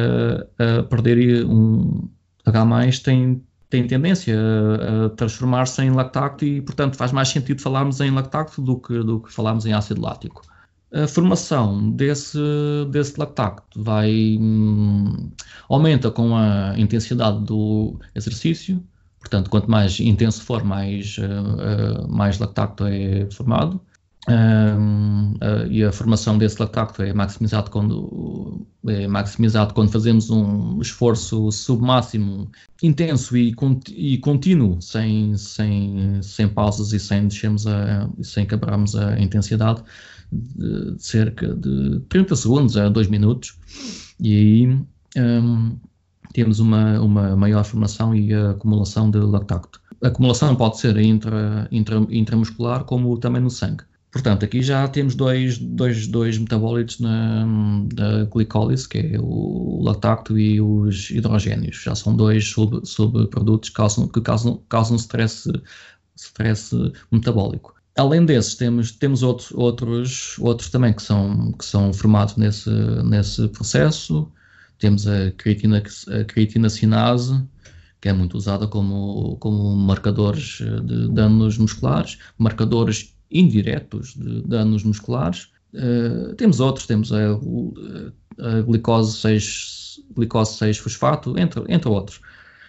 a 0.58 0.84
perder 0.84 1.46
um 1.46 2.10
H+, 2.46 3.02
tem 3.04 3.42
tem 3.76 3.88
tendência 3.88 4.38
a, 4.38 5.06
a 5.06 5.10
transformar-se 5.10 5.82
em 5.82 5.92
lactato 5.92 6.46
e, 6.46 6.62
portanto, 6.62 6.96
faz 6.96 7.12
mais 7.12 7.28
sentido 7.28 7.62
falarmos 7.62 8.00
em 8.00 8.10
lactato 8.12 8.62
do 8.62 8.78
que, 8.78 9.04
do 9.04 9.20
que 9.20 9.32
falarmos 9.32 9.66
em 9.66 9.74
ácido 9.74 10.02
lático. 10.02 10.42
A 10.94 11.08
formação 11.08 11.92
desse, 11.92 12.40
desse 12.90 13.20
lactato 13.20 13.64
vai, 13.76 14.38
hum, 14.40 15.30
aumenta 15.68 16.10
com 16.10 16.38
a 16.38 16.74
intensidade 16.78 17.44
do 17.44 18.00
exercício, 18.16 18.82
portanto, 19.20 19.50
quanto 19.50 19.70
mais 19.70 20.00
intenso 20.00 20.42
for, 20.44 20.64
mais, 20.64 21.18
uh, 21.18 22.06
uh, 22.06 22.08
mais 22.08 22.40
lactato 22.40 22.86
é 22.86 23.28
formado. 23.30 23.82
Um, 24.28 25.34
uh, 25.34 25.68
e 25.70 25.84
a 25.84 25.92
formação 25.92 26.38
desse 26.38 26.60
lactato 26.60 27.04
é 27.04 27.14
maximizado 27.14 27.70
quando, 27.70 28.66
é 28.88 29.08
maximizado 29.08 29.74
quando 29.74 29.92
fazemos 29.92 30.32
um 30.32 30.82
esforço 30.82 31.52
submáximo 31.52 32.50
intenso 32.84 33.38
e, 33.38 33.56
e 33.96 34.18
contínuo, 34.18 34.82
sem, 34.82 35.36
sem, 35.38 36.22
sem 36.22 36.48
pausas 36.48 36.94
e 36.94 37.00
sem 37.00 37.28
descermos 37.28 37.66
a, 37.68 38.10
sem 38.22 38.46
quebrarmos 38.46 38.96
a 38.96 39.20
intensidade 39.20 39.84
de, 40.32 40.96
de 40.96 41.04
cerca 41.04 41.54
de 41.54 42.00
30 42.10 42.36
segundos 42.36 42.78
a 42.78 42.90
2 42.90 43.08
minutos. 43.08 43.58
E 44.20 44.36
aí 44.36 44.68
um, 45.18 45.78
temos 46.34 46.60
uma, 46.60 47.00
uma 47.00 47.36
maior 47.36 47.64
formação 47.64 48.14
e 48.14 48.34
acumulação 48.34 49.10
de 49.10 49.20
lactato. 49.20 49.82
A 50.04 50.08
acumulação 50.08 50.56
pode 50.56 50.78
ser 50.80 50.98
intra, 50.98 51.68
intra, 51.72 52.06
intramuscular 52.10 52.84
como 52.84 53.18
também 53.18 53.42
no 53.42 53.50
sangue. 53.50 53.84
Portanto, 54.16 54.46
aqui 54.46 54.62
já 54.62 54.88
temos 54.88 55.14
dois, 55.14 55.58
dois, 55.58 56.08
dois 56.08 56.38
metabólitos 56.38 57.02
na, 57.02 57.46
da 57.94 58.24
glicólise, 58.24 58.88
que 58.88 58.98
é 58.98 59.20
o 59.20 59.82
lactato 59.84 60.40
e 60.40 60.62
os 60.62 61.10
hidrogénios. 61.10 61.84
Já 61.84 61.94
são 61.96 62.16
dois 62.16 62.48
sub, 62.48 62.80
subprodutos 62.86 63.68
que 63.68 63.76
causam, 63.76 64.08
que 64.08 64.22
causam, 64.22 64.64
causam 64.70 64.96
stress, 64.96 65.52
stress 66.16 66.74
metabólico. 67.12 67.76
Além 67.98 68.26
desses, 68.26 68.56
temos, 68.56 68.94
temos 68.94 69.22
outros, 69.22 69.52
outros, 69.52 70.40
outros 70.40 70.70
também 70.70 70.94
que 70.94 71.04
são, 71.04 71.52
que 71.52 71.66
são 71.66 71.92
formados 71.92 72.38
nesse, 72.38 72.70
nesse 73.04 73.50
processo. 73.50 74.32
Temos 74.80 75.06
a 75.08 75.32
creatina, 75.32 75.84
a 76.08 76.24
creatina 76.24 76.70
sinase, 76.70 77.46
que 78.00 78.08
é 78.08 78.14
muito 78.14 78.38
usada 78.38 78.66
como, 78.66 79.36
como 79.42 79.76
marcadores 79.76 80.60
de 80.86 81.10
danos 81.12 81.58
musculares, 81.58 82.18
marcadores 82.38 83.15
indiretos 83.32 84.16
de 84.16 84.42
danos 84.44 84.84
musculares. 84.84 85.50
Uh, 85.74 86.34
temos 86.36 86.60
outros, 86.60 86.88
temos 86.88 87.12
a, 87.12 87.32
a 88.40 88.62
glicose 88.62 89.18
6, 89.20 90.00
glicose 90.16 90.58
6 90.58 90.78
fosfato, 90.78 91.38
entre, 91.38 91.64
entre 91.68 91.90
outros. 91.90 92.22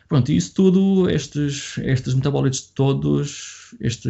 Pronto, 0.08 0.30
isso 0.30 0.54
tudo, 0.54 1.10
estes, 1.10 1.78
estes 1.78 2.14
metabólitos 2.14 2.60
todos, 2.74 3.74
este, 3.80 4.08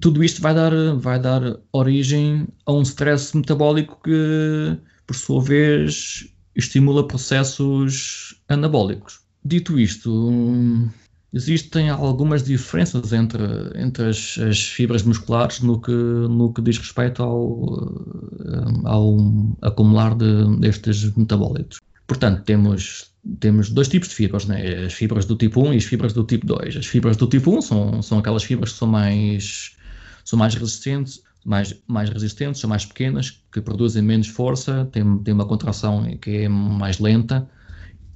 tudo 0.00 0.22
isto 0.22 0.42
vai 0.42 0.54
dar, 0.54 0.72
vai 0.96 1.18
dar 1.18 1.58
origem 1.72 2.46
a 2.66 2.72
um 2.72 2.82
stress 2.82 3.34
metabólico 3.34 3.98
que, 4.02 4.76
por 5.06 5.16
sua 5.16 5.42
vez, 5.42 6.28
estimula 6.54 7.06
processos 7.06 8.38
anabólicos. 8.48 9.20
Dito 9.44 9.78
isto, 9.78 10.10
Existem 11.38 11.88
algumas 11.88 12.42
diferenças 12.42 13.12
entre, 13.12 13.44
entre 13.76 14.08
as, 14.08 14.36
as, 14.38 14.60
fibras 14.60 15.04
musculares 15.04 15.60
no 15.60 15.80
que, 15.80 15.92
no 15.92 16.52
que 16.52 16.60
diz 16.60 16.78
respeito 16.78 17.22
ao, 17.22 17.78
eh, 18.40 18.80
ao 18.84 19.16
acumular 19.62 20.16
de, 20.16 20.58
destes 20.58 21.14
metabólitos. 21.14 21.78
Portanto, 22.08 22.42
temos, 22.42 23.12
temos 23.38 23.70
dois 23.70 23.86
tipos 23.86 24.08
de 24.08 24.16
fibras, 24.16 24.46
né? 24.46 24.86
as 24.86 24.94
fibras 24.94 25.26
do 25.26 25.36
tipo 25.36 25.62
1 25.62 25.74
e 25.74 25.76
as 25.76 25.84
fibras 25.84 26.12
do 26.12 26.24
tipo 26.24 26.44
2. 26.44 26.76
As 26.76 26.86
fibras 26.86 27.16
do 27.16 27.28
tipo 27.28 27.56
1 27.56 27.62
são, 27.62 28.02
são 28.02 28.18
aquelas 28.18 28.42
fibras 28.42 28.72
que 28.72 28.78
são 28.80 28.88
mais, 28.88 29.76
são 30.24 30.36
mais 30.36 30.56
resistentes, 30.56 31.22
mais, 31.44 31.72
mais 31.86 32.10
resistentes, 32.10 32.60
são 32.60 32.68
mais 32.68 32.84
pequenas, 32.84 33.40
que 33.52 33.60
produzem 33.60 34.02
menos 34.02 34.26
força, 34.26 34.88
têm, 34.90 35.18
têm 35.18 35.34
uma 35.34 35.46
contração 35.46 36.04
que 36.20 36.30
é 36.38 36.48
mais 36.48 36.98
lenta 36.98 37.48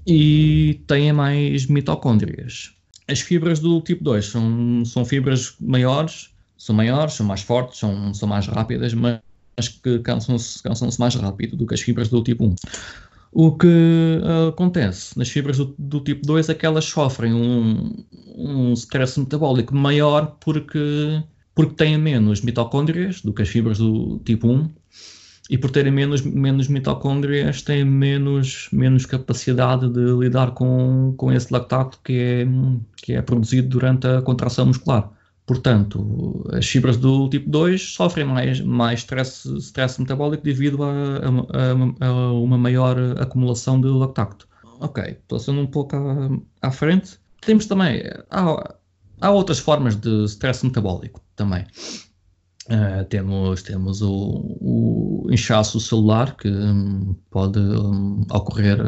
e 0.05 0.83
têm 0.89 1.13
mais 1.13 1.67
mitocôndrias 1.67 2.82
as 3.09 3.21
fibras 3.21 3.61
do 3.61 3.81
tipo 3.81 4.05
2 4.05 4.27
são, 4.27 4.85
são 4.85 5.05
fibras 5.05 5.55
maiores, 5.61 6.31
são 6.57 6.75
maiores, 6.75 7.15
são 7.15 7.27
mais 7.27 7.43
fortes, 7.43 7.79
são, 7.79 8.15
são 8.15 8.29
mais 8.29 8.47
rápidas, 8.47 8.95
mas 8.95 9.21
que 9.83 9.99
cansam-se 10.01 10.63
cansam 10.63 10.89
mais 10.99 11.15
rápido 11.15 11.57
do 11.57 11.67
que 11.67 11.75
as 11.75 11.81
fibras 11.81 12.09
do 12.09 12.23
tipo 12.23 12.45
1. 12.45 12.55
O 13.35 13.57
que 13.57 13.67
uh, 13.67 14.49
acontece 14.49 15.19
nas 15.19 15.29
fibras 15.29 15.57
do, 15.57 15.75
do, 15.79 16.01
tipo 16.01 16.27
2 16.27 16.51
é 16.51 16.55
que 16.55 16.67
elas 16.67 16.85
sofrem 16.85 17.33
um, 17.33 18.05
um 18.37 18.73
stress 18.75 19.19
metabólico 19.19 19.75
maior 19.75 20.37
porque, 20.39 21.23
porque 21.55 21.75
têm 21.75 21.97
menos 21.97 22.43
mitocôndrias 22.43 23.23
do 23.23 23.33
que 23.33 23.43
as 23.43 23.49
fibras 23.49 23.79
do 23.79 24.21
tipo 24.25 24.49
1 24.49 24.71
e 25.51 25.59
por 25.59 25.71
terem 25.71 25.93
menos, 25.93 26.23
menos 26.23 26.69
mitocôndrias 26.69 27.63
têm 27.63 27.85
menos, 27.85 28.69
menos 28.73 29.07
capacidade 29.07 29.89
de 29.89 30.13
lidar 30.19 30.53
com, 30.53 31.15
com 31.17 31.33
esse 31.33 31.53
lactato 31.53 31.99
que 32.05 32.13
é, 32.13 32.47
que 32.97 33.13
é 33.15 33.23
produzido 33.23 33.69
durante 33.69 34.07
a 34.07 34.23
contração 34.23 34.67
muscular. 34.67 35.11
Portanto, 35.45 36.49
as 36.53 36.67
fibras 36.67 36.97
do 36.97 37.29
tipo 37.29 37.51
2 37.51 37.95
sofrem 37.95 38.25
mais, 38.25 38.61
mais 38.61 39.01
stress, 39.01 39.49
stress 39.59 40.01
metabólico 40.01 40.45
devido 40.45 40.83
a, 40.85 40.93
a, 42.01 42.07
a, 42.07 42.33
uma 42.33 42.57
maior 42.57 42.97
acumulação 43.21 43.81
de 43.81 43.89
lactato. 43.89 44.47
Ok, 44.79 45.19
passando 45.29 45.61
um 45.61 45.67
pouco 45.67 45.97
à, 45.97 46.69
à 46.69 46.71
frente, 46.71 47.19
temos 47.41 47.67
também, 47.67 48.03
há, 48.31 48.75
há 49.21 49.31
outras 49.31 49.59
formas 49.59 49.97
de 49.97 50.25
stress 50.25 50.65
metabólico 50.65 51.21
também. 51.35 51.67
Uh, 52.69 53.05
temos 53.07 53.61
temos 53.63 54.03
o, 54.03 54.57
o, 54.61 55.27
inchaço 55.31 55.81
celular, 55.81 56.37
que 56.37 56.49
um, 56.49 57.13
pode 57.29 57.59
um, 57.59 58.21
ocorrer 58.31 58.79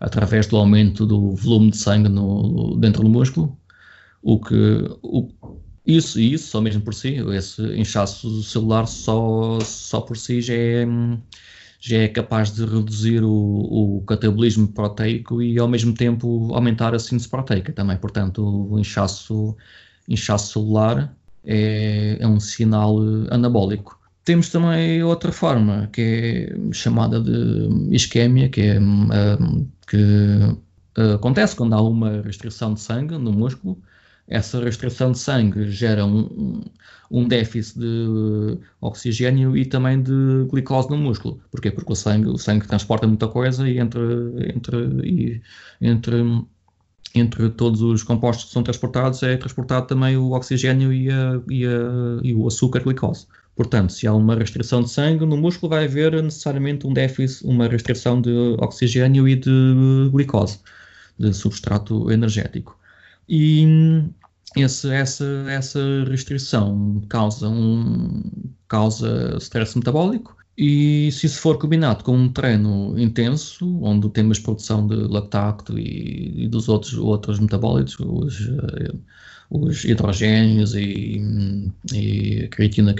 através 0.00 0.46
do 0.46 0.56
aumento 0.56 1.04
do 1.04 1.34
volume 1.36 1.70
de 1.70 1.76
sangue 1.76 2.08
no, 2.08 2.76
dentro 2.78 3.02
do 3.02 3.10
músculo, 3.10 3.58
o 4.22 4.40
que, 4.40 4.54
o, 5.02 5.28
isso, 5.86 6.18
isso, 6.18 6.48
só 6.48 6.60
mesmo 6.62 6.82
por 6.82 6.94
si, 6.94 7.16
esse 7.34 7.62
inchaço 7.76 8.42
celular 8.42 8.86
só, 8.86 9.58
só 9.60 10.00
por 10.00 10.16
si 10.16 10.40
já 10.40 10.54
é, 10.54 10.86
já 11.78 11.98
é 11.98 12.08
capaz 12.08 12.52
de 12.54 12.64
reduzir 12.64 13.22
o, 13.22 13.98
o 13.98 14.04
catabolismo 14.06 14.68
proteico 14.68 15.42
e 15.42 15.58
ao 15.58 15.68
mesmo 15.68 15.92
tempo 15.94 16.54
aumentar 16.54 16.94
a 16.94 16.98
síntese 16.98 17.28
proteica 17.28 17.72
também. 17.72 17.96
Portanto, 17.98 18.42
o 18.42 18.78
inchaço, 18.78 19.56
inchaço 20.08 20.52
celular 20.52 21.14
é, 21.44 22.16
é 22.20 22.26
um 22.26 22.40
sinal 22.40 22.98
anabólico. 23.30 23.98
Temos 24.24 24.50
também 24.50 25.02
outra 25.02 25.32
forma, 25.32 25.88
que 25.92 26.48
é 26.52 26.72
chamada 26.72 27.20
de 27.20 27.94
isquémia, 27.94 28.48
que, 28.48 28.60
é, 28.60 28.78
um, 28.80 29.66
que 29.86 29.96
uh, 30.98 31.14
acontece 31.14 31.56
quando 31.56 31.74
há 31.74 31.82
uma 31.82 32.22
restrição 32.22 32.74
de 32.74 32.80
sangue 32.80 33.16
no 33.16 33.32
músculo 33.32 33.78
essa 34.30 34.62
restrição 34.62 35.10
de 35.10 35.18
sangue 35.18 35.70
gera 35.70 36.06
um, 36.06 36.62
um 37.10 37.26
déficit 37.26 37.80
de 37.80 38.58
oxigênio 38.80 39.56
e 39.56 39.66
também 39.66 40.00
de 40.00 40.46
glicose 40.48 40.88
no 40.88 40.96
músculo. 40.96 41.42
Porquê? 41.50 41.70
Porque 41.70 41.92
o 41.92 41.96
sangue, 41.96 42.28
o 42.28 42.38
sangue 42.38 42.66
transporta 42.66 43.08
muita 43.08 43.26
coisa 43.26 43.68
e 43.68 43.78
entre, 43.78 44.00
entre, 44.54 44.76
e, 45.04 45.42
entre, 45.80 46.22
entre 47.14 47.48
todos 47.50 47.82
os 47.82 48.02
compostos 48.02 48.46
que 48.46 48.52
são 48.52 48.62
transportados 48.62 49.22
é 49.22 49.36
transportado 49.36 49.86
também 49.86 50.16
o 50.16 50.30
oxigênio 50.32 50.92
e, 50.92 51.10
a, 51.10 51.40
e, 51.48 51.66
a, 51.66 51.70
e 52.22 52.34
o 52.34 52.46
açúcar 52.46 52.82
glicose. 52.82 53.26
Portanto, 53.56 53.92
se 53.92 54.06
há 54.06 54.14
uma 54.14 54.34
restrição 54.36 54.82
de 54.82 54.90
sangue 54.90 55.26
no 55.26 55.36
músculo, 55.36 55.70
vai 55.70 55.84
haver 55.84 56.22
necessariamente 56.22 56.86
um 56.86 56.92
déficit, 56.92 57.44
uma 57.46 57.68
restrição 57.68 58.20
de 58.20 58.56
oxigênio 58.58 59.28
e 59.28 59.36
de 59.36 60.08
glicose, 60.10 60.60
de 61.18 61.32
substrato 61.34 62.10
energético. 62.10 62.78
E 63.28 63.64
esse, 64.56 64.90
essa, 64.90 65.24
essa 65.48 65.80
restrição 66.08 67.02
causa, 67.08 67.48
um, 67.48 68.22
causa 68.66 69.36
stress 69.38 69.76
metabólico 69.76 70.39
e 70.62 71.10
se 71.10 71.24
isso 71.24 71.40
for 71.40 71.56
combinado 71.56 72.04
com 72.04 72.14
um 72.14 72.30
treino 72.30 72.94
intenso, 72.98 73.82
onde 73.82 74.10
temos 74.10 74.38
produção 74.38 74.86
de 74.86 74.94
lactato 74.94 75.78
e, 75.78 76.44
e 76.44 76.48
dos 76.48 76.68
outros, 76.68 76.92
outros 76.98 77.38
metabólitos, 77.38 77.98
os, 77.98 78.40
uh, 78.40 79.02
os 79.48 79.86
hidrogénios 79.86 80.74
e, 80.74 81.22
e 81.94 82.46
creatina 82.48 82.94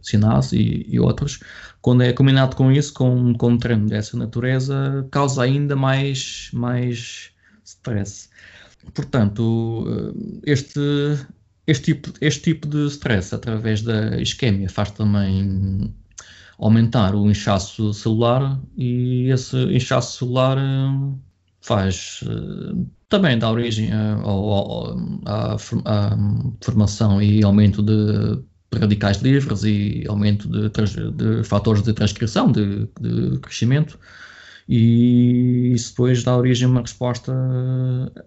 sinase 0.00 0.56
e, 0.56 0.86
e, 0.88 0.98
outros, 0.98 1.40
quando 1.82 2.02
é 2.02 2.14
combinado 2.14 2.56
com 2.56 2.72
isso, 2.72 2.94
com, 2.94 3.34
com 3.34 3.50
um 3.50 3.58
treino 3.58 3.90
dessa 3.90 4.16
natureza, 4.16 5.06
causa 5.10 5.42
ainda 5.42 5.76
mais, 5.76 6.48
mais 6.54 7.30
stress. 7.62 8.30
Portanto, 8.94 9.84
eh, 9.86 10.50
este, 10.50 10.80
este, 11.66 11.94
tipo, 11.94 12.10
este 12.22 12.42
tipo 12.42 12.66
de 12.66 12.86
stress 12.86 13.34
através 13.34 13.82
da 13.82 14.18
isquémia 14.18 14.70
faz 14.70 14.92
também 14.92 15.92
aumentar 16.62 17.14
o 17.14 17.28
inchaço 17.28 17.92
celular 17.92 18.60
e 18.76 19.28
esse 19.30 19.56
inchaço 19.74 20.18
celular 20.18 20.56
eh, 20.58 21.14
faz 21.60 22.20
eh, 22.24 22.74
também 23.08 23.38
dá 23.38 23.50
origem 23.50 23.90
à 25.26 25.56
formação 26.60 27.20
e 27.20 27.44
aumento 27.44 27.82
de 27.82 28.42
radicais 28.78 29.18
livres 29.18 29.64
e 29.64 30.04
aumento 30.08 30.48
de, 30.48 30.70
de 30.70 31.44
fatores 31.44 31.82
de 31.82 31.92
transcrição, 31.92 32.50
de, 32.50 32.88
de 33.00 33.38
crescimento 33.40 33.98
e 34.68 35.72
isso 35.74 35.90
depois 35.90 36.22
dá 36.24 36.36
origem 36.36 36.66
a 36.66 36.70
uma 36.70 36.80
resposta 36.80 37.32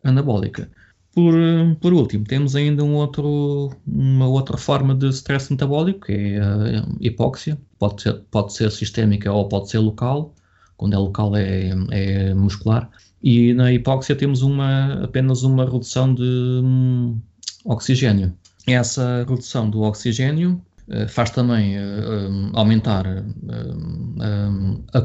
anabólica. 0.04 0.70
Por, 1.16 1.34
por 1.80 1.94
último, 1.94 2.26
temos 2.26 2.58
ainda 2.58 2.84
um 2.84 2.96
outro, 2.96 3.72
uma 3.88 4.28
outra 4.28 4.58
forma 4.58 4.94
de 4.94 5.08
stress 5.10 5.50
metabólico, 5.50 6.08
que 6.08 6.12
é 6.12 6.40
a 6.40 6.86
hipóxia. 7.00 7.58
Pode 7.80 8.02
ser, 8.02 8.22
pode 8.30 8.54
ser 8.54 8.70
sistémica 8.70 9.32
ou 9.32 9.48
pode 9.48 9.70
ser 9.70 9.80
local. 9.80 10.36
Quando 10.76 10.94
é 10.94 10.98
local 10.98 11.36
é, 11.38 11.70
é 11.92 12.34
muscular. 12.34 12.90
E 13.24 13.54
na 13.54 13.72
hipóxia 13.72 14.14
temos 14.14 14.42
uma, 14.42 15.06
apenas 15.06 15.44
uma 15.44 15.64
redução 15.64 16.14
de 16.14 16.22
hum, 16.22 17.18
oxigênio. 17.64 18.34
Essa 18.68 19.26
redução 19.28 19.70
do 19.70 19.84
oxigênio 19.84 20.62
eh, 20.90 21.08
faz 21.08 21.32
também 21.32 21.78
uh, 21.78 22.52
aumentar 22.54 23.06
uh, 23.08 24.84
a, 24.94 25.00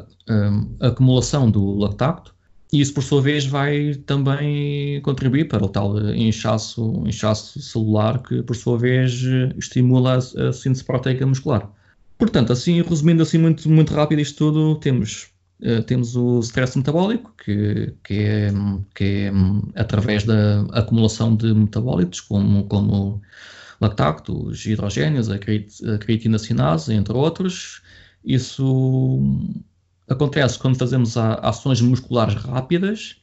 a, 0.85 0.89
acumulação 0.89 1.51
do 1.51 1.75
lactato 1.77 2.35
e 2.73 2.81
isso, 2.81 2.95
por 2.95 3.03
sua 3.03 3.21
vez, 3.21 3.47
vai 3.47 3.95
também 4.07 5.01
contribuir 5.03 5.49
para 5.49 5.65
o 5.65 5.69
tal 5.69 5.99
inchaço, 6.15 7.03
inchaço 7.07 7.61
celular 7.61 8.23
que, 8.23 8.43
por 8.43 8.55
sua 8.55 8.79
vez, 8.79 9.13
estimula 9.57 10.15
a, 10.15 10.49
a 10.49 10.53
síntese 10.53 10.85
proteica 10.85 11.27
muscular. 11.27 11.69
Portanto, 12.17 12.53
assim, 12.53 12.81
resumindo 12.83 13.23
assim 13.23 13.39
muito, 13.39 13.69
muito 13.69 13.93
rápido 13.95 14.21
isto 14.21 14.37
tudo, 14.39 14.79
temos, 14.79 15.31
uh, 15.63 15.83
temos 15.83 16.15
o 16.15 16.39
stress 16.41 16.77
metabólico, 16.77 17.35
que, 17.45 17.93
que, 18.05 18.15
é, 18.15 18.51
que 18.95 19.05
é 19.05 19.33
através 19.75 20.25
da 20.25 20.61
acumulação 20.73 21.35
de 21.35 21.53
metabólitos, 21.53 22.21
como, 22.21 22.65
como 22.65 23.21
lactato, 23.81 24.49
os 24.49 24.65
hidrogénios, 24.65 25.29
a 25.29 25.39
creatina 25.39 26.39
sinase, 26.39 26.93
entre 26.95 27.15
outros. 27.15 27.83
Isso 28.25 29.19
acontece 30.11 30.59
quando 30.59 30.77
fazemos 30.77 31.17
ações 31.17 31.81
musculares 31.81 32.35
rápidas, 32.35 33.17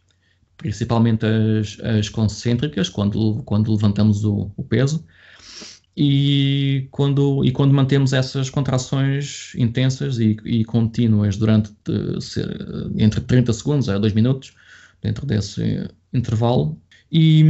principalmente 0.56 1.26
as, 1.26 1.78
as 1.82 2.10
concêntricas, 2.10 2.90
quando, 2.90 3.44
quando 3.44 3.72
levantamos 3.72 4.24
o, 4.24 4.50
o 4.56 4.64
peso, 4.64 5.06
e 5.96 6.88
quando, 6.92 7.44
e 7.44 7.52
quando 7.52 7.74
mantemos 7.74 8.14
essas 8.14 8.50
contrações 8.50 9.54
intensas 9.56 10.20
e, 10.20 10.38
e 10.46 10.64
contínuas 10.64 11.38
durante 11.38 11.72
de, 11.84 12.22
ser, 12.22 12.48
entre 12.98 13.20
30 13.20 13.52
segundos 13.52 13.90
a 13.90 13.98
2 13.98 14.14
minutos, 14.14 14.54
dentro 15.02 15.26
desse 15.26 15.90
intervalo. 16.14 16.80
E, 17.12 17.42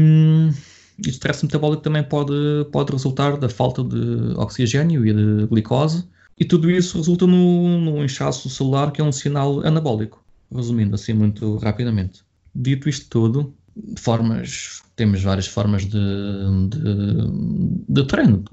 e 0.98 1.08
o 1.08 1.10
stress 1.10 1.44
metabólico 1.44 1.84
também 1.84 2.04
pode, 2.04 2.34
pode 2.72 2.92
resultar 2.92 3.38
da 3.38 3.50
falta 3.50 3.84
de 3.84 4.34
oxigênio 4.38 5.06
e 5.06 5.14
de 5.14 5.46
glicose, 5.48 6.08
e 6.38 6.46
tudo 6.46 6.70
isso 6.70 6.98
resulta 6.98 7.26
no, 7.26 7.80
no 7.80 8.04
inchaço 8.04 8.50
celular, 8.50 8.92
que 8.92 9.02
é 9.02 9.04
um 9.04 9.12
sinal 9.12 9.66
anabólico. 9.66 10.24
Resumindo 10.54 10.96
assim 10.96 11.14
muito 11.14 11.58
rapidamente. 11.58 12.22
Dito 12.56 12.88
isto 12.88 13.10
tudo, 13.10 13.54
formas, 13.98 14.82
temos 14.96 15.22
várias 15.24 15.48
formas 15.48 15.84
de, 15.84 16.00
de, 16.70 17.90
de 17.90 18.04
treino 18.06 18.44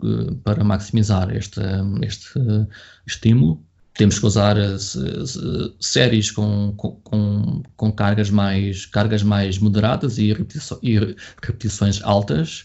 para 0.43 0.65
maximizar 0.65 1.35
este, 1.35 1.61
este 2.03 2.39
estímulo 3.07 3.63
temos 3.95 4.19
que 4.19 4.27
usar 4.27 4.57
uh, 4.57 5.75
séries 5.81 6.31
com, 6.31 6.75
com, 6.77 7.63
com, 7.77 7.93
cargas, 7.93 8.29
mais, 8.29 8.87
cargas 8.87 9.23
mais 9.23 9.59
moderadas 9.59 10.19
e 10.19 10.33
repetições 11.41 12.03
altas, 12.03 12.65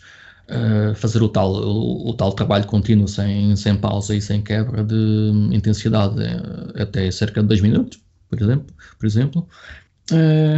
uh, 0.49 0.95
fazer 0.95 1.21
o 1.21 1.29
tal, 1.29 1.53
o, 1.53 2.09
o, 2.09 2.13
tal 2.13 2.33
trabalho 2.33 2.65
contínuo 2.65 3.07
sem, 3.07 3.55
sem 3.55 3.75
pausa 3.75 4.15
e 4.15 4.21
sem 4.21 4.41
quebra 4.41 4.83
de 4.83 5.31
intensidade 5.51 6.19
uh, 6.21 6.81
até 6.81 7.09
cerca 7.11 7.41
de 7.41 7.47
2 7.47 7.61
minutos, 7.61 7.99
por 8.29 8.41
exemplo. 8.41 8.75
Por 8.97 9.05
exemplo. 9.05 9.47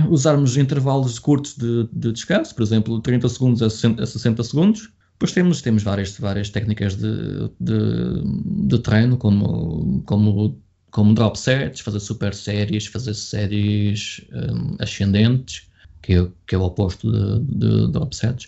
usarmos 0.10 0.58
intervalos 0.58 1.20
curtos 1.20 1.56
de, 1.58 1.88
de, 1.92 2.12
descanso, 2.12 2.56
por 2.56 2.64
exemplo, 2.64 3.00
30 3.02 3.30
segundos 3.30 3.62
a 3.62 3.70
60 3.70 4.44
segundos, 4.44 4.90
depois 5.22 5.34
temos, 5.34 5.62
temos 5.62 5.84
várias, 5.84 6.18
várias 6.18 6.50
técnicas 6.50 6.96
de, 6.96 7.48
de, 7.60 8.24
de 8.68 8.80
treino, 8.80 9.18
como, 9.18 10.02
como, 10.08 10.60
como 10.90 11.14
drop 11.14 11.38
sets, 11.38 11.82
fazer 11.82 12.00
super 12.00 12.34
séries, 12.34 12.88
fazer 12.88 13.14
séries 13.14 14.26
um, 14.34 14.78
ascendentes, 14.80 15.68
que 16.02 16.14
é, 16.16 16.28
que 16.48 16.56
é 16.56 16.58
o 16.58 16.64
oposto 16.64 17.12
de, 17.12 17.40
de 17.56 17.92
drop 17.92 18.16
sets. 18.16 18.48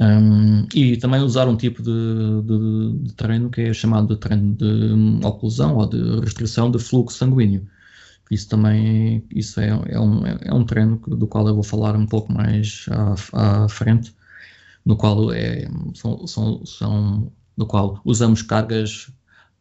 Um, 0.00 0.66
e 0.74 0.96
também 0.96 1.20
usar 1.20 1.46
um 1.46 1.56
tipo 1.56 1.80
de, 1.80 1.90
de, 2.42 2.98
de, 3.04 3.12
treino 3.14 3.48
que 3.48 3.60
é 3.60 3.72
chamado 3.72 4.08
de 4.08 4.20
treino 4.20 4.54
de 4.54 4.64
hum, 4.64 5.20
oclusão 5.22 5.76
ou 5.76 5.86
de 5.86 6.20
restrição 6.20 6.70
de 6.70 6.78
fluxo 6.78 7.18
sanguíneo. 7.18 7.66
Isso 8.30 8.48
também 8.48 9.24
isso 9.30 9.60
é, 9.60 9.68
é, 9.88 10.00
um, 10.00 10.26
é 10.26 10.52
um 10.52 10.64
treino 10.64 10.96
do 10.98 11.26
qual 11.26 11.46
eu 11.46 11.54
vou 11.54 11.62
falar 11.62 11.94
um 11.96 12.06
pouco 12.06 12.32
mais 12.32 12.86
à, 12.90 13.64
à 13.64 13.68
frente 13.68 14.14
no 14.84 14.96
qual 14.96 15.32
é, 15.32 15.68
são, 15.94 16.26
são, 16.26 16.66
são, 16.66 17.32
no 17.56 17.66
qual 17.66 18.00
usamos 18.04 18.42
cargas, 18.42 19.10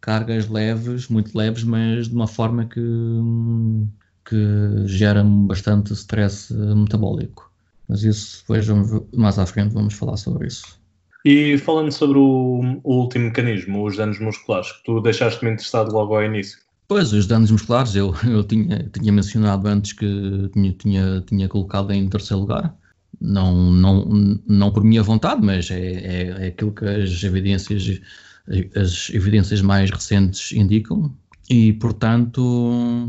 cargas 0.01 0.49
leves, 0.49 1.07
muito 1.07 1.37
leves, 1.37 1.63
mas 1.63 2.09
de 2.09 2.15
uma 2.15 2.27
forma 2.27 2.65
que, 2.65 2.81
que 4.25 4.87
gera 4.87 5.23
bastante 5.23 5.93
stress 5.93 6.53
metabólico. 6.53 7.52
Mas 7.93 8.03
isso 8.03 8.39
depois 8.39 8.65
vamos, 8.65 9.03
mais 9.15 9.37
à 9.37 9.45
frente 9.45 9.71
vamos 9.71 9.93
falar 9.93 10.17
sobre 10.17 10.47
isso. 10.47 10.79
E 11.23 11.59
falando 11.59 11.91
sobre 11.91 12.17
o, 12.17 12.81
o 12.83 12.95
último 13.01 13.25
mecanismo, 13.25 13.85
os 13.85 13.97
danos 13.97 14.19
musculares, 14.19 14.71
que 14.71 14.83
tu 14.83 14.99
deixaste-me 14.99 15.51
interessado 15.51 15.93
logo 15.93 16.15
ao 16.15 16.23
início. 16.23 16.57
Pois, 16.87 17.13
os 17.13 17.27
danos 17.27 17.51
musculares, 17.51 17.95
eu, 17.95 18.11
eu 18.27 18.43
tinha, 18.43 18.89
tinha 18.91 19.13
mencionado 19.13 19.67
antes 19.67 19.93
que 19.93 20.07
tinha, 20.53 20.73
tinha, 20.73 21.21
tinha 21.21 21.47
colocado 21.47 21.91
em 21.91 22.09
terceiro 22.09 22.41
lugar, 22.41 22.75
não, 23.21 23.71
não, 23.71 24.39
não 24.47 24.71
por 24.71 24.83
minha 24.83 25.03
vontade, 25.03 25.45
mas 25.45 25.69
é, 25.69 25.77
é, 25.77 26.45
é 26.45 26.47
aquilo 26.47 26.73
que 26.73 26.85
as 26.85 27.23
evidências, 27.23 28.01
as 28.75 29.11
evidências 29.13 29.61
mais 29.61 29.91
recentes 29.91 30.51
indicam. 30.51 31.15
E 31.47 31.73
portanto, 31.73 32.41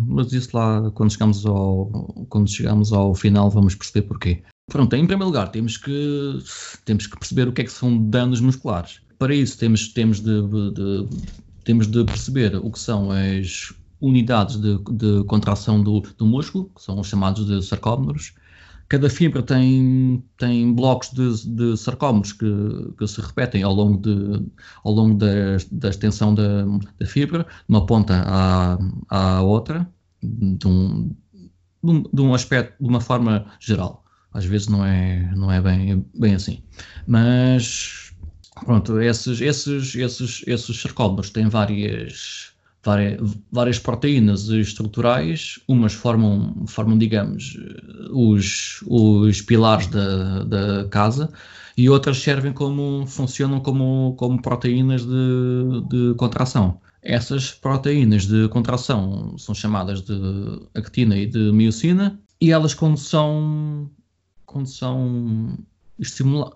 mas 0.09 0.31
isso 0.35 0.55
lá 0.55 0.91
quando 0.91 1.11
chegamos 1.11 1.47
ao, 1.47 1.87
quando 2.29 2.51
chegamos 2.51 2.93
ao 2.93 3.15
final 3.15 3.49
vamos 3.49 3.75
perceber 3.75 4.07
porquê. 4.09 4.43
Pronto, 4.67 4.95
em 4.95 5.07
primeiro 5.07 5.27
lugar, 5.27 5.51
temos 5.51 5.77
que, 5.77 6.39
temos 6.85 7.07
que 7.07 7.19
perceber 7.19 7.49
o 7.49 7.53
que 7.53 7.63
é 7.63 7.65
que 7.65 7.73
são 7.73 7.97
danos 8.09 8.41
musculares. 8.41 9.01
Para 9.19 9.35
isso, 9.35 9.59
temos, 9.59 9.89
temos, 9.89 10.21
de, 10.21 10.43
de, 10.43 11.09
temos 11.65 11.87
de 11.87 12.05
perceber 12.05 12.57
o 12.57 12.71
que 12.71 12.79
são 12.79 13.11
as 13.11 13.73
unidades 14.01 14.57
de, 14.57 14.79
de 14.91 15.25
contração 15.25 15.83
do, 15.83 16.01
do 16.01 16.27
músculo, 16.27 16.71
que 16.75 16.83
são 16.83 16.99
os 16.99 17.07
chamados 17.07 17.47
de 17.47 17.63
sarcómeros, 17.63 18.35
Cada 18.89 19.09
fibra 19.09 19.43
tem, 19.43 20.23
tem 20.37 20.73
blocos 20.75 21.11
de, 21.11 21.49
de 21.49 21.77
sarcómeros 21.77 22.33
que, 22.33 22.47
que, 22.99 23.07
se 23.07 23.21
repetem 23.21 23.63
ao 23.63 23.73
longo, 23.73 23.99
de, 23.99 24.47
ao 24.85 24.93
longo 24.93 25.15
da, 25.15 25.57
da 25.73 25.89
extensão 25.89 26.35
da, 26.35 26.65
da, 26.99 27.07
fibra, 27.07 27.45
de 27.45 27.49
uma 27.69 27.87
ponta 27.87 28.23
à, 28.27 28.79
à 29.09 29.43
outra, 29.43 29.91
de 30.23 30.69
um, 30.69 31.11
de 31.83 32.21
um 32.21 32.35
aspecto, 32.35 32.83
de 32.83 32.89
uma 32.89 33.01
forma 33.01 33.47
geral. 33.59 34.04
Às 34.35 34.45
vezes 34.45 34.69
não 34.69 34.85
é, 34.85 35.33
não 35.37 35.51
é 35.51 35.61
bem, 35.61 36.05
bem 36.15 36.35
assim. 36.35 36.63
Mas, 37.07 38.13
pronto, 38.65 39.01
esses, 39.01 39.41
esses, 39.41 39.95
esses, 39.95 40.43
esses 40.47 40.81
sarcómeros 40.81 41.31
têm 41.31 41.49
várias 41.49 42.55
várias, 42.85 43.19
várias 43.51 43.79
proteínas 43.79 44.49
estruturais, 44.49 45.59
umas 45.67 45.95
formam, 45.95 46.65
formam 46.67 46.99
digamos, 46.99 47.59
os, 48.11 48.85
os 48.87 49.41
pilares 49.41 49.87
da, 49.87 50.45
da 50.45 50.85
casa 50.89 51.31
e 51.77 51.89
outras 51.89 52.19
servem 52.19 52.53
como, 52.53 53.07
funcionam 53.07 53.61
como, 53.61 54.15
como 54.17 54.41
proteínas 54.41 55.05
de, 55.05 55.89
de 55.89 56.15
contração. 56.17 56.81
Essas 57.03 57.53
proteínas 57.53 58.27
de 58.27 58.49
contração 58.49 59.37
são 59.39 59.55
chamadas 59.55 60.03
de 60.03 60.15
actina 60.75 61.17
e 61.17 61.27
de 61.27 61.53
miocina 61.53 62.19
e 62.41 62.53
elas 62.53 62.75
quando 62.75 62.97
são, 62.97 63.91
estimuladas 65.99 66.55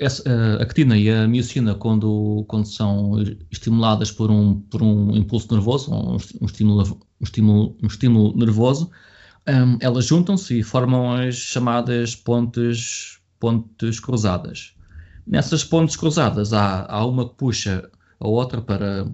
essa, 0.00 0.28
a 0.58 0.62
actina 0.62 0.96
e 0.96 1.10
a 1.10 1.28
miocina, 1.28 1.74
quando, 1.74 2.44
quando 2.48 2.64
são 2.66 3.22
estimuladas 3.50 4.10
por 4.10 4.30
um, 4.30 4.58
por 4.62 4.82
um 4.82 5.14
impulso 5.14 5.52
nervoso, 5.52 5.92
um, 5.92 6.16
um, 6.40 6.46
estímulo, 6.46 6.82
um, 6.82 7.24
estímulo, 7.24 7.76
um 7.82 7.86
estímulo 7.86 8.36
nervoso, 8.36 8.90
um, 9.46 9.76
elas 9.80 10.06
juntam-se 10.06 10.58
e 10.58 10.62
formam 10.62 11.12
as 11.12 11.36
chamadas 11.36 12.16
pontes, 12.16 13.20
pontes 13.38 14.00
cruzadas. 14.00 14.74
Nessas 15.26 15.62
pontes 15.62 15.96
cruzadas 15.96 16.54
há, 16.54 16.86
há 16.88 17.04
uma 17.04 17.28
que 17.28 17.34
puxa 17.34 17.88
a 18.18 18.26
outra 18.26 18.62
para, 18.62 19.06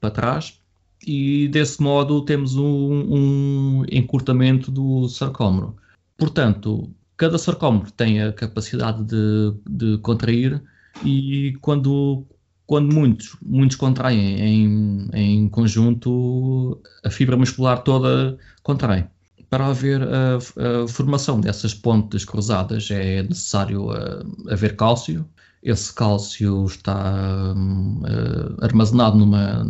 para 0.00 0.10
trás 0.10 0.60
e 1.04 1.48
desse 1.48 1.82
modo 1.82 2.24
temos 2.24 2.54
um, 2.54 2.62
um 2.62 3.84
encurtamento 3.90 4.70
do 4.70 5.08
sarcómero. 5.08 5.76
Portanto, 6.16 6.90
cada 7.18 7.36
sarcómero 7.36 7.90
tem 7.90 8.22
a 8.22 8.32
capacidade 8.32 9.04
de, 9.04 9.52
de 9.68 9.98
contrair 9.98 10.62
e 11.04 11.54
quando, 11.60 12.24
quando 12.64 12.94
muitos, 12.94 13.36
muitos 13.42 13.76
contraem 13.76 14.40
em, 14.40 15.08
em 15.12 15.48
conjunto, 15.48 16.80
a 17.04 17.10
fibra 17.10 17.36
muscular 17.36 17.82
toda 17.82 18.38
contrai. 18.62 19.06
Para 19.50 19.66
haver 19.66 20.00
a, 20.02 20.36
a 20.36 20.88
formação 20.88 21.40
dessas 21.40 21.74
pontes 21.74 22.24
cruzadas 22.24 22.88
é 22.90 23.22
necessário 23.22 23.90
uh, 23.90 24.50
haver 24.50 24.76
cálcio. 24.76 25.26
Esse 25.62 25.92
cálcio 25.92 26.66
está 26.66 27.54
uh, 27.54 28.64
armazenado 28.64 29.18
numa, 29.18 29.66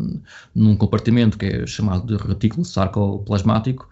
num 0.54 0.76
compartimento 0.76 1.38
que 1.38 1.46
é 1.46 1.66
chamado 1.66 2.06
de 2.06 2.22
retículo 2.22 2.64
sarcoplasmático, 2.64 3.88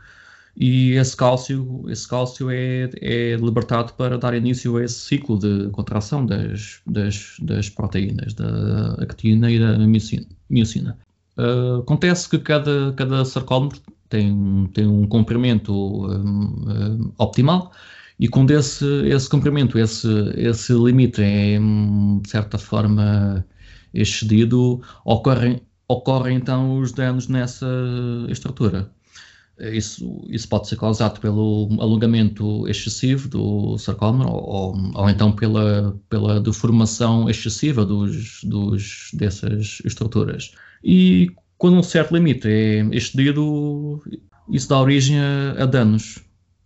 e 0.56 0.92
esse 0.92 1.14
cálcio, 1.14 1.84
esse 1.88 2.08
cálcio 2.08 2.48
é, 2.50 2.88
é 3.02 3.36
libertado 3.36 3.92
para 3.92 4.16
dar 4.16 4.34
início 4.34 4.78
a 4.78 4.84
esse 4.84 5.00
ciclo 5.00 5.38
de 5.38 5.68
contração 5.70 6.24
das, 6.24 6.80
das, 6.86 7.36
das 7.42 7.68
proteínas, 7.68 8.32
da 8.32 8.94
actina 8.94 9.50
e 9.50 9.58
da 9.58 9.76
miocina. 10.48 10.98
Uh, 11.36 11.80
acontece 11.80 12.30
que 12.30 12.38
cada, 12.38 12.94
cada 12.94 13.22
sarcómero 13.26 13.78
tem, 14.08 14.66
tem 14.72 14.86
um 14.86 15.06
comprimento 15.06 15.74
um, 15.74 16.70
um, 16.70 17.12
optimal 17.18 17.70
e 18.18 18.26
quando 18.26 18.52
esse, 18.52 18.86
esse 19.06 19.28
comprimento, 19.28 19.78
esse, 19.78 20.08
esse 20.36 20.72
limite 20.72 21.20
é 21.22 21.58
de 21.58 22.30
certa 22.30 22.56
forma 22.56 23.44
excedido, 23.92 24.80
ocorrem, 25.04 25.60
ocorrem 25.86 26.38
então 26.38 26.78
os 26.78 26.92
danos 26.92 27.28
nessa 27.28 27.66
estrutura. 28.30 28.90
Isso, 29.58 30.22
isso 30.28 30.48
pode 30.48 30.68
ser 30.68 30.76
causado 30.76 31.18
pelo 31.18 31.68
alongamento 31.80 32.68
excessivo 32.68 33.26
do 33.28 33.78
sarcómero 33.78 34.28
ou, 34.28 34.76
ou 34.94 35.08
então 35.08 35.32
pela, 35.32 35.98
pela 36.10 36.38
deformação 36.40 37.28
excessiva 37.30 37.84
dos, 37.84 38.44
dos, 38.44 39.10
dessas 39.14 39.80
estruturas. 39.82 40.52
E 40.84 41.30
quando 41.56 41.78
um 41.78 41.82
certo 41.82 42.14
limite 42.14 42.46
é 42.46 42.80
excedido, 42.92 44.02
isso 44.50 44.68
dá 44.68 44.78
origem 44.78 45.18
a, 45.18 45.62
a 45.62 45.64
danos, 45.64 46.18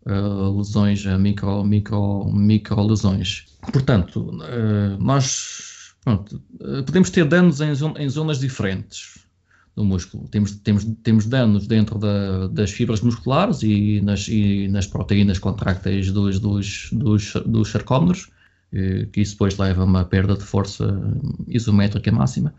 a 0.04 0.48
lesões, 0.48 1.06
a 1.06 1.16
micro, 1.16 1.62
micro, 1.64 2.24
micro 2.32 2.82
lesões. 2.82 3.44
Portanto, 3.72 4.36
eh, 4.42 4.96
nós 4.98 5.94
pronto, 6.02 6.42
eh, 6.60 6.82
podemos 6.82 7.10
ter 7.10 7.24
danos 7.24 7.60
em, 7.60 7.70
em 7.98 8.08
zonas 8.08 8.40
diferentes 8.40 9.29
do 9.76 9.84
músculo. 9.84 10.28
Temos, 10.28 10.52
temos, 10.56 10.84
temos 11.02 11.26
danos 11.26 11.66
dentro 11.66 11.98
da, 11.98 12.48
das 12.48 12.70
fibras 12.70 13.00
musculares 13.00 13.62
e 13.62 14.00
nas, 14.02 14.28
e 14.28 14.68
nas 14.68 14.86
proteínas 14.86 15.38
contrácteis 15.38 16.10
dos, 16.10 16.38
dos, 16.40 16.88
dos, 16.92 17.32
dos 17.46 17.68
sarcómeros, 17.70 18.30
eh, 18.72 19.06
que 19.12 19.20
isso 19.20 19.32
depois 19.32 19.56
leva 19.58 19.82
a 19.82 19.84
uma 19.84 20.04
perda 20.04 20.36
de 20.36 20.44
força 20.44 21.00
isométrica 21.48 22.10
máxima. 22.12 22.54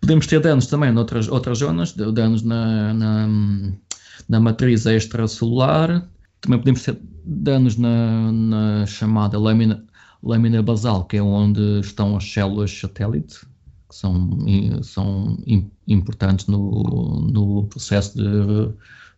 Podemos 0.00 0.26
ter 0.26 0.40
danos 0.40 0.66
também 0.66 0.92
noutras 0.92 1.28
outras 1.28 1.58
zonas, 1.58 1.92
danos 1.92 2.42
na, 2.42 2.94
na, 2.94 3.28
na 4.28 4.40
matriz 4.40 4.86
extracelular, 4.86 6.08
também 6.40 6.58
podemos 6.58 6.82
ter 6.82 6.98
danos 7.24 7.76
na, 7.76 8.32
na 8.32 8.86
chamada 8.86 9.38
lâmina, 9.38 9.84
lâmina 10.22 10.62
basal, 10.62 11.04
que 11.04 11.16
é 11.16 11.22
onde 11.22 11.80
estão 11.80 12.16
as 12.16 12.30
células 12.30 12.70
satélite, 12.70 13.40
são, 13.94 14.38
são 14.82 15.38
importantes 15.86 16.46
no, 16.46 17.20
no 17.30 17.64
processo 17.64 18.16
de 18.16 18.72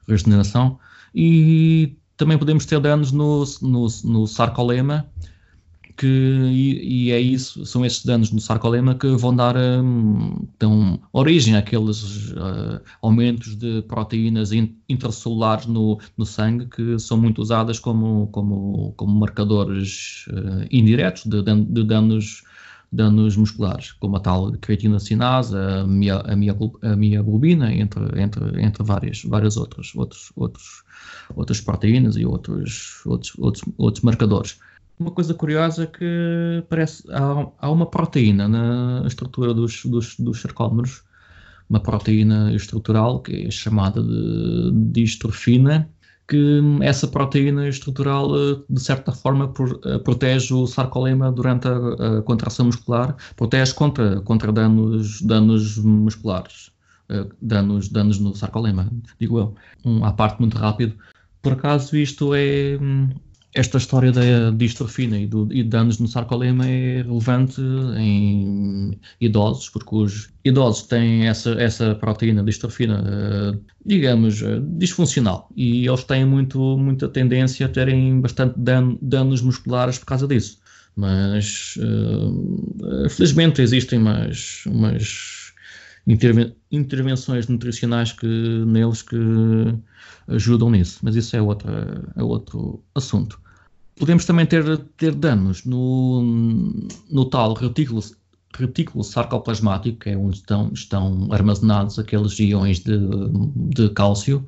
regeneração. 0.07 0.79
E 1.15 1.97
também 2.17 2.37
podemos 2.37 2.67
ter 2.67 2.79
danos 2.79 3.11
no, 3.11 3.45
no, 3.63 3.87
no 4.05 4.27
sarcolema, 4.27 5.09
que, 5.97 6.07
e, 6.07 7.07
e, 7.07 7.11
é 7.11 7.19
isso, 7.19 7.65
são 7.65 7.83
esses 7.83 8.05
danos 8.05 8.31
no 8.31 8.39
sarcolema 8.39 8.95
que 8.95 9.07
vão 9.17 9.35
dar 9.35 9.57
um, 9.57 10.99
origem 11.11 11.57
àqueles 11.57 12.33
uh, 12.33 12.83
aumentos 13.01 13.57
de 13.57 13.81
proteínas 13.81 14.51
intracelulares 14.87 15.65
no, 15.65 15.99
no 16.15 16.27
sangue 16.27 16.67
que 16.67 16.99
são 16.99 17.17
muito 17.17 17.41
usadas 17.41 17.79
como, 17.79 18.27
como, 18.27 18.93
como 18.95 19.19
marcadores 19.19 20.27
uh, 20.29 20.67
indiretos 20.71 21.25
de, 21.25 21.43
de 21.43 21.83
danos 21.83 22.43
danos 22.97 23.37
musculares, 23.37 23.93
como 23.93 24.17
a 24.17 24.21
tal 24.21 24.53
creatinacinase, 24.53 25.55
a, 25.55 25.87
mia, 25.87 26.17
a, 26.21 26.35
mia, 26.35 26.57
a 27.63 27.73
entre, 27.73 28.21
entre, 28.21 28.63
entre 28.63 28.83
várias, 28.83 29.23
várias 29.25 29.57
outras, 29.57 29.95
outros, 29.95 30.33
outros, 30.35 30.83
outras 31.35 31.61
proteínas 31.61 32.17
e 32.17 32.25
outros, 32.25 33.03
outros, 33.05 33.33
outros, 33.39 33.65
outros 33.77 34.03
marcadores. 34.03 34.59
Uma 34.99 35.11
coisa 35.11 35.35
curiosa 35.35 35.83
é 35.83 35.87
que 35.87 36.65
parece 36.71 37.05
há, 37.13 37.47
há 37.59 37.71
uma 37.71 37.87
proteína 37.87 38.49
na 38.49 39.05
estrutura 39.07 39.53
dos, 39.53 39.85
dos, 39.85 40.17
dos 40.17 40.41
sarcómeros, 40.41 41.03
uma 41.69 41.81
proteína 41.81 42.55
estrutural 42.55 43.21
que 43.21 43.47
é 43.47 43.51
chamada 43.51 44.03
de 44.03 44.73
distrofina, 44.73 45.89
que 46.29 46.61
essa 46.83 47.07
proteína 47.07 47.69
estrutural, 47.69 48.35
eh, 48.37 48.57
de 48.69 48.81
certa 48.81 49.13
forma, 49.13 49.53
eh, 49.85 49.99
protege 49.99 50.53
o 50.55 50.67
sarcolema 50.67 51.31
durante 51.31 51.69
a, 51.69 52.23
contração 52.23 52.67
muscular, 52.67 53.17
protege 53.37 53.73
contra, 53.75 54.21
contra 54.23 54.53
danos, 54.53 55.23
danos 55.23 55.79
musculares, 55.79 56.73
eh, 57.09 57.27
danos, 57.41 57.89
danos 57.89 58.19
no 58.19 58.35
sarcolema, 58.35 58.91
digo 59.21 59.39
eu. 59.39 59.55
Um, 59.85 60.05
à 60.05 60.13
parte 60.13 60.41
muito 60.41 60.59
rápido. 60.59 60.97
Por 61.43 61.53
acaso, 61.53 61.97
isto 61.97 62.35
é, 62.35 62.77
esta 63.57 63.79
história 63.79 64.13
da 64.13 64.51
distrofina 64.51 65.19
e, 65.19 65.27
do, 65.27 65.49
e 65.51 65.65
danos 65.65 65.99
no 65.99 66.07
sarcolema 66.07 66.69
é 66.69 67.01
relevante 67.01 67.59
em 67.97 69.01
idosos, 69.19 69.71
porque 69.71 69.97
os 69.97 70.29
idosos 70.45 70.83
têm 70.83 71.27
essa, 71.27 71.53
essa 71.53 71.95
proteína 71.95 72.45
distrofina, 72.45 73.03
uh, 73.03 73.59
digamos, 73.85 74.43
uh, 74.43 74.61
disfuncional, 74.61 75.49
e 75.57 75.89
eles 75.89 76.05
têm 76.05 76.27
muito, 76.27 76.59
muita 76.77 77.09
tendência 77.09 77.65
a 77.65 77.69
terem 77.71 78.21
bastante 78.21 78.59
dan 78.59 78.99
danos 79.01 79.41
musculares 79.41 79.99
por 79.99 80.05
causa 80.05 80.29
disso. 80.29 80.59
Mas, 80.95 81.79
uh, 81.79 83.09
felizmente, 83.09 83.63
existem 83.63 83.99
umas, 83.99 84.67
umas 84.67 85.55
interven 86.07 86.55
intervenções 86.71 87.49
nutricionais 87.49 88.13
que, 88.13 88.27
neles 88.27 89.01
que 89.01 89.17
ajudam 90.29 90.71
nisso, 90.71 90.99
mas 91.03 91.17
isso 91.17 91.35
é, 91.35 91.41
outra, 91.41 92.05
é 92.15 92.23
outro 92.23 92.85
assunto. 92.95 93.46
Podemos 93.99 94.25
também 94.25 94.45
ter, 94.45 94.79
ter 94.97 95.15
danos 95.15 95.65
no, 95.65 96.23
no 97.11 97.25
tal 97.25 97.55
retículo, 97.55 98.03
retículo 98.55 99.03
sarcoplasmático, 99.03 99.99
que 99.99 100.11
é 100.11 100.17
onde 100.17 100.37
estão, 100.37 100.71
estão 100.73 101.29
armazenados 101.31 101.99
aqueles 101.99 102.39
iões 102.39 102.81
de, 102.81 102.99
de 103.55 103.89
cálcio 103.91 104.47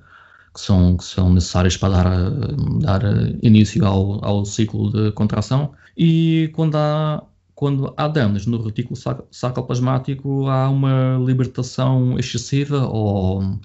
que 0.54 0.60
são, 0.60 0.96
que 0.96 1.04
são 1.04 1.32
necessários 1.32 1.76
para 1.76 2.02
dar, 2.02 3.00
dar 3.00 3.02
início 3.42 3.86
ao, 3.86 4.24
ao 4.24 4.44
ciclo 4.44 4.90
de 4.92 5.12
contração. 5.12 5.72
E 5.96 6.50
quando 6.54 6.76
há, 6.76 7.22
quando 7.54 7.94
há 7.96 8.06
danos 8.06 8.44
no 8.46 8.62
retículo 8.62 8.98
sarcoplasmático, 9.30 10.46
há 10.48 10.68
uma 10.68 11.18
libertação 11.24 12.18
excessiva 12.18 12.86
ou, 12.86 13.58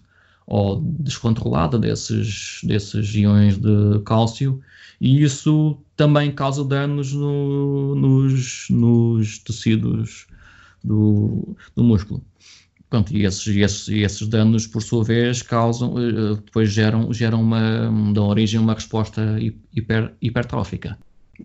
ou 0.45 0.81
descontrolada 0.81 1.79
desses, 1.79 2.59
desses 2.63 3.13
iões 3.15 3.57
de 3.57 3.99
cálcio 4.05 4.61
e 4.99 5.21
isso 5.21 5.77
também 5.97 6.31
causa 6.31 6.63
danos 6.63 7.13
no, 7.13 7.93
nos, 7.93 8.67
nos, 8.69 9.37
tecidos 9.39 10.27
do, 10.83 11.55
do 11.75 11.83
músculo. 11.83 12.23
Pronto, 12.89 13.13
e 13.13 13.25
esses, 13.25 13.47
esses, 13.47 13.89
esses, 13.89 14.27
danos, 14.27 14.67
por 14.67 14.83
sua 14.83 15.03
vez, 15.03 15.41
causam, 15.41 15.95
eh, 15.97 16.35
depois 16.35 16.71
geram, 16.71 17.11
geram 17.11 17.41
uma, 17.41 17.91
dão 18.13 18.27
origem 18.27 18.59
a 18.59 18.63
uma 18.63 18.75
resposta 18.75 19.37
hiper, 19.73 20.13
hipertrófica. 20.21 20.97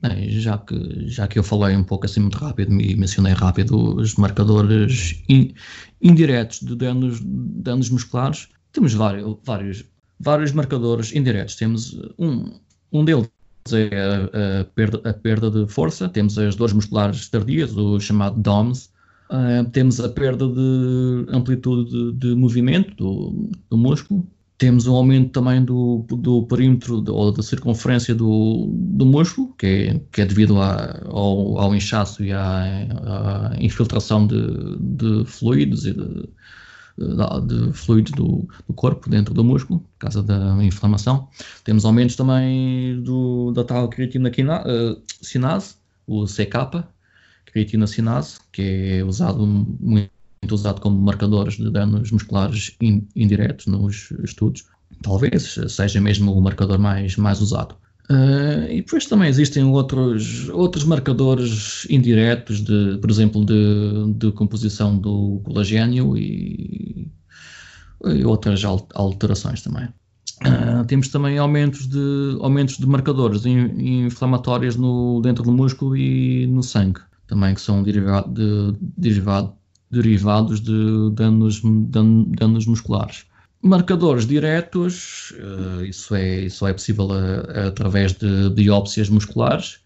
Bem, 0.02 0.30
já, 0.30 0.58
que, 0.58 1.08
já 1.08 1.26
que 1.26 1.38
eu 1.38 1.42
falei 1.42 1.74
um 1.74 1.82
pouco 1.82 2.04
assim 2.04 2.20
muito 2.20 2.36
rápido 2.36 2.78
e 2.78 2.94
mencionei 2.94 3.32
rápido 3.32 3.96
os 3.96 4.14
marcadores 4.16 5.20
in, 5.28 5.54
indiretos 6.02 6.60
de 6.60 6.76
danos, 6.76 7.20
danos 7.24 7.88
musculares, 7.88 8.48
temos 8.78 8.94
vários, 8.94 9.36
vários, 9.44 9.84
vários 10.20 10.52
marcadores 10.52 11.12
indiretos. 11.12 11.56
Temos 11.56 12.00
um, 12.16 12.52
um 12.92 13.04
deles 13.04 13.28
é 13.72 14.00
a, 14.00 14.60
a, 14.60 14.64
perda, 14.64 15.10
a, 15.10 15.12
perda, 15.12 15.50
de 15.50 15.70
força, 15.70 16.08
temos 16.08 16.38
as 16.38 16.54
dores 16.54 16.72
musculares 16.72 17.28
tardias, 17.28 17.76
o 17.76 18.00
chamado 18.00 18.40
DOMS, 18.40 18.88
uh, 19.30 19.68
temos 19.70 20.00
a 20.00 20.08
perda 20.08 20.48
de 20.48 21.26
amplitude 21.28 21.90
de, 21.90 22.12
de 22.12 22.34
movimento 22.34 22.94
do, 22.94 23.50
do, 23.68 23.76
músculo, 23.76 24.26
temos 24.56 24.86
um 24.86 24.94
aumento 24.94 25.32
também 25.32 25.62
do, 25.62 26.02
do 26.08 26.44
perímetro 26.44 27.02
de, 27.02 27.10
ou 27.10 27.30
da 27.30 27.42
circunferência 27.42 28.14
do, 28.14 28.70
do 28.72 29.04
músculo, 29.04 29.52
que 29.58 29.66
é, 29.66 30.00
que 30.12 30.22
é 30.22 30.24
devido 30.24 30.58
a, 30.62 31.02
ao, 31.04 31.58
ao 31.58 31.74
inchaço 31.74 32.24
e 32.24 32.32
à, 32.32 32.62
à 33.04 33.56
infiltração 33.60 34.26
de, 34.26 34.78
de 34.80 35.26
fluidos 35.26 35.84
e 35.84 35.92
de, 35.92 36.26
de 37.46 37.72
fluidos 37.72 38.12
do, 38.12 38.48
do, 38.66 38.74
corpo 38.74 39.08
dentro 39.08 39.32
do 39.32 39.44
músculo, 39.44 39.80
por 39.80 39.98
causa 39.98 40.22
da 40.22 40.62
inflamação. 40.62 41.28
Temos 41.64 41.84
aumentos 41.84 42.16
também 42.16 43.00
do, 43.02 43.52
da 43.52 43.64
tal 43.64 43.88
creatina 43.88 44.30
uh, 44.30 45.00
sinase, 45.22 45.76
o 46.06 46.24
CK, 46.24 46.84
creatina 47.46 47.86
sinase, 47.86 48.38
que 48.52 48.62
é 48.98 49.04
usado 49.04 49.46
muito 49.46 50.10
usado 50.50 50.80
como 50.80 51.00
marcadores 51.00 51.56
de 51.56 51.70
danos 51.70 52.10
musculares 52.10 52.76
in, 52.80 53.06
indiretos 53.14 53.66
nos 53.66 54.10
estudos. 54.24 54.64
Talvez 55.02 55.58
seja 55.68 56.00
mesmo 56.00 56.32
o 56.32 56.40
marcador 56.40 56.78
mais, 56.78 57.16
mais 57.16 57.40
usado. 57.40 57.76
Uh, 58.10 58.64
e 58.70 58.76
depois 58.76 59.04
também 59.04 59.28
existem 59.28 59.62
outros, 59.64 60.48
outros 60.48 60.84
marcadores 60.84 61.86
indiretos, 61.90 62.62
de, 62.62 62.96
por 62.98 63.10
exemplo, 63.10 63.44
de, 63.44 64.14
de 64.14 64.32
composição 64.32 64.96
do 64.96 65.42
colagênio 65.44 66.16
e, 66.16 67.12
e 68.06 68.24
outras 68.24 68.62
alterações 68.64 69.60
também. 69.60 69.88
Uh, 70.46 70.84
temos 70.86 71.08
também 71.08 71.36
aumentos 71.36 71.86
de, 71.86 72.38
aumentos 72.40 72.78
de 72.78 72.86
marcadores 72.86 73.44
inflamatórios 73.44 74.76
no, 74.76 75.20
dentro 75.20 75.44
do 75.44 75.52
músculo 75.52 75.94
e 75.94 76.46
no 76.46 76.62
sangue, 76.62 77.00
também 77.26 77.54
que 77.54 77.60
são 77.60 77.82
derivado 77.82 78.32
de, 78.32 78.78
derivado, 78.96 79.52
derivados 79.90 80.60
de 80.60 81.10
danos, 81.12 81.60
dan, 81.62 82.24
danos 82.28 82.64
musculares. 82.66 83.26
Marcadores 83.60 84.26
diretos, 84.26 85.32
uh, 85.32 85.84
isso, 85.84 86.14
é, 86.14 86.40
isso 86.42 86.66
é 86.66 86.72
possível 86.72 87.08
a, 87.10 87.60
a, 87.60 87.66
através 87.68 88.12
de 88.12 88.50
biópsias 88.50 89.08
musculares. 89.08 89.80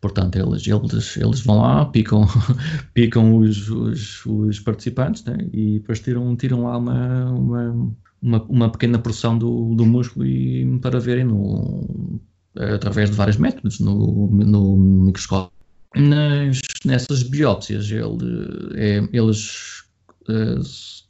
Portanto, 0.00 0.36
eles, 0.36 0.66
eles, 0.66 1.16
eles 1.16 1.40
vão 1.40 1.60
lá, 1.60 1.84
picam, 1.86 2.26
picam 2.94 3.38
os, 3.38 3.68
os, 3.68 4.26
os 4.26 4.60
participantes 4.60 5.24
né? 5.24 5.36
e 5.52 5.78
depois 5.78 6.00
tiram, 6.00 6.34
tiram 6.36 6.64
lá 6.64 6.76
uma, 6.76 7.24
uma, 7.32 7.94
uma, 8.22 8.42
uma 8.48 8.72
pequena 8.72 8.98
porção 8.98 9.36
do, 9.36 9.74
do 9.74 9.84
músculo 9.84 10.26
e, 10.26 10.78
para 10.80 10.98
verem 10.98 11.24
no, 11.24 12.20
através 12.54 13.10
de 13.10 13.16
vários 13.16 13.36
métodos 13.36 13.80
no, 13.80 14.28
no 14.30 14.76
microscópio. 14.76 15.52
Nas, 15.96 16.60
nessas 16.84 17.22
biópsias, 17.22 17.90
ele, 17.90 18.74
é, 18.74 19.08
eles 19.12 19.84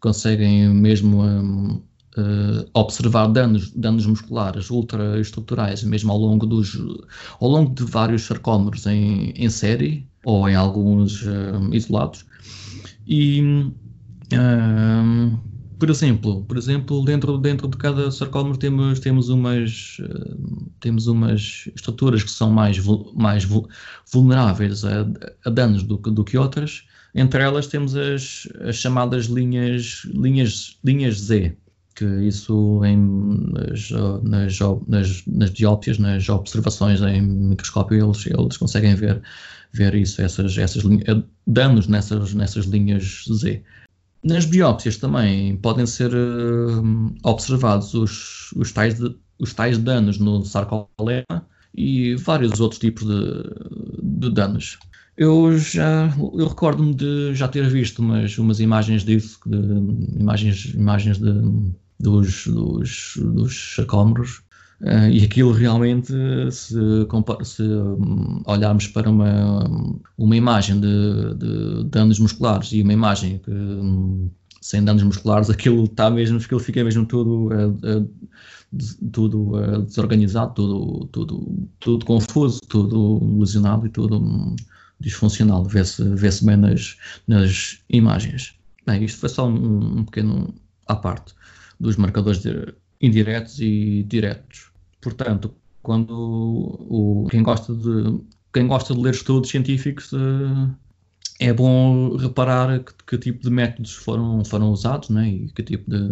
conseguem 0.01 0.69
mesmo 0.69 1.23
um, 1.23 1.67
uh, 1.75 1.81
eh, 2.17 2.67
observar 2.75 3.27
danos, 3.29 3.71
danos 3.73 4.07
musculares 4.07 4.71
ultraestruturais, 4.71 5.83
mesmo 5.83 6.13
ao 6.13 6.19
longo, 6.19 6.47
dos, 6.47 6.79
ao 7.41 7.49
longo 7.49 7.75
de 7.75 7.85
vários 7.85 8.23
sarcómeros 8.23 8.87
em, 8.87 9.31
em 9.31 9.49
série 9.49 10.07
ou 10.25 10.49
em 10.49 10.55
alguns 10.55 11.25
isolados. 11.73 12.25
E, 13.07 13.73
por 15.79 15.91
exemplo, 15.91 16.45
por 16.45 16.59
exemplo, 16.59 17.05
dentro, 17.05 17.39
dentro 17.39 17.67
de 17.67 17.77
cada 17.77 18.11
sarcómero 18.11 18.59
temos, 18.59 19.01
temos, 19.01 19.29
umas, 19.31 19.97
temos 20.79 21.07
umas 21.07 21.69
estruturas 21.75 22.23
que 22.23 22.31
são 22.31 22.51
mais, 22.51 22.79
mais 23.15 23.49
vulneráveis 24.13 24.85
a, 24.85 25.07
a 25.45 25.51
danos 25.51 25.83
do, 25.83 25.97
do 25.97 26.23
que 26.23 26.37
outras 26.37 26.85
entre 27.15 27.43
elas 27.43 27.67
temos 27.67 27.97
as, 27.97 28.49
as 28.61 28.77
chamadas 28.77 29.27
linhas, 29.27 30.03
linhas, 30.13 30.79
linhas 30.85 31.19
Z, 31.21 31.57
que 31.95 32.05
isso 32.05 32.83
em, 32.85 32.97
nas, 33.53 33.91
nas, 34.23 34.59
nas, 34.87 35.25
nas 35.27 35.99
nas 35.99 36.29
observações 36.29 37.01
em 37.03 37.21
microscópio, 37.21 38.07
eles, 38.07 38.27
eles 38.27 38.57
conseguem 38.57 38.95
ver, 38.95 39.21
ver 39.73 39.95
isso, 39.95 40.23
essas, 40.23 40.57
essas 40.57 40.83
linhas, 40.83 41.25
danos 41.47 41.87
nessas, 41.89 42.33
nessas 42.33 42.65
linhas 42.67 43.25
Z. 43.31 43.63
Nas 44.23 44.45
biópsias 44.45 44.99
também 44.99 45.57
podem 45.57 45.87
ser 45.87 46.15
uh, 46.15 47.15
observados 47.25 47.95
os, 47.95 48.53
os, 48.55 48.71
tais 48.71 48.99
de, 48.99 49.15
os 49.39 49.55
tais 49.55 49.79
danos 49.79 50.19
no 50.19 50.45
sarcolema 50.45 51.47
e 51.75 52.15
vários 52.17 52.61
outros 52.61 52.79
tipos 52.79 53.07
de, 53.07 53.43
de 54.03 54.31
danos. 54.31 54.79
Eu 55.21 55.59
já 55.59 56.11
eu 56.33 56.49
recordo-me 56.49 56.95
de 56.95 57.35
já 57.35 57.47
ter 57.47 57.69
visto 57.69 57.99
umas, 57.99 58.39
umas 58.39 58.59
imagens 58.59 59.05
disso, 59.05 59.39
de, 59.45 59.59
imagens, 60.19 60.73
imagens 60.73 61.19
de, 61.19 61.31
dos, 61.99 62.47
dos, 62.47 63.19
dos 63.19 63.79
uh, 63.79 65.11
e 65.13 65.23
aquilo 65.23 65.53
realmente, 65.53 66.11
se, 66.51 66.75
se 67.43 67.63
olharmos 68.47 68.89
para 68.89 69.11
uma, 69.11 69.93
uma 70.17 70.37
imagem 70.37 70.81
de, 70.81 71.35
de 71.35 71.85
danos 71.91 72.19
musculares 72.19 72.73
e 72.73 72.81
uma 72.81 72.95
imagem 72.95 73.43
que, 73.45 73.53
sem 74.63 74.83
danos 74.83 75.03
musculares, 75.03 75.51
aquilo 75.51 75.85
está 75.85 76.09
mesmo, 76.09 76.39
aquilo 76.39 76.61
fica 76.61 76.83
mesmo 76.83 77.05
tudo. 77.05 77.49
Uh, 77.49 78.11
tudo 79.13 79.83
desorganizado, 79.85 80.55
tudo, 80.55 81.09
tudo, 81.11 81.69
tudo 81.81 82.07
confuso, 82.07 82.61
tudo 82.69 83.19
lesionado 83.37 83.85
e 83.85 83.91
tudo 83.91 84.55
disfuncional, 85.01 85.65
vê-se 85.65 86.03
vê 86.15 86.29
bem 86.45 86.57
nas, 86.57 86.97
nas 87.27 87.81
imagens. 87.89 88.55
Bem, 88.87 89.05
isto 89.05 89.21
foi 89.21 89.29
só 89.29 89.49
um, 89.49 90.01
um 90.01 90.05
pequeno 90.05 90.55
à 90.87 90.95
parte 90.95 91.35
dos 91.79 91.97
marcadores 91.97 92.43
indiretos 93.01 93.61
e 93.61 94.03
diretos. 94.03 94.71
Portanto, 95.01 95.55
quando 95.83 96.11
o, 96.11 97.27
quem, 97.31 97.43
gosta 97.43 97.75
de, 97.75 98.21
quem 98.53 98.67
gosta 98.67 98.95
de 98.95 99.01
ler 99.01 99.15
estudos 99.15 99.51
científicos 99.51 100.13
uh, 100.13 100.71
é 101.41 101.55
bom 101.55 102.17
reparar 102.17 102.81
que, 102.81 102.93
que, 103.07 103.19
tipo 103.19 103.43
de 103.43 103.49
métodos 103.49 103.95
foram, 103.95 104.45
foram 104.45 104.71
usados 104.71 105.09
né, 105.09 105.27
e 105.27 105.49
que 105.49 105.63
tipo 105.63 105.91
de 105.91 106.11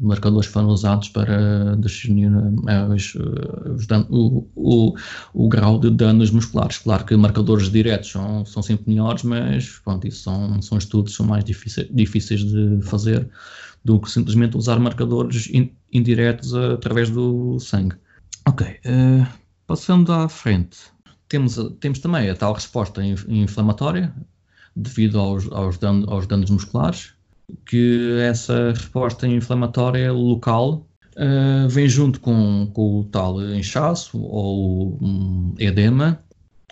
marcadores 0.00 0.48
foram 0.48 0.68
usados 0.68 1.08
para 1.10 1.76
discernir 1.76 2.28
uh, 2.28 2.92
os, 2.92 3.14
os 3.14 3.86
o, 4.10 4.48
o, 4.56 4.94
o, 5.32 5.48
grau 5.48 5.78
de 5.78 5.90
danos 5.90 6.32
musculares. 6.32 6.78
Claro 6.78 7.04
que 7.04 7.16
marcadores 7.16 7.70
diretos 7.70 8.10
são, 8.10 8.44
são 8.44 8.62
sempre 8.64 8.90
melhores, 8.90 9.22
mas 9.22 9.78
pronto, 9.78 10.08
isso 10.08 10.24
são, 10.24 10.60
são 10.60 10.76
estudos 10.76 11.14
são 11.14 11.24
mais 11.24 11.44
difíceis, 11.44 11.88
difíceis 11.92 12.40
de 12.40 12.80
fazer 12.82 13.30
do 13.84 14.00
que 14.00 14.10
simplesmente 14.10 14.56
usar 14.56 14.80
marcadores 14.80 15.48
in, 15.52 15.70
indiretos 15.92 16.52
através 16.52 17.10
do 17.10 17.60
sangue. 17.60 17.94
Ok, 18.48 18.66
uh, 18.66 19.24
passando 19.68 20.12
à 20.12 20.28
frente. 20.28 20.78
Temos, 21.28 21.56
temos 21.80 22.00
também 22.00 22.28
a 22.28 22.34
tal 22.34 22.52
resposta 22.52 23.02
inflamatória, 23.28 24.12
devido 24.74 25.18
aos, 25.18 25.50
aos, 25.52 25.78
danos, 25.78 26.08
aos 26.08 26.26
danos 26.26 26.50
musculares, 26.50 27.12
que 27.66 28.18
essa 28.20 28.70
resposta 28.70 29.26
inflamatória 29.26 30.12
local 30.12 30.86
uh, 31.16 31.68
vem 31.68 31.88
junto 31.88 32.20
com, 32.20 32.70
com, 32.72 33.00
o 33.00 33.04
tal 33.04 33.42
inchaço 33.54 34.18
ou 34.18 34.98
um, 35.00 35.54
edema. 35.58 36.22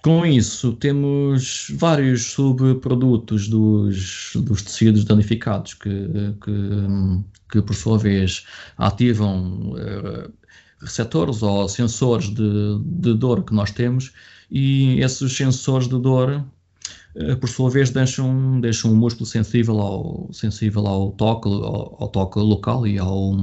Com 0.03 0.24
isso, 0.24 0.72
temos 0.72 1.66
vários 1.76 2.32
subprodutos 2.32 3.48
dos, 3.48 4.32
dos 4.34 4.62
tecidos 4.62 5.05
danificados 5.05 5.74
que, 5.74 6.09
que, 6.42 7.22
que, 7.53 7.61
por 7.61 7.74
sua 7.74 7.98
vez, 7.98 8.46
ativam 8.78 9.72
uh, 9.72 10.32
receptores 10.80 11.42
ou 11.42 11.68
sensores 11.68 12.30
de, 12.30 12.78
de 12.82 13.12
dor 13.14 13.44
que 13.44 13.53
nós 13.53 13.70
temos 13.70 14.12
e 14.51 15.01
esses 15.01 15.36
sensores 15.36 15.86
de 15.86 15.98
dor 16.01 16.44
por 17.40 17.48
sua 17.48 17.70
vez 17.70 17.90
deixam, 17.90 18.61
deixam 18.61 18.92
o 18.92 18.96
músculo 18.96 19.26
sensível 19.26 19.80
ao, 19.80 20.28
sensível 20.32 20.86
ao 20.86 21.11
toque, 21.12 21.48
ao, 21.48 21.96
ao 22.00 22.08
toque 22.08 22.38
local 22.38 22.86
e 22.86 22.98
ao, 22.98 23.36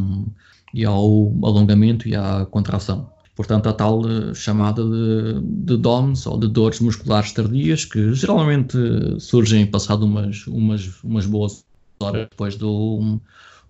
e 0.73 0.85
ao 0.85 1.33
alongamento 1.43 2.07
e 2.07 2.15
à 2.15 2.45
contração. 2.45 3.09
Portanto, 3.35 3.69
a 3.69 3.73
tal 3.73 4.01
eh, 4.09 4.33
chamada 4.33 4.83
de, 4.83 5.41
de 5.41 5.77
DOMS 5.77 6.27
ou 6.27 6.39
de 6.39 6.47
dores 6.47 6.79
musculares 6.79 7.31
tardias, 7.33 7.85
que 7.85 8.13
geralmente 8.15 8.75
surgem 9.19 9.67
passado 9.67 10.05
umas, 10.05 10.47
umas, 10.47 11.03
umas 11.03 11.25
boas 11.27 11.63
horas 11.99 12.27
depois 12.29 12.55
do, 12.55 13.19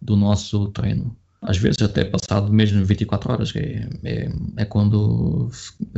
do 0.02 0.16
nosso 0.16 0.70
treino. 0.70 1.14
Às 1.42 1.58
vezes 1.58 1.82
até 1.82 2.06
passado 2.06 2.52
mesmo 2.52 2.84
24 2.86 3.32
horas, 3.32 3.54
é, 3.56 3.90
é, 4.06 4.32
é 4.56 4.66
quando 4.66 5.52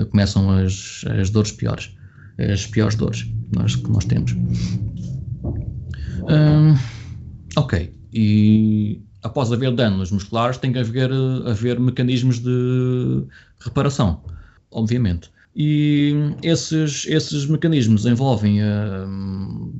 começam 0.09 0.49
as, 0.49 1.05
as 1.07 1.29
dores 1.29 1.51
piores 1.51 1.91
as 2.39 2.65
piores 2.67 2.95
dores 2.95 3.23
que 3.23 3.55
nós, 3.55 3.75
que 3.75 3.89
nós 3.89 4.05
temos. 4.05 4.35
ok, 7.55 7.93
e 8.13 9.01
após 9.23 9.51
haver 9.51 9.73
danos 9.75 10.11
musculares 10.11 10.57
tem 10.57 10.71
que 10.71 10.79
haver, 10.79 11.11
haver 11.45 11.79
mecanismos 11.79 12.39
de 12.39 13.23
reparação, 13.59 14.21
obviamente. 14.71 15.29
E 15.55 16.13
esses, 16.43 17.05
esses 17.07 17.45
mecanismos 17.45 18.05
envolvem 18.05 18.61
uh, 18.61 19.73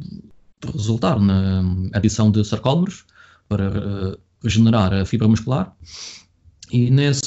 resultar 0.74 1.20
na 1.20 1.64
adição 1.94 2.32
de 2.32 2.44
sarcómeros 2.44 3.06
para 3.48 3.70
uh, 3.70 4.18
regenerar 4.44 4.94
a 4.94 5.06
fibra 5.06 5.28
muscular 5.28 5.74
e 6.72 6.90
nesse, 6.90 7.22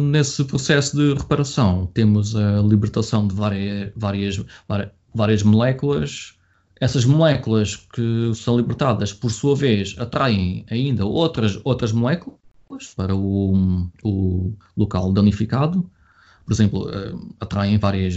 nesse 0.00 0.44
processo 0.44 0.96
de 0.96 1.14
reparação 1.14 1.86
temos 1.92 2.34
a 2.34 2.60
libertação 2.62 3.26
de 3.26 3.34
várias, 3.34 3.92
várias, 3.94 4.44
várias 5.14 5.42
moléculas. 5.42 6.34
Essas 6.80 7.04
moléculas 7.04 7.76
que 7.76 8.32
são 8.34 8.56
libertadas, 8.56 9.12
por 9.12 9.30
sua 9.30 9.56
vez, 9.56 9.94
atraem 9.98 10.64
ainda 10.70 11.06
outras, 11.06 11.58
outras 11.64 11.92
moléculas 11.92 12.38
para 12.94 13.14
o, 13.14 13.88
o 14.02 14.52
local 14.76 15.12
danificado 15.12 15.88
por 16.46 16.52
exemplo, 16.52 16.88
eh, 16.88 17.12
atraem 17.40 17.76
várias, 17.76 18.14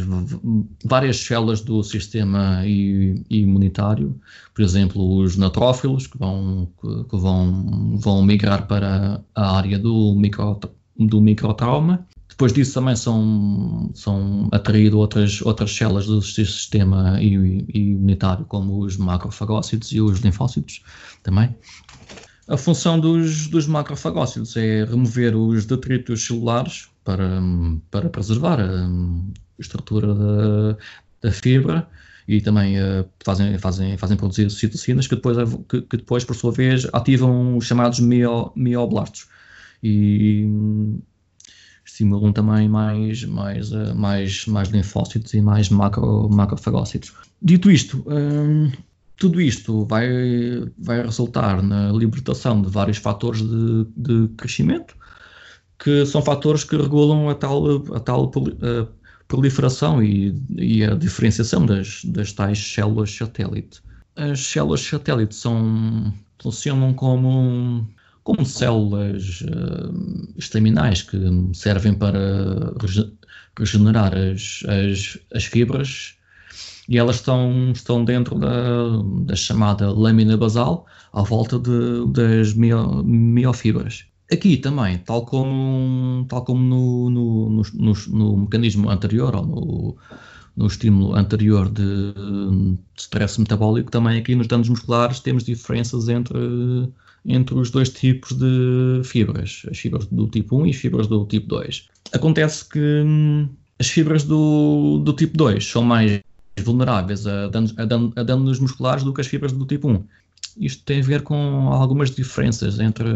várias 0.85 1.17
células 1.17 1.61
do 1.61 1.83
sistema 1.83 2.61
imunitário, 2.63 4.15
por 4.53 4.61
exemplo, 4.61 5.17
os 5.17 5.35
neutrófilos, 5.35 6.05
que 6.05 6.15
vão, 6.17 6.69
que 6.79 7.17
vão, 7.17 7.97
vão 7.97 8.23
migrar 8.23 8.67
para 8.67 9.19
a 9.33 9.57
área 9.57 9.79
do, 9.79 10.13
micro, 10.15 10.59
do 10.95 11.19
microtrauma. 11.19 12.07
Depois 12.29 12.53
disso 12.53 12.75
também 12.75 12.95
são, 12.95 13.89
são 13.95 14.47
atraídas 14.51 14.93
outras, 14.93 15.41
outras 15.41 15.75
células 15.75 16.05
do 16.05 16.21
sistema 16.21 17.17
imunitário, 17.19 18.45
como 18.45 18.79
os 18.79 18.95
macrofagócitos 18.95 19.91
e 19.91 19.99
os 19.99 20.19
linfócitos 20.19 20.83
também. 21.23 21.53
A 22.49 22.57
função 22.57 22.99
dos, 22.99 23.47
dos 23.47 23.67
macrofagócitos 23.67 24.57
é 24.57 24.83
remover 24.83 25.35
os 25.35 25.67
detritos 25.67 26.25
celulares 26.25 26.89
para, 27.03 27.39
para 27.91 28.09
preservar 28.09 28.59
a, 28.59 28.89
estrutura 29.59 30.15
da, 30.15 30.77
da 31.21 31.31
fibra 31.31 31.87
e 32.27 32.41
também 32.41 32.79
uh, 32.79 33.07
fazem, 33.23 33.55
fazem, 33.59 33.97
fazem 33.97 34.17
produzir 34.17 34.49
citocinas 34.49 35.05
que 35.05 35.15
depois, 35.15 35.37
que, 35.67 35.81
que, 35.81 35.97
depois, 35.97 36.23
por 36.23 36.35
sua 36.35 36.51
vez, 36.51 36.87
ativam 36.91 37.55
os 37.55 37.65
chamados 37.65 37.99
mio, 37.99 38.51
mioblastos 38.55 39.27
e 39.83 40.45
um, 40.45 40.99
estimulam 41.85 42.33
também 42.33 42.67
mais, 42.67 43.25
mais, 43.25 43.71
uh, 43.71 43.93
mais, 43.95 44.47
mais 44.47 44.69
linfócitos 44.69 45.35
e 45.35 45.41
mais 45.41 45.69
macro, 45.69 46.27
macrofagócitos. 46.29 47.13
Dito 47.41 47.69
isto, 47.69 48.03
um, 48.07 48.71
tudo 49.19 49.41
isto 49.41 49.85
vai, 49.85 50.07
vai 50.77 51.03
resultar 51.03 51.61
na 51.61 51.91
libertação 51.91 52.61
de 52.61 52.69
vários 52.69 52.97
fatores 52.97 53.41
de, 53.41 53.85
de 53.95 54.27
crescimento, 54.37 54.95
que 55.77 56.05
são 56.05 56.21
fatores 56.21 56.63
que 56.63 56.77
regulam 56.77 57.29
a 57.29 57.35
tal, 57.35 57.65
a 57.93 57.99
tal 57.99 58.31
a 58.31 58.87
proliferação 59.27 60.01
e, 60.01 60.33
e, 60.57 60.83
a 60.83 60.95
diferenciação 60.95 61.65
das, 61.65 62.03
das 62.05 62.31
tais 62.31 62.57
células 62.57 63.11
satélite. 63.11 63.81
As 64.15 64.39
células 64.39 64.81
satélite 64.81 65.35
são, 65.35 66.13
funcionam 66.41 66.93
como, 66.93 67.85
como 68.23 68.45
células 68.45 69.41
uh, 69.41 70.33
estaminais 70.37 71.01
que 71.01 71.17
servem 71.53 71.93
para 71.93 72.73
regenerar 73.57 74.13
as, 74.15 74.63
as, 74.65 75.17
as 75.33 75.43
fibras 75.43 76.18
e 76.89 76.97
elas 76.97 77.17
estão, 77.17 77.71
estão 77.71 78.03
dentro 78.03 78.37
da, 78.39 78.49
da 79.25 79.35
chamada 79.35 79.91
lâmina 79.91 80.35
basal, 80.35 80.87
à 81.13 81.21
volta 81.21 81.59
de, 81.59 82.11
das 82.11 82.55
mio, 82.55 83.03
miofibras. 83.03 84.05
Aqui 84.31 84.57
também, 84.57 84.97
tal 84.97 85.23
como, 85.23 86.25
tal 86.27 86.43
como 86.43 86.59
no, 86.59 87.09
no, 87.11 87.63
no, 87.73 87.93
no 88.07 88.37
mecanismo 88.37 88.89
anterior, 88.89 89.35
ou 89.35 89.45
no, 89.45 89.97
no 90.57 90.65
estímulo 90.65 91.15
anterior 91.15 91.69
de, 91.69 92.13
de 92.13 92.77
stress 92.97 93.39
metabólico, 93.39 93.91
também 93.91 94.17
aqui 94.17 94.33
nos 94.33 94.47
danos 94.47 94.67
musculares 94.67 95.19
temos 95.19 95.43
diferenças 95.43 96.09
entre, 96.09 96.39
entre 97.23 97.53
os 97.53 97.69
dois 97.69 97.89
tipos 97.89 98.35
de 98.35 99.01
fibras, 99.03 99.61
as 99.69 99.77
fibras 99.77 100.07
do 100.07 100.27
tipo 100.27 100.57
1 100.57 100.65
e 100.65 100.69
as 100.71 100.75
fibras 100.75 101.05
do 101.05 101.23
tipo 101.27 101.47
2. 101.47 101.87
Acontece 102.13 102.67
que 102.67 103.03
hum, 103.05 103.47
as 103.77 103.87
fibras 103.87 104.23
do, 104.23 105.01
do 105.05 105.13
tipo 105.13 105.37
2 105.37 105.63
são 105.63 105.83
mais 105.83 106.19
vulneráveis 106.59 107.25
a 107.25 107.47
danos, 107.47 107.73
a, 107.77 108.23
danos 108.23 108.59
musculares 108.59 109.03
do 109.03 109.13
que 109.13 109.21
as 109.21 109.27
fibras 109.27 109.51
do 109.51 109.65
tipo 109.65 109.89
1 109.89 110.03
isto 110.59 110.83
tem 110.83 110.99
a 110.99 111.03
ver 111.03 111.21
com 111.21 111.69
algumas 111.69 112.11
diferenças 112.11 112.79
entre 112.79 113.09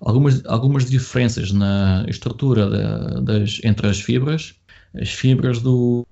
algumas, 0.00 0.44
algumas 0.46 0.88
diferenças 0.88 1.50
na 1.50 2.04
estrutura 2.08 2.68
da, 2.68 3.20
das, 3.20 3.60
entre 3.64 3.88
as 3.88 4.00
fibras. 4.00 4.54
As 4.94 5.10
fibras 5.10 5.60
do 5.62 6.06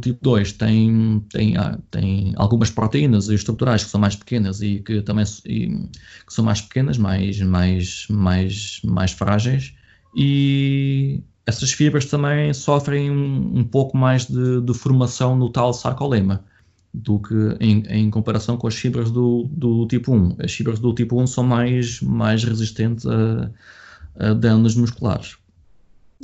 tipo 0.00 0.18
2 0.22 0.52
têm, 0.52 1.24
têm, 1.30 1.56
ah, 1.56 1.78
têm 1.90 2.32
algumas 2.36 2.70
proteínas 2.70 3.28
estruturais 3.28 3.84
que 3.84 3.90
são 3.90 4.00
mais 4.00 4.14
pequenas 4.14 4.62
e 4.62 4.78
que 4.78 5.02
também 5.02 5.24
e, 5.44 5.88
que 6.26 6.32
são 6.32 6.44
mais 6.44 6.60
pequenas, 6.60 6.96
mais, 6.96 7.40
mais, 7.40 8.06
mais, 8.08 8.80
mais 8.84 9.12
frágeis 9.12 9.74
e 10.16 11.20
essas 11.46 11.72
fibras 11.72 12.06
também 12.06 12.52
sofrem 12.52 13.10
um, 13.10 13.58
um 13.58 13.64
pouco 13.64 13.96
mais 13.96 14.26
de, 14.26 14.60
de 14.60 14.74
formação 14.74 15.36
no 15.36 15.50
tal 15.50 15.72
sarcolema 15.72 16.44
do 16.94 17.18
que 17.18 17.34
em, 17.58 17.82
em, 17.88 18.10
comparação 18.10 18.56
com 18.56 18.66
as 18.66 18.74
fibras 18.74 19.10
do, 19.10 19.48
do, 19.50 19.86
tipo 19.86 20.12
1. 20.12 20.36
As 20.38 20.52
fibras 20.52 20.78
do 20.78 20.94
tipo 20.94 21.20
1 21.20 21.26
são 21.26 21.44
mais, 21.44 22.00
mais 22.02 22.44
resistentes 22.44 23.06
a, 23.06 23.50
a 24.16 24.34
danos 24.34 24.76
musculares. 24.76 25.36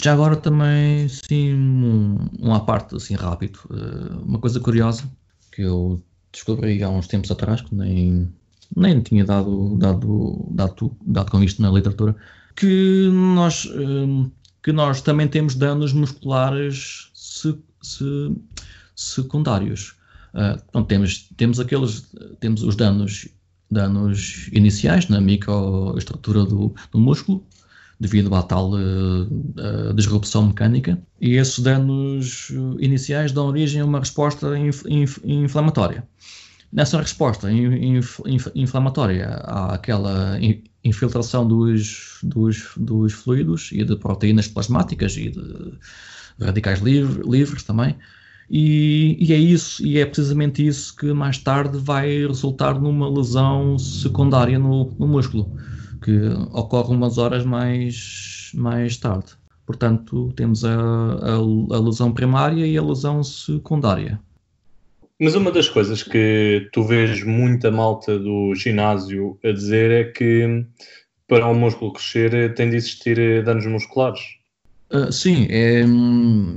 Já 0.02 0.12
agora 0.12 0.36
também, 0.36 1.08
sim, 1.08 1.54
um, 1.54 2.28
um 2.38 2.54
à 2.54 2.60
parte, 2.60 2.94
assim, 2.94 3.14
rápido, 3.14 3.58
eh, 3.70 4.14
uma 4.24 4.38
coisa 4.38 4.60
curiosa 4.60 5.10
que 5.50 5.62
eu 5.62 6.00
descobri 6.32 6.80
há 6.82 6.88
uns 6.88 7.08
tempos 7.08 7.30
atrás, 7.32 7.62
que 7.62 7.74
nem, 7.74 8.32
nem 8.76 9.00
tinha 9.00 9.24
dado, 9.24 9.76
dado, 9.76 10.46
dado, 10.50 10.96
dado 11.04 11.30
com 11.32 11.42
isto 11.42 11.60
na 11.60 11.70
literatura, 11.70 12.14
que 12.54 13.10
nós, 13.12 13.68
eh, 13.74 14.30
que 14.68 14.72
nós 14.72 15.00
também 15.00 15.26
temos 15.26 15.54
danos 15.54 15.94
musculares 15.94 17.08
se, 17.14 17.58
se, 17.80 18.36
secundários 18.94 19.96
Uh, 20.34 20.84
temos, 20.84 21.26
temos 21.38 21.58
aqueles, 21.58 22.12
temos 22.38 22.62
os 22.62 22.76
danos, 22.76 23.26
danos 23.70 24.50
iniciais 24.52 25.08
na 25.08 25.22
microestrutura 25.22 26.44
do, 26.44 26.74
do 26.92 26.98
músculo, 26.98 27.42
devido 27.98 28.32
à 28.34 28.42
tal 28.42 28.72
uh, 28.72 29.94
disrupção 29.94 30.48
mecânica, 30.48 31.00
e 31.18 31.36
esses 31.36 31.58
danos 31.60 32.52
iniciais 32.78 33.32
dão 33.32 33.46
origem 33.46 33.80
a 33.80 33.86
uma 33.86 34.00
resposta 34.00 34.56
inf, 34.58 34.84
inf, 34.86 35.18
inflamatória. 35.24 36.06
Nessa 36.70 36.98
resposta 36.98 37.50
inf, 37.50 38.20
inflamatória 38.54 39.26
há 39.44 39.74
aquela 39.74 40.38
infiltração 40.84 41.46
dos, 41.46 42.18
dos, 42.22 42.72
dos 42.76 43.12
fluidos 43.12 43.70
e 43.72 43.82
de 43.84 43.96
proteínas 43.96 44.48
plasmáticas 44.48 45.16
e 45.16 45.30
de 45.30 45.72
radicais 46.40 46.80
livre, 46.80 47.22
livres 47.28 47.62
também, 47.62 47.96
e, 48.50 49.16
e, 49.20 49.32
é 49.32 49.36
isso, 49.36 49.84
e 49.84 49.98
é 49.98 50.06
precisamente 50.06 50.66
isso 50.66 50.96
que 50.96 51.12
mais 51.12 51.38
tarde 51.38 51.78
vai 51.78 52.26
resultar 52.26 52.80
numa 52.80 53.08
lesão 53.08 53.78
secundária 53.78 54.58
no, 54.58 54.94
no 54.98 55.06
músculo, 55.06 55.54
que 56.02 56.28
ocorre 56.52 56.94
umas 56.94 57.18
horas 57.18 57.44
mais, 57.44 58.50
mais 58.54 58.96
tarde. 58.96 59.32
Portanto, 59.66 60.32
temos 60.34 60.64
a, 60.64 60.74
a, 60.74 61.34
a 61.34 61.80
lesão 61.80 62.10
primária 62.10 62.66
e 62.66 62.78
a 62.78 62.82
lesão 62.82 63.22
secundária. 63.22 64.18
Mas 65.20 65.34
uma 65.34 65.50
das 65.50 65.68
coisas 65.68 66.02
que 66.02 66.68
tu 66.72 66.84
vês 66.84 67.24
muita 67.24 67.70
malta 67.70 68.18
do 68.18 68.54
ginásio 68.54 69.38
a 69.44 69.50
dizer 69.50 69.90
é 69.90 70.04
que 70.04 70.64
para 71.26 71.46
o 71.46 71.54
músculo 71.54 71.92
crescer 71.92 72.54
tem 72.54 72.70
de 72.70 72.76
existir 72.76 73.44
danos 73.44 73.66
musculares. 73.66 74.20
Uh, 74.90 75.12
sim, 75.12 75.46
é, 75.50 75.82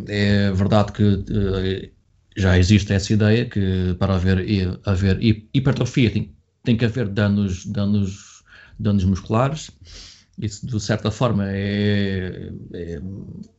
é, 0.07 0.51
verdade 0.51 0.93
que 0.93 1.03
uh, 1.03 1.91
já 2.37 2.57
existe 2.57 2.93
essa 2.93 3.11
ideia 3.11 3.45
que 3.45 3.95
para 3.99 4.15
haver, 4.15 4.45
haver 4.85 5.17
hipertrofia 5.53 6.11
tem, 6.11 6.31
tem 6.63 6.77
que 6.77 6.85
haver 6.85 7.09
danos, 7.09 7.65
danos, 7.65 8.43
danos 8.79 9.03
musculares. 9.03 9.71
Isso, 10.41 10.65
de 10.65 10.79
certa 10.79 11.11
forma, 11.11 11.45
é, 11.47 12.51
é, 12.73 13.01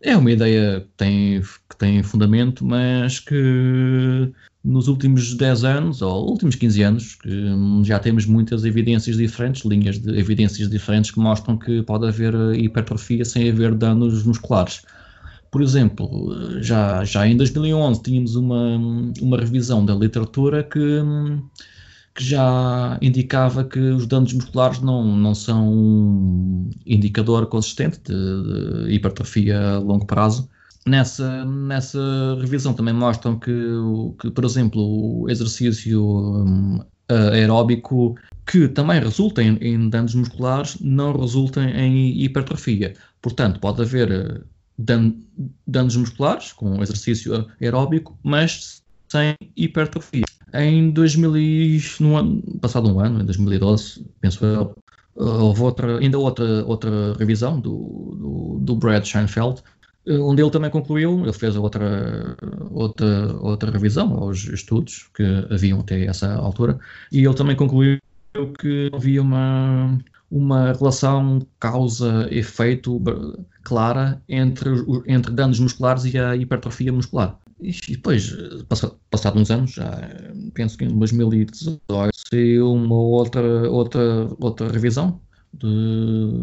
é 0.00 0.16
uma 0.16 0.32
ideia 0.32 0.80
que 0.80 0.88
tem, 0.96 1.40
que 1.40 1.76
tem 1.78 2.02
fundamento, 2.02 2.64
mas 2.64 3.20
que 3.20 4.32
nos 4.64 4.88
últimos 4.88 5.34
10 5.34 5.62
anos, 5.62 6.02
ou 6.02 6.28
últimos 6.28 6.56
15 6.56 6.82
anos, 6.82 7.18
já 7.84 8.00
temos 8.00 8.26
muitas 8.26 8.64
evidências 8.64 9.16
diferentes, 9.16 9.64
linhas 9.64 9.98
de 9.98 10.18
evidências 10.18 10.68
diferentes 10.68 11.12
que 11.12 11.20
mostram 11.20 11.56
que 11.56 11.82
pode 11.84 12.06
haver 12.08 12.34
hipertrofia 12.56 13.24
sem 13.24 13.48
haver 13.48 13.74
danos 13.76 14.24
musculares. 14.24 14.82
Por 15.52 15.62
exemplo, 15.62 16.60
já, 16.62 17.04
já 17.04 17.28
em 17.28 17.36
2011 17.36 18.02
tínhamos 18.02 18.34
uma, 18.34 18.76
uma 19.20 19.36
revisão 19.36 19.84
da 19.84 19.94
literatura 19.94 20.64
que, 20.64 21.00
que 22.14 22.24
já 22.24 22.98
indicava 23.00 23.64
que 23.64 23.78
os 23.78 24.06
danos 24.06 24.32
musculares 24.32 24.80
não, 24.80 25.16
não 25.16 25.34
são 25.34 25.72
um 25.72 26.70
indicador 26.86 27.46
consistente 27.46 27.98
de, 28.00 28.84
de 28.86 28.94
hipertrofia 28.94 29.58
a 29.58 29.78
longo 29.78 30.06
prazo 30.06 30.48
nessa, 30.86 31.44
nessa 31.44 32.36
revisão 32.40 32.74
também 32.74 32.94
mostram 32.94 33.38
que, 33.38 33.52
que 34.20 34.30
por 34.30 34.44
exemplo, 34.44 35.22
o 35.22 35.30
exercício 35.30 36.04
um, 36.04 36.80
aeróbico 37.08 38.16
que 38.46 38.68
também 38.68 39.00
resulta 39.00 39.42
em, 39.42 39.56
em, 39.60 39.88
danos 39.88 40.14
musculares 40.14 40.78
não 40.80 41.12
resulta 41.12 41.62
em 41.62 42.22
hipertrofia. 42.22 42.94
Portanto, 43.20 43.60
pode 43.60 43.82
haver 43.82 44.10
eh, 44.10 44.40
dan, 44.76 45.12
danos 45.66 45.94
musculares 45.94 46.52
com 46.52 46.82
exercício 46.82 47.46
aeróbico, 47.60 48.18
mas 48.22 48.82
sem 49.08 49.36
hipertrofia. 49.56 50.24
Em 50.54 50.90
2000, 50.90 51.80
no 52.00 52.16
ano, 52.16 52.42
passado 52.60 52.94
um 52.94 53.00
ano, 53.00 53.22
em 53.22 53.24
2012, 53.24 54.04
penso 54.20 54.44
eu, 54.44 54.76
houve 55.14 55.62
outra, 55.62 55.98
ainda 55.98 56.18
outra, 56.18 56.64
outra 56.64 57.14
revisão 57.14 57.58
do, 57.60 58.16
do, 58.18 58.58
do 58.60 58.76
Brad 58.76 59.04
Scheinfeld, 59.04 59.62
eh, 60.06 60.18
onde 60.18 60.42
ele 60.42 60.50
também 60.50 60.70
concluiu, 60.70 61.22
ele 61.22 61.32
fez 61.32 61.56
outra, 61.56 62.36
outra, 62.70 63.36
outra 63.40 63.70
revisão 63.70 64.12
aos 64.14 64.44
estudos 64.44 65.08
que 65.14 65.22
haviam 65.50 65.80
até 65.80 66.04
essa 66.06 66.34
altura, 66.34 66.78
e 67.10 67.24
ele 67.24 67.34
também 67.34 67.56
concluiu 67.56 67.98
que 68.58 68.90
havia 68.92 69.22
uma, 69.22 69.98
uma 70.30 70.72
relação 70.72 71.46
causa-efeito 71.60 73.00
clara 73.62 74.22
entre, 74.28 74.70
entre 75.06 75.32
danos 75.32 75.60
musculares 75.60 76.04
e 76.04 76.18
a 76.18 76.34
hipertrofia 76.36 76.92
muscular. 76.92 77.38
E 77.62 77.92
depois, 77.92 78.36
passado 79.10 79.38
uns 79.38 79.50
anos, 79.50 79.72
já 79.72 80.10
penso 80.52 80.76
que 80.76 80.84
em 80.84 80.98
2018, 80.98 81.80
saiu 82.28 82.72
uma 82.72 82.96
outra, 82.96 83.70
outra, 83.70 84.28
outra 84.40 84.68
revisão 84.68 85.20
de, 85.52 85.66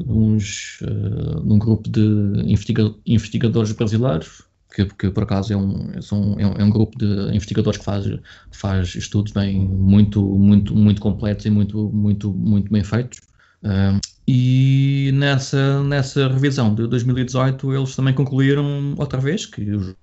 uns, 0.07 0.79
uh, 0.81 1.41
de 1.41 1.53
um 1.53 1.59
grupo 1.59 1.89
de 1.89 2.01
investiga 2.45 2.93
investigadores 3.05 3.71
brasileiros, 3.73 4.43
que, 4.73 4.85
que, 4.85 5.09
por 5.09 5.23
acaso 5.23 5.51
é 5.51 5.57
um, 5.57 5.91
é 5.91 6.13
um, 6.13 6.39
é 6.39 6.63
um, 6.63 6.69
grupo 6.69 6.97
de 6.97 7.35
investigadores 7.35 7.79
que 7.79 7.85
faz, 7.85 8.05
faz 8.51 8.95
estudos 8.95 9.33
bem, 9.33 9.67
muito, 9.67 10.23
muito, 10.23 10.75
muito 10.75 11.01
completos 11.01 11.45
e 11.45 11.49
muito, 11.49 11.89
muito, 11.89 12.31
muito 12.31 12.71
bem 12.71 12.83
feitos. 12.83 13.19
Uh, 13.63 13.99
e 14.25 15.11
nessa, 15.15 15.83
nessa 15.83 16.29
revisão 16.29 16.73
de 16.73 16.87
2018 16.87 17.73
eles 17.73 17.95
também 17.95 18.13
concluíram 18.13 18.93
outra 18.97 19.19
vez 19.19 19.45
que 19.45 19.69
os, 19.71 19.95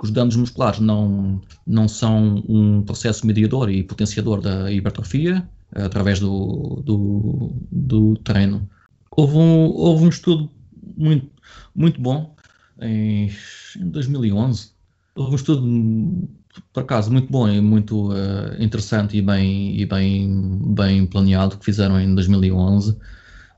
os 0.00 0.10
danos 0.10 0.36
musculares 0.36 0.80
não, 0.80 1.40
não 1.66 1.88
são 1.88 2.42
um 2.48 2.82
processo 2.82 3.26
mediador 3.26 3.70
e 3.70 3.82
potenciador 3.82 4.40
da 4.40 4.70
hipertrofia, 4.70 5.48
através 5.74 6.20
do, 6.20 6.82
do, 6.84 7.52
do 7.70 8.16
treino. 8.18 8.68
Houve 9.10 9.36
um, 9.36 9.66
houve 9.66 10.04
um 10.04 10.08
estudo 10.08 10.50
muito, 10.96 11.28
muito 11.74 12.00
bom 12.00 12.34
em, 12.80 13.30
em 13.76 13.90
2011. 13.90 14.70
Houve 15.14 15.32
um 15.32 15.36
estudo, 15.36 16.28
por 16.72 16.82
acaso, 16.82 17.10
muito 17.10 17.30
bom 17.30 17.48
e 17.48 17.60
muito 17.60 18.10
uh, 18.10 18.62
interessante 18.62 19.16
e 19.16 19.22
bem, 19.22 19.78
e 19.78 19.86
bem, 19.86 20.74
bem 20.74 21.06
planeado 21.06 21.58
que 21.58 21.64
fizeram 21.64 22.00
em 22.00 22.14
2011. 22.14 22.96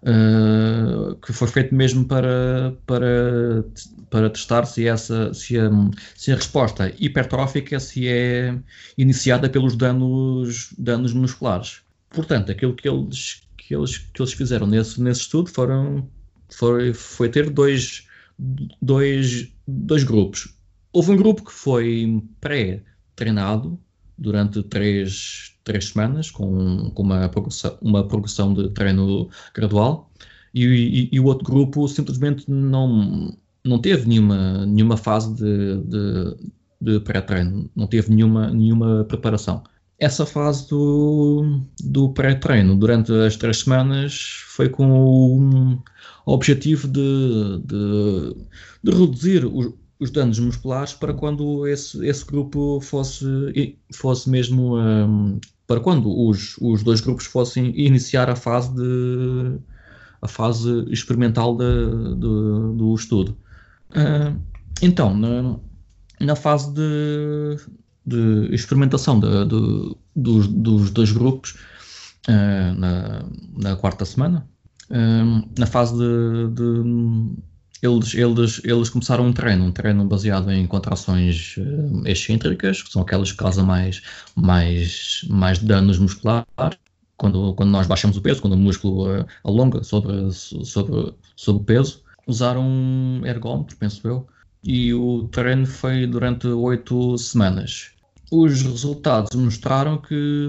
Eh, 0.07 1.17
que 1.25 1.33
foi 1.33 1.49
feito 1.49 1.75
mesmo 1.75 2.05
para, 2.05 2.77
para, 2.85 3.65
para 4.11 4.29
testar 4.29 4.67
se, 4.67 4.87
essa, 4.87 5.33
se, 5.33 5.59
a, 5.59 5.71
se 6.15 6.31
a 6.31 6.37
resposta 6.37 6.93
hipertrófica 6.99 7.81
se 7.81 8.07
é 8.07 8.55
iniciada 8.99 9.49
pelos 9.49 9.75
danos, 9.75 10.75
danos 10.77 11.15
musculares. 11.15 11.81
Portanto, 12.11 12.53
aquilo 12.53 12.75
que 12.75 12.87
eles, 12.87 13.43
que 13.57 13.75
eles, 13.75 13.97
que 13.97 14.21
eles 14.21 14.35
fizeram 14.35 14.67
nesse, 14.67 15.01
nesse 15.01 15.23
estudo 15.23 15.49
foram, 15.49 16.07
foi, 16.51 16.93
foi 16.93 17.31
ter 17.31 17.49
dois, 17.49 18.07
dois, 18.83 19.51
dois 19.67 20.05
grupos. 20.05 20.55
Houve 20.93 21.13
um 21.13 21.17
grupo 21.17 21.45
que 21.45 21.53
foi 21.53 22.23
pré-treinado 22.43 23.81
durante 24.17 24.63
três, 24.63 25.55
três 25.65 25.87
semanas, 25.89 26.31
com, 26.31 26.91
com 26.91 27.03
uma, 27.03 27.29
progressão, 27.29 27.79
uma 27.81 28.07
progressão 28.07 28.55
de 28.55 28.69
treino 28.71 29.29
gradual, 29.55 30.11
e, 30.55 30.65
e, 30.65 31.09
e, 31.13 31.21
o 31.21 31.25
outro 31.25 31.45
grupo 31.45 31.89
simplesmente 31.89 32.49
não, 32.49 33.37
não 33.65 33.79
teve 33.81 34.09
nenhuma, 34.09 34.65
nenhuma 34.65 34.97
fase 34.97 35.35
de, 35.35 35.83
de, 35.83 36.37
de 36.81 37.01
pré-treino, 37.01 37.69
não 37.75 37.87
teve 37.87 38.11
nenhuma, 38.15 38.51
nenhuma 38.51 39.05
preparação. 39.05 39.65
Essa 39.99 40.27
fase 40.27 40.69
do, 40.69 41.61
do 41.83 42.13
pré-treino 42.13 42.77
durante 42.77 43.13
as 43.13 43.37
três 43.37 43.61
semanas 43.61 44.43
foi 44.49 44.69
com 44.69 45.81
o 46.27 46.33
objetivo 46.33 46.89
de, 46.89 47.61
de, 47.65 48.37
de 48.83 48.91
reduzir 48.91 49.45
os, 49.99 50.11
danos 50.11 50.39
musculares 50.39 50.93
para 50.93 51.15
quando 51.15 51.67
esse, 51.67 52.05
esse 52.07 52.25
grupo 52.25 52.81
fosse, 52.81 53.77
fosse 53.93 54.29
mesmo 54.29 54.77
um, 54.79 55.41
para 55.67 55.81
quando 55.81 56.09
os, 56.09 56.57
os 56.61 56.83
dois 56.83 57.01
grupos 57.01 57.27
fossem 57.27 57.73
iniciar 57.79 58.29
a 58.29 58.37
fase 58.37 58.75
de 58.75 59.59
a 60.21 60.29
fase 60.29 60.87
experimental 60.91 61.55
de, 61.55 62.15
de 62.15 62.77
do 62.79 62.95
estudo. 62.95 63.37
Uh, 63.91 64.41
então, 64.81 65.15
na, 65.15 65.57
na 66.19 66.35
fase 66.35 66.73
de, 66.73 67.57
de 68.07 68.55
experimentação 68.55 69.21
de, 69.21 69.45
de, 69.45 69.97
dos, 70.17 70.49
dos, 70.49 70.91
dois 70.91 71.13
grupos 71.13 71.57
uh, 72.29 72.75
na, 72.79 73.25
na, 73.53 73.77
quarta 73.77 74.07
semana. 74.07 74.49
Uh, 74.91 75.47
na 75.59 75.67
fase 75.67 75.95
de, 75.97 76.55
de, 76.55 77.37
eles, 77.87 78.15
eles, 78.15 78.61
eles 78.65 78.89
começaram 78.91 79.27
um 79.27 79.33
treino, 79.33 79.65
um 79.65 79.73
treino 79.73 80.05
baseado 80.05 80.51
em 80.51 80.67
contrações 80.67 81.57
uh, 81.59 82.07
excêntricas, 82.07 82.83
que 82.83 82.91
são 82.91 83.03
aquelas 83.03 83.33
que 83.33 83.39
causam 83.39 83.65
mais, 83.65 84.03
mais, 84.37 85.25
mais 85.29 85.59
danos 85.59 85.99
musculares. 85.99 86.47
Quando, 87.17 87.55
quando 87.55 87.71
nós 87.71 87.87
baixamos 87.87 88.17
o 88.17 88.23
peso, 88.23 88.41
quando 88.41 88.55
o 88.55 88.59
músculo 88.59 89.27
alonga 89.45 89.85
sobre, 89.85 90.31
sobre, 90.33 91.15
sobre 91.37 91.63
o 91.63 91.65
peso, 91.65 92.03
usaram 92.27 92.63
um 92.67 93.23
ergómetro, 93.25 93.77
penso 93.77 94.07
eu, 94.07 94.27
e 94.65 94.93
o 94.93 95.29
treino 95.29 95.67
foi 95.67 96.07
durante 96.07 96.49
oito 96.49 97.17
semanas 97.17 97.95
os 98.31 98.63
resultados 98.63 99.35
mostraram 99.35 99.99
que, 99.99 100.49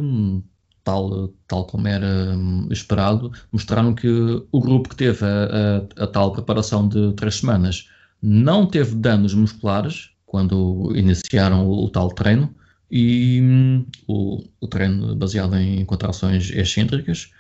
tal, 0.86 1.34
tal 1.48 1.66
como 1.66 1.88
era 1.88 2.08
hum, 2.38 2.68
esperado, 2.72 3.32
mostraram 3.52 3.94
que 3.94 4.08
o 4.52 4.62
grupo 4.62 4.88
que 4.90 4.96
teve 4.96 5.26
a, 5.26 5.82
a, 6.00 6.04
a 6.04 6.08
tal 6.08 6.32
preparação 6.32 6.88
de 6.88 7.12
três 7.14 7.36
semanas 7.36 7.90
não 8.22 8.66
teve 8.66 8.96
danos 8.96 9.34
musculares 9.34 10.12
quando 10.26 10.94
iniciaram 10.96 11.68
o, 11.68 11.86
o 11.86 11.90
tal 11.90 12.10
treino 12.10 12.54
e 12.90 13.42
hum, 13.42 13.86
o, 14.08 14.44
o, 14.62 14.68
treino 14.68 15.16
baseado 15.16 15.58
em 15.58 15.84
contrações 15.86 16.52
excêntricas 16.52 17.32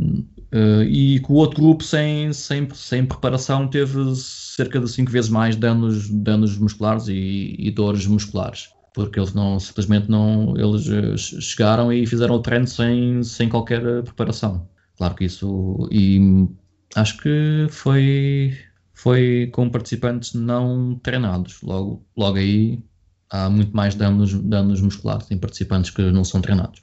uh, 0.00 0.82
e 0.82 1.20
que 1.20 1.30
o 1.30 1.34
outro 1.34 1.62
grupo 1.62 1.84
sem, 1.84 2.32
sem, 2.32 2.66
sem 2.72 3.04
preparação 3.04 3.68
teve 3.68 4.16
cerca 4.16 4.80
de 4.80 4.88
cinco 4.90 5.10
vezes 5.10 5.30
mais 5.30 5.56
danos, 5.56 6.08
danos 6.08 6.56
musculares 6.56 7.06
e, 7.08 7.54
e 7.58 7.70
dores 7.70 8.06
musculares 8.06 8.73
porque 8.94 9.18
eles 9.18 9.34
não 9.34 9.60
simplesmente 9.60 10.08
não 10.08 10.54
eles 10.56 10.88
eh, 10.88 11.16
chegaram 11.16 11.92
e 11.92 12.06
fizeram 12.06 12.36
o 12.36 12.40
treino 12.40 12.66
sem, 12.66 13.22
sem 13.22 13.48
qualquer 13.48 13.82
preparação. 14.04 14.66
Claro 14.96 15.14
que 15.14 15.24
isso 15.24 15.88
e 15.90 16.48
acho 16.94 17.18
que 17.18 17.66
foi 17.68 18.56
foi 18.94 19.50
com 19.52 19.68
participantes 19.68 20.32
não 20.32 20.98
treinados. 21.02 21.60
Logo, 21.62 22.06
logo 22.16 22.38
aí 22.38 22.82
há 23.28 23.50
muito 23.50 23.76
mais 23.76 23.94
danos, 23.94 24.32
danos 24.32 24.80
musculares 24.80 25.30
em 25.30 25.36
participantes 25.36 25.90
que 25.90 26.02
não 26.10 26.24
são 26.24 26.40
treinados. 26.40 26.82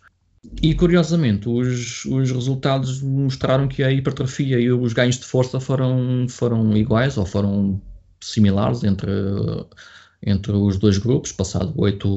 E 0.62 0.76
curiosamente, 0.76 1.48
os, 1.48 2.04
os 2.06 2.32
resultados 2.32 3.02
mostraram 3.02 3.68
que 3.68 3.84
a 3.84 3.92
hipertrofia 3.92 4.60
e 4.60 4.72
os 4.72 4.92
ganhos 4.92 5.18
de 5.18 5.26
força 5.26 5.60
foram, 5.60 6.28
foram 6.28 6.76
iguais 6.76 7.18
ou 7.18 7.26
foram 7.26 7.82
similares 8.20 8.84
entre 8.84 9.12
entre 10.26 10.52
os 10.52 10.78
dois 10.78 10.98
grupos, 10.98 11.32
passado 11.32 11.74
oito, 11.78 12.08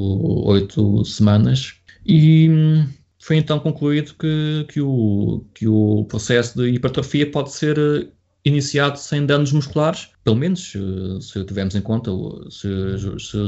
oito 0.46 1.04
semanas, 1.04 1.74
e 2.06 2.48
foi 3.18 3.36
então 3.36 3.58
concluído 3.58 4.14
que, 4.14 4.66
que, 4.68 4.80
o, 4.80 5.42
que 5.54 5.66
o 5.66 6.04
processo 6.04 6.58
de 6.58 6.68
hipertrofia 6.68 7.30
pode 7.30 7.52
ser 7.52 7.78
eh, 7.78 8.06
iniciado 8.44 8.98
sem 8.98 9.24
danos 9.24 9.50
musculares, 9.52 10.10
pelo 10.22 10.36
menos 10.36 10.74
eh, 10.76 11.20
se 11.22 11.42
tivermos 11.44 11.74
em 11.74 11.80
conta, 11.80 12.10
se, 12.50 12.68
se, 13.18 13.38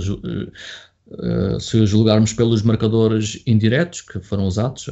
eh, 1.11 1.61
se 1.61 1.87
julgarmos 1.87 2.33
pelos 2.33 2.63
marcadores 2.63 3.43
indiretos 3.47 4.01
que 4.01 4.19
foram 4.21 4.47
usados, 4.47 4.87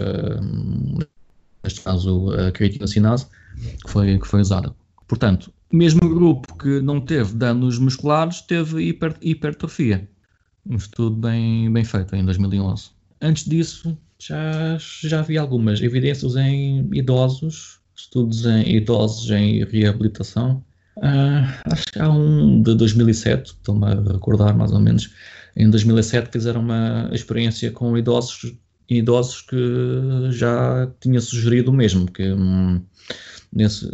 neste 1.63 1.81
caso 1.81 2.31
a 2.33 2.53
creatina 2.53 2.87
sinase, 2.87 3.27
que 3.83 3.91
foi, 3.91 4.19
que 4.19 4.27
foi 4.29 4.43
usada. 4.43 4.75
Portanto, 5.09 5.51
mesmo 5.75 6.09
grupo 6.09 6.57
que 6.57 6.81
não 6.81 7.01
teve 7.01 7.35
danos 7.35 7.79
musculares 7.79 8.41
teve 8.43 8.83
hiper, 8.83 9.15
hipertrofia. 9.21 10.09
Um 10.65 10.77
estudo 10.77 11.17
bem, 11.17 11.71
bem 11.73 11.85
feito 11.85 12.15
em 12.15 12.25
2011. 12.25 12.91
Antes 13.21 13.45
disso, 13.45 13.97
já, 14.19 14.79
já 15.03 15.21
havia 15.21 15.41
algumas 15.41 15.83
evidências 15.83 16.37
em 16.37 16.89
idosos, 16.93 17.81
estudos 17.95 18.47
em 18.47 18.77
idosos 18.77 19.31
em 19.31 19.65
reabilitação. 19.65 20.65
Uh, 20.97 21.45
acho 21.65 21.85
que 21.87 21.99
há 21.99 22.09
um 22.09 22.63
de 22.63 22.75
2007, 22.77 23.47
estou-me 23.47 23.87
a 23.87 24.13
recordar 24.13 24.57
mais 24.57 24.73
ou 24.73 24.81
menos. 24.81 25.11
Em 25.57 25.69
2007 25.69 26.31
fizeram 26.31 26.61
uma 26.61 27.11
experiência 27.13 27.71
com 27.71 27.99
idosos, 27.99 28.55
idosos 28.89 29.43
que 29.43 29.57
já 30.31 30.91
tinha 31.01 31.21
sugerido 31.21 31.71
o 31.71 31.75
mesmo, 31.75 32.11
que 32.11 32.33
hum, 32.33 32.81
nesse, 33.53 33.91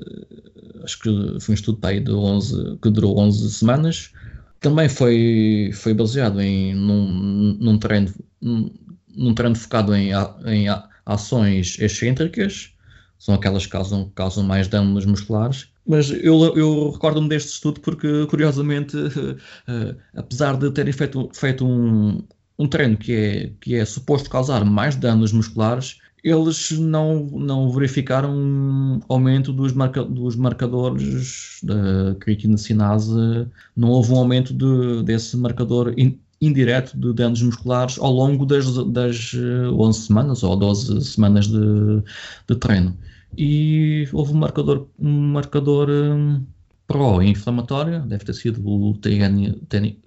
acho 0.83 0.99
que 0.99 1.41
foi 1.41 1.53
um 1.53 1.55
estudo 1.55 1.79
para 1.79 1.91
aí 1.91 2.01
de 2.01 2.13
11, 2.13 2.79
que 2.83 2.91
durou 2.91 3.19
11 3.19 3.51
semanas. 3.53 4.13
Também 4.61 4.89
foi, 4.89 5.71
foi 5.75 5.95
baseado 5.95 6.41
em, 6.41 6.75
num, 6.75 7.57
num, 7.59 7.79
treino, 7.79 8.13
num, 8.41 9.35
treino 9.35 9.57
focado 9.57 9.95
em, 9.95 10.11
em 10.47 10.67
ações 11.07 11.79
excêntricas, 11.81 12.73
são 13.19 13.35
aquelas 13.35 13.67
que 13.67 13.73
causam, 13.73 14.11
causam 14.15 14.45
mais 14.45 14.69
danos 14.69 15.05
musculares. 15.05 15.69
Mas 15.87 16.11
eu, 16.11 16.57
eu 16.57 16.91
recordo-me 16.91 17.29
deste 17.29 17.49
estudo 17.49 17.81
porque, 17.81 18.27
curiosamente, 18.27 18.97
uh, 18.97 19.97
apesar 20.15 20.57
de 20.57 20.71
terem 20.71 20.93
feito, 20.93 21.31
feito 21.33 21.67
um, 21.67 22.23
um 22.59 22.69
treino 22.69 22.97
que 22.97 23.13
é, 23.13 23.53
que 23.61 23.75
é 23.75 23.85
suposto 23.85 24.29
causar 24.29 24.65
mais 24.65 24.95
danos 24.95 25.33
musculares, 25.33 26.00
eles 26.23 26.71
não, 26.73 27.25
não 27.27 27.71
verificaram 27.71 28.35
um 28.35 29.01
aumento 29.09 29.53
dos, 29.53 29.73
marca, 29.73 30.05
dos 30.05 30.37
marcadores 30.37 31.59
da 31.63 32.15
creatina 32.21 32.57
sinase, 32.57 33.47
não 33.77 33.91
houve 33.91 34.13
um 34.13 34.19
aumento 34.19 34.53
de, 34.53 35.03
desse 35.03 35.37
marcador 35.37 35.95
in, 35.97 36.19
indireto 36.41 36.97
de 36.97 37.13
danos 37.13 37.43
musculares 37.43 37.99
ao 37.99 38.13
longo 38.13 38.47
das, 38.47 38.67
das 38.89 39.33
11 39.35 40.01
eh, 40.01 40.03
semanas 40.07 40.43
ou 40.43 40.57
12 40.57 41.01
semanas 41.03 41.47
de, 41.47 42.03
de 42.49 42.57
treino. 42.57 42.97
E 43.37 44.09
houve 44.13 44.33
um 44.33 44.39
marcador, 44.39 44.89
um 44.99 45.33
marcador 45.33 45.89
um, 45.89 46.45
pró-inflamatório, 46.87 48.03
deve 48.03 48.25
ter 48.25 48.35
sido 48.35 48.67
o 48.67 48.95
TN, 48.95 49.55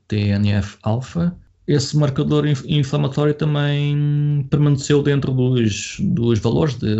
TNF-alfa, 0.07 1.35
esse 1.67 1.95
marcador 1.95 2.45
inflamatório 2.45 3.33
também 3.33 4.45
permaneceu 4.49 5.01
dentro 5.01 5.31
dos, 5.31 5.97
dos 5.99 6.39
valores 6.39 6.75
de, 6.75 6.95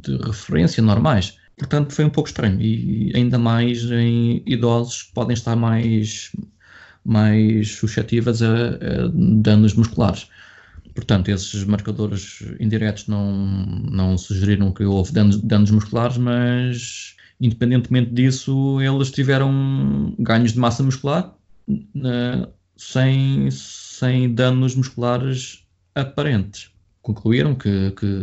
de, 0.00 0.16
referência 0.24 0.82
normais. 0.82 1.36
Portanto, 1.58 1.92
foi 1.92 2.04
um 2.04 2.10
pouco 2.10 2.28
estranho. 2.28 2.60
E 2.60 3.12
ainda 3.14 3.38
mais 3.38 3.84
em 3.90 4.42
idosos 4.46 5.02
que 5.02 5.12
podem 5.12 5.34
estar 5.34 5.56
mais, 5.56 6.30
mais 7.04 7.72
suscetíveis 7.72 8.42
a, 8.42 8.46
a 8.46 9.10
danos 9.12 9.74
musculares. 9.74 10.28
Portanto, 10.94 11.28
esses 11.28 11.64
marcadores 11.64 12.44
indiretos 12.60 13.08
não, 13.08 13.32
não 13.90 14.16
sugeriram 14.16 14.72
que 14.72 14.84
houve 14.84 15.12
danos, 15.12 15.40
danos 15.40 15.70
musculares, 15.70 16.16
mas 16.16 17.16
independentemente 17.40 18.10
disso, 18.12 18.80
eles 18.80 19.10
tiveram 19.10 20.14
ganhos 20.18 20.52
de 20.52 20.58
massa 20.58 20.82
muscular 20.82 21.34
sem, 22.80 23.50
sem 23.50 24.34
danos 24.34 24.74
musculares 24.74 25.66
aparentes. 25.94 26.70
Concluíram 27.02 27.54
que, 27.54 27.90
que, 27.92 28.22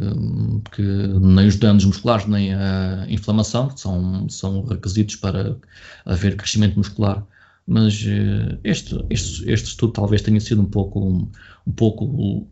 que, 0.71 0.81
nem 0.81 1.47
os 1.47 1.55
danos 1.57 1.85
musculares 1.85 2.25
nem 2.25 2.53
a 2.53 3.05
inflamação 3.07 3.75
são, 3.77 4.27
são 4.29 4.63
requisitos 4.65 5.15
para 5.17 5.57
haver 6.05 6.35
crescimento 6.35 6.75
muscular. 6.75 7.25
Mas 7.67 8.03
eh, 8.07 8.57
este, 8.63 8.95
este, 9.09 9.49
este 9.49 9.67
estudo 9.67 9.93
talvez 9.93 10.21
tenha 10.21 10.39
sido 10.39 10.61
um 10.61 10.65
pouco, 10.65 11.01
um, 11.01 11.31
um 11.67 11.71
pouco 11.71 12.05
uh, 12.05 12.47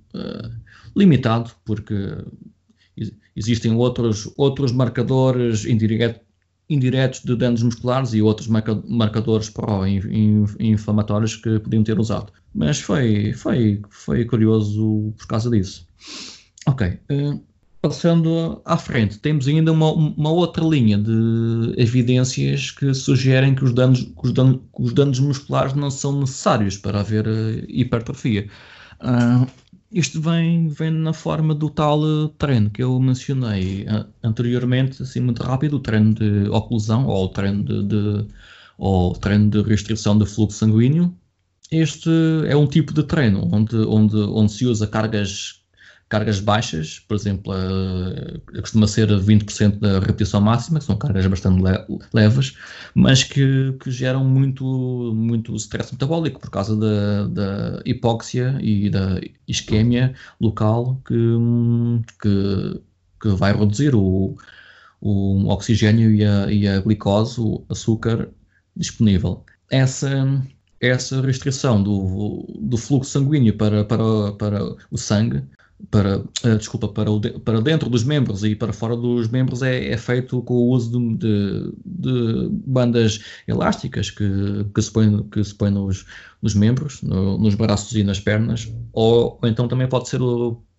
limitado, 0.96 1.52
porque 1.64 1.96
existem 3.36 3.74
outros, 3.74 4.32
outros 4.38 4.72
marcadores 4.72 5.66
indiretos 5.66 6.22
indiretos 6.70 7.22
de 7.22 7.36
danos 7.36 7.62
musculares 7.62 8.14
e 8.14 8.22
outros 8.22 8.48
marcadores 8.48 9.50
pró-inflamatórios 9.50 11.36
que 11.36 11.60
podiam 11.60 11.84
ter 11.84 12.00
usado. 12.00 12.32
Mas 12.54 12.80
foi, 12.80 13.34
foi, 13.34 13.82
foi 13.90 14.26
curioso 14.26 15.14
por 15.18 15.28
causa 15.28 15.50
disso. 15.50 15.88
Ok. 16.66 17.00
Uh, 17.12 17.42
passando 17.82 18.62
à 18.66 18.78
frente, 18.78 19.20
temos 19.20 19.48
ainda 19.48 19.72
uma, 19.72 19.92
uma, 19.92 20.32
outra 20.32 20.64
linha 20.64 20.98
de 20.98 21.74
evidências 21.78 22.72
que 22.72 22.94
sugerem 22.96 23.54
que 23.54 23.64
os 23.64 23.74
danos, 23.74 24.02
que 24.02 24.26
os 24.26 24.32
danos, 24.32 24.60
que 24.76 24.82
os 24.82 24.94
danos 24.94 25.20
musculares 25.20 25.76
não 25.76 25.92
são 25.92 26.20
necessários 26.20 26.78
para 26.78 27.02
haver 27.02 27.28
uh, 27.28 27.64
hipertrofia. 27.68 28.48
Uh, 29.02 29.48
isto 29.96 30.22
vem, 30.22 30.68
vem 30.68 30.92
na 30.92 31.14
forma 31.14 31.56
do 31.56 31.70
tal 31.70 32.02
uh, 32.02 32.28
treino 32.30 32.70
que 32.70 32.84
eu 32.84 33.00
mencionei 33.00 33.84
uh, 33.84 34.06
anteriormente, 34.22 35.02
assim 35.02 35.22
muito 35.22 35.42
rápido, 35.42 35.78
o 35.78 35.80
treino 35.80 36.14
de 36.14 36.50
oclusão 36.50 37.08
ou 37.08 37.26
o 37.26 37.30
treino 37.30 37.64
de, 37.64 37.84
de, 37.84 38.28
ou 38.78 39.14
treino 39.14 39.50
de 39.50 39.62
restrição 39.62 40.18
do 40.18 40.26
fluxo 40.26 40.58
sanguíneo. 40.58 41.18
Este 41.72 42.10
é 42.48 42.56
um 42.58 42.68
tipo 42.68 42.94
de 42.94 43.04
treino 43.04 43.50
onde, 43.52 43.78
onde, 43.78 44.18
onde 44.18 44.52
se 44.52 44.66
usa 44.66 44.86
cargas 44.86 45.65
cargas 46.10 46.40
baixas, 46.40 47.00
por 47.00 47.16
exemplo, 47.16 47.54
uh, 47.54 48.62
costuma 48.62 48.88
ser 48.88 49.10
20% 49.10 49.80
da 49.80 50.00
repetição 50.00 50.40
máxima, 50.40 50.80
que 50.80 50.86
são 50.86 50.98
cargas 50.98 51.26
bastante 51.26 51.64
le 51.64 52.00
leves, 52.14 52.56
mas 52.94 53.24
que, 53.24 53.74
que, 53.80 53.92
geram 53.92 54.24
muito, 54.24 54.64
muito 55.16 55.56
stress 55.56 55.92
metabólico 55.92 56.40
por 56.40 56.50
causa 56.52 56.76
da, 56.76 57.28
da 57.28 57.82
hipóxia 57.86 58.58
e 58.62 58.90
da 58.90 59.20
isquémia 59.48 60.14
local 60.40 61.02
que, 61.08 61.16
que, 62.22 62.82
que 63.22 63.30
vai 63.30 63.54
reduzir 63.54 63.96
o, 63.96 64.36
o 65.02 65.48
oxigênio 65.50 66.14
e 66.14 66.24
a, 66.24 66.52
e 66.52 66.68
a 66.68 66.82
glicose, 66.82 67.42
o 67.42 67.66
açúcar 67.70 68.30
disponível. 68.76 69.44
Essa, 69.72 70.10
essa 70.80 71.22
restrição 71.22 71.82
do, 71.82 72.46
do 72.60 72.78
fluxo 72.78 73.12
sanguíneo 73.12 73.58
para, 73.58 73.84
para, 73.86 74.32
para 74.34 74.64
o 74.92 74.98
sangue 74.98 75.44
para, 75.90 76.20
uh, 76.20 76.58
desculpa, 76.58 76.88
para, 76.88 77.12
o, 77.12 77.20
para 77.20 77.62
dentro 77.62 77.90
dos 77.90 78.04
membros 78.04 78.44
e 78.44 78.56
para 78.56 78.74
fora 78.74 78.96
dos 78.96 79.28
membros 79.28 79.62
é, 79.62 79.92
é 79.92 79.98
feito 79.98 80.42
com 80.42 80.54
o 80.54 80.70
uso 80.70 80.92
de, 80.92 81.18
de, 81.18 81.74
de, 81.86 82.50
bandas 82.66 83.20
elásticas 83.48 84.10
que, 84.10 84.66
que 84.74 84.82
se 84.82 84.92
põem, 84.92 85.24
que 85.30 85.44
se 85.44 85.56
nos, 85.70 86.06
nos 86.42 86.56
membros, 86.56 87.02
no, 87.02 87.38
nos 87.38 87.56
braços 87.56 87.96
e 87.96 88.04
nas 88.04 88.20
pernas, 88.20 88.72
ou, 88.94 89.40
ou, 89.42 89.50
então 89.50 89.68
também 89.68 89.88
pode 89.88 90.10
ser, 90.10 90.20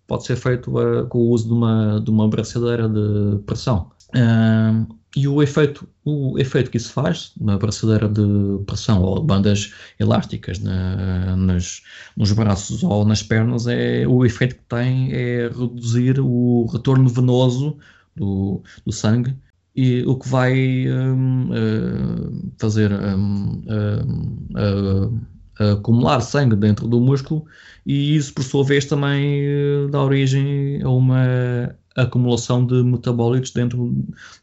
pode 0.07 0.25
ser 0.25 0.35
feito 0.35 0.71
uh, 0.77 1.05
com 1.07 1.19
o 1.19 1.29
uso 1.29 1.47
de 1.47 1.53
uma, 1.53 2.01
de 2.03 2.09
uma 2.09 2.27
braçadeira 2.27 2.87
de 2.87 3.39
pressão. 3.45 3.91
Uh, 4.09 4.87
e 5.17 5.27
o 5.27 5.41
efeito, 5.41 5.89
o 6.05 6.37
efeito 6.37 6.69
que 6.69 6.77
isso 6.77 6.93
faz 6.93 7.33
na 7.41 7.57
braçadeira 7.57 8.07
de 8.07 8.63
pressão 8.67 9.01
ou 9.01 9.23
bandas 9.23 9.73
elásticas 9.99 10.59
na, 10.59 11.35
nas, 11.35 11.81
nos 12.15 12.31
braços 12.33 12.83
ou 12.83 13.03
nas 13.03 13.23
pernas 13.23 13.65
é 13.65 14.07
o 14.07 14.23
efeito 14.23 14.55
que 14.57 14.63
tem 14.69 15.11
é 15.11 15.47
reduzir 15.47 16.19
o 16.19 16.67
retorno 16.71 17.09
venoso 17.09 17.79
do, 18.15 18.61
do 18.85 18.91
sangue 18.91 19.35
e 19.75 20.03
o 20.03 20.15
que 20.19 20.29
vai 20.29 20.87
um, 20.87 21.49
uh, 21.49 22.51
fazer 22.59 22.91
um, 22.93 23.63
uh, 23.65 25.13
uh, 25.59 25.73
acumular 25.73 26.21
sangue 26.21 26.55
dentro 26.55 26.87
do 26.87 27.01
músculo 27.01 27.43
e 27.87 28.15
isso 28.15 28.35
por 28.35 28.43
sua 28.43 28.63
vez 28.63 28.85
também 28.85 29.41
dá 29.89 30.03
origem 30.03 30.79
a 30.83 30.89
uma 30.89 31.75
acumulação 31.97 32.65
de 32.65 32.83
metabólitos 32.83 33.51
dentro, 33.51 33.93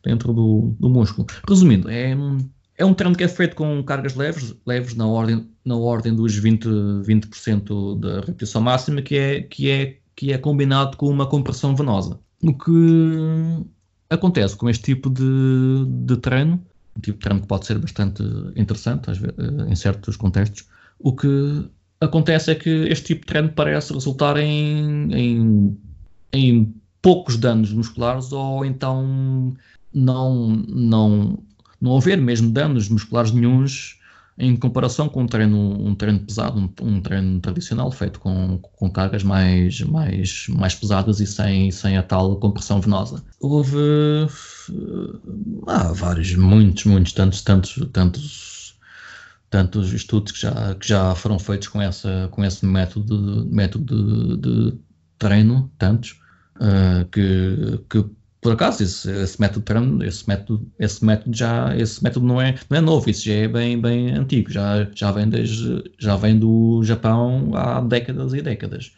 dentro 0.03 0.33
do, 0.33 0.75
do 0.79 0.91
músculo. 0.91 1.27
Resumindo, 1.49 1.89
é, 1.89 2.17
é 2.77 2.85
um 2.85 2.93
treino 2.93 3.17
que 3.17 3.25
é 3.25 3.29
feito 3.29 3.55
com 3.55 3.83
cargas 3.85 4.15
leves, 4.15 4.55
leves 4.67 4.95
na 4.95 5.07
ordem, 5.07 5.49
na 5.65 5.77
ordem 5.77 6.15
dos 6.15 6.39
20%, 6.39 7.03
20 7.05 7.29
da 8.01 8.21
repetição 8.21 8.61
máxima, 8.61 9.01
que 9.01 9.17
é, 9.17 9.41
que, 9.43 9.71
é, 9.71 9.97
que 10.17 10.33
é 10.33 10.39
combinado 10.39 10.97
com 10.97 11.09
uma 11.09 11.27
compressão 11.27 11.77
venosa. 11.77 12.19
O 12.43 12.53
que 12.53 13.65
acontece 14.11 14.57
com 14.57 14.69
este 14.69 14.85
tipo 14.85 15.09
de, 15.09 15.87
de 16.05 16.17
treino, 16.17 16.61
um 16.97 17.01
tipo 17.01 17.19
de 17.19 17.25
treino 17.25 17.41
que 17.41 17.47
pode 17.47 17.67
ser 17.67 17.79
bastante 17.79 18.23
interessante 18.57 19.07
vezes, 19.07 19.35
eh, 19.39 19.71
em 19.71 19.77
certos 19.77 20.17
contextos, 20.17 20.67
o 20.99 21.15
que 21.15 21.69
acontece 22.01 22.51
é 22.51 22.55
que 22.55 22.69
este 22.89 23.07
tipo 23.07 23.21
de 23.23 23.27
treino 23.27 23.51
parece 23.51 23.93
resultar 23.93 24.37
em, 24.37 25.13
em, 25.13 25.79
em 26.33 26.75
poucos 27.05 27.37
danos 27.37 27.71
musculares 27.71 28.33
ou 28.33 28.65
então 28.65 29.55
não, 29.93 30.49
não, 30.67 31.39
não 31.79 31.97
haver 31.99 32.19
mesmo 32.19 32.51
danos 32.51 32.89
musculares 32.89 33.31
nenhums 33.31 33.99
em 34.39 34.57
comparação 34.57 35.07
com 35.07 35.23
um 35.23 35.27
treino, 35.27 35.87
um 35.87 35.95
treino 35.95 36.21
pesado, 36.21 36.59
um, 36.59 36.69
um 36.81 37.03
treino 37.03 37.39
tradicional 37.41 37.93
feito 37.93 38.19
com, 38.19 38.59
com 38.59 38.91
cargas 38.91 39.23
mais, 39.23 39.83
mais, 39.83 40.47
mais 40.49 40.75
pesadas 40.75 41.21
e 41.21 41.27
sem, 41.27 41.71
sem 41.71 41.99
a 41.99 42.03
tal 42.03 42.37
compressão 42.37 42.81
venosa. 42.81 43.23
Houve 43.39 43.77
há 45.67 45.93
vários, 45.93 46.35
muitos, 46.35 46.85
muitos, 46.85 47.13
tantos, 47.13 47.43
tantos, 47.43 47.79
tantos, 47.93 48.79
tantos 49.51 49.93
estudos 49.93 50.33
que 50.33 50.41
já, 50.41 50.75
que 50.75 50.89
já 50.89 51.15
foram 51.15 51.39
feitos 51.39 51.69
com, 51.69 51.83
essa, 51.83 52.29
com 52.33 52.43
esse 52.43 52.65
método, 52.65 53.47
método 53.51 54.39
de, 54.39 54.71
de 54.73 54.79
treino, 55.19 55.71
tantos, 55.79 56.24
uh, 56.57 57.05
que, 57.11 57.81
que 57.89 58.05
por 58.41 58.53
acaso 58.53 58.83
esse, 58.83 59.11
esse 59.11 59.41
método 59.41 60.05
esse 60.05 60.29
método 60.29 60.71
esse 60.79 61.05
método 61.05 61.37
já 61.37 61.77
esse 61.77 62.03
método 62.03 62.27
não 62.27 62.41
é 62.41 62.55
não 62.69 62.77
é 62.77 62.81
novo 62.81 63.09
isso 63.09 63.25
já 63.25 63.35
é 63.35 63.49
bem 63.49 63.81
bem 63.81 64.13
antigo 64.13 64.51
já 64.51 64.89
já 64.95 65.11
vem 65.13 65.29
desde 65.29 65.83
já 65.99 66.17
vem 66.17 66.39
do 66.39 66.83
Japão 66.85 67.51
há 67.55 67.81
décadas 67.81 68.35
e 68.35 68.43
décadas 68.43 68.93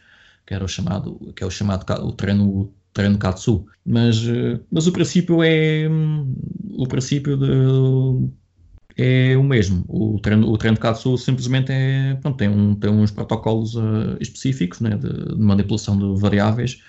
que 0.45 0.53
era 0.53 0.65
o 0.65 0.67
chamado 0.67 1.33
que 1.35 1.43
é 1.43 1.47
o 1.47 1.51
chamado 1.51 1.85
o 2.03 2.11
treino 2.11 2.73
treino 2.93 3.17
Katsu 3.17 3.65
mas 3.85 4.21
mas 4.71 4.87
o 4.87 4.91
princípio 4.91 5.41
é 5.43 5.87
o 6.77 6.87
princípio 6.87 7.37
de, 7.37 8.29
é 8.97 9.37
o 9.37 9.43
mesmo. 9.43 9.85
O 9.87 10.19
treino, 10.19 10.49
o 10.49 10.57
treino 10.57 10.77
Katsu 10.77 11.17
simplesmente 11.17 11.71
é, 11.71 12.15
pronto, 12.15 12.37
tem, 12.37 12.49
um, 12.49 12.73
tem 12.73 12.89
uns 12.89 13.11
protocolos 13.11 13.75
uh, 13.75 14.17
específicos 14.19 14.79
né, 14.81 14.97
de, 14.97 15.35
de, 15.35 15.39
manipulação 15.39 15.97
de 15.97 16.19
variáveis 16.19 16.81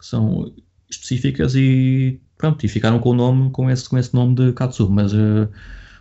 que 0.00 0.06
são 0.06 0.52
específicas 0.88 1.54
e 1.54 2.20
pronto, 2.36 2.64
e 2.64 2.68
ficaram 2.68 2.98
com 2.98 3.10
o 3.10 3.14
nome, 3.14 3.50
com 3.50 3.70
esse, 3.70 3.88
com 3.88 3.98
esse 3.98 4.14
nome 4.14 4.34
de 4.34 4.52
Katsu, 4.54 4.88
mas 4.88 5.12
uh, 5.12 5.48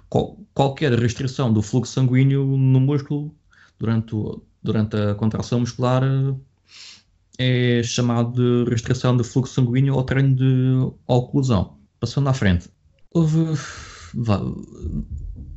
qual, 0.07 0.37
qualquer 0.53 0.97
restrição 0.97 1.51
do 1.51 1.61
fluxo 1.61 1.93
sanguíneo 1.93 2.45
no 2.45 2.79
músculo 2.79 3.35
durante, 3.77 4.15
durante 4.63 4.95
a 4.95 5.15
contração 5.15 5.59
muscular 5.59 6.01
uh, 6.03 6.39
é 7.37 7.81
chamado 7.83 8.63
de 8.65 8.69
restrição 8.69 9.15
de 9.15 9.23
fluxo 9.23 9.53
sanguíneo 9.53 9.95
ou 9.95 10.03
treino 10.03 10.35
de 10.35 10.93
oclusão. 11.05 11.77
Passando 11.99 12.29
à 12.29 12.33
frente, 12.33 12.69
houve 13.11 13.59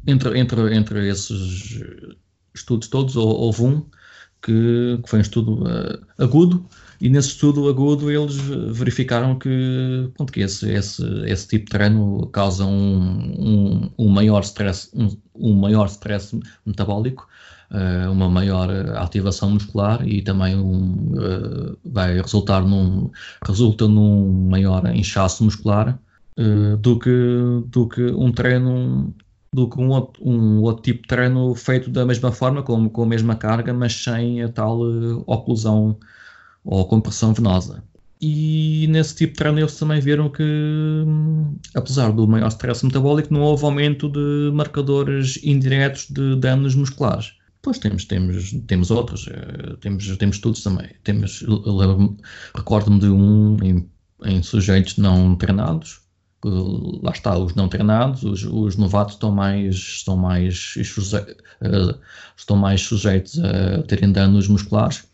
entre, 0.07 0.39
entre, 0.39 0.75
entre 0.75 1.09
esses 1.09 1.79
estudos 2.55 2.89
todos, 2.89 3.17
houve 3.17 3.63
um 3.63 3.87
que, 4.43 4.99
que 5.03 5.09
foi 5.09 5.21
um 5.21 5.23
estudo 5.23 5.63
uh, 5.63 6.07
agudo, 6.19 6.67
e 7.03 7.09
nesse 7.09 7.31
estudo 7.31 7.69
agudo 7.69 8.13
eles 8.13 8.37
verificaram 8.71 9.37
que, 9.37 10.09
pronto, 10.15 10.33
que 10.33 10.39
esse, 10.39 10.71
esse, 10.71 11.05
esse 11.27 11.49
tipo 11.49 11.65
de 11.65 11.71
treino 11.73 12.29
causa 12.29 12.65
um, 12.65 13.35
um, 13.41 13.91
um 13.99 14.09
maior 14.09 14.43
stress, 14.43 14.89
um, 14.95 15.09
um, 15.35 15.53
maior 15.53 15.87
stress 15.87 16.39
metabólico, 16.65 17.27
uh, 17.73 18.09
uma 18.09 18.29
maior 18.29 18.71
ativação 18.97 19.51
muscular 19.51 20.07
e 20.07 20.23
também 20.23 20.55
um, 20.55 21.13
uh, 21.15 21.77
vai 21.85 22.21
resultar 22.21 22.61
num, 22.61 23.11
resulta 23.45 23.89
num 23.89 24.49
maior 24.49 24.87
inchaço 24.95 25.43
muscular 25.43 25.99
uh, 26.39 26.77
do, 26.77 27.01
que, 27.01 27.11
do 27.67 27.89
que 27.89 28.13
um 28.13 28.31
treino 28.31 29.13
do 29.53 29.69
que 29.69 29.81
um 29.81 29.89
outro, 29.89 30.25
um 30.25 30.61
outro 30.61 30.85
tipo 30.85 31.03
de 31.03 31.09
treino 31.09 31.53
feito 31.57 31.91
da 31.91 32.07
mesma 32.07 32.31
forma, 32.31 32.63
com, 32.63 32.89
com 32.89 33.03
a 33.03 33.07
mesma 33.07 33.35
carga, 33.35 33.75
mas 33.75 33.93
sem 33.93 34.41
a 34.41 34.49
tal 34.49 34.81
oclusão 35.27 35.99
ou 36.65 36.87
compressão 36.87 37.33
venosa. 37.33 37.83
E 38.25 38.87
nesse 38.89 39.17
tipo 39.17 39.33
de 39.33 39.39
treino 39.39 39.59
eles 39.59 39.77
também 39.77 40.01
viram 40.01 40.29
que, 40.29 40.43
hum, 40.45 41.57
apesar 41.75 42.13
do 42.13 42.29
maior 42.29 42.47
stress 42.49 42.85
metabólico, 42.87 43.35
não 43.35 43.41
houve 43.41 43.65
aumento 43.65 44.09
de 44.09 44.53
marcadores 44.55 45.41
indiretos 45.43 46.07
de 46.09 46.37
danos 46.37 46.77
musculares. 46.77 47.33
Depois 47.57 47.79
temos, 47.81 48.05
temos, 48.05 48.53
temos 48.69 48.91
outros, 48.93 49.27
eh, 49.29 49.77
temos, 49.81 50.17
temos 50.17 50.37
estudos 50.37 50.63
também. 50.63 50.89
Temos, 51.03 51.45
recordo-me 52.55 53.01
de 53.01 53.09
um 53.09 53.57
em, 53.63 53.89
em, 54.25 54.43
sujeitos 54.43 54.99
não 54.99 55.35
treinados, 55.35 56.01
lá 56.45 57.11
está, 57.13 57.37
os 57.37 57.55
não 57.57 57.69
treinados, 57.69 58.23
os, 58.23 58.45
os 58.45 58.77
novatos 58.77 59.15
estão 59.15 59.33
mais, 59.33 59.75
estão, 59.75 60.17
mais, 60.17 60.75
eh, 60.77 61.95
estão 62.37 62.57
mais 62.57 62.81
sujeitos 62.83 63.39
a 63.41 63.83
terem 63.83 64.13
danos 64.13 64.47
musculares 64.47 65.05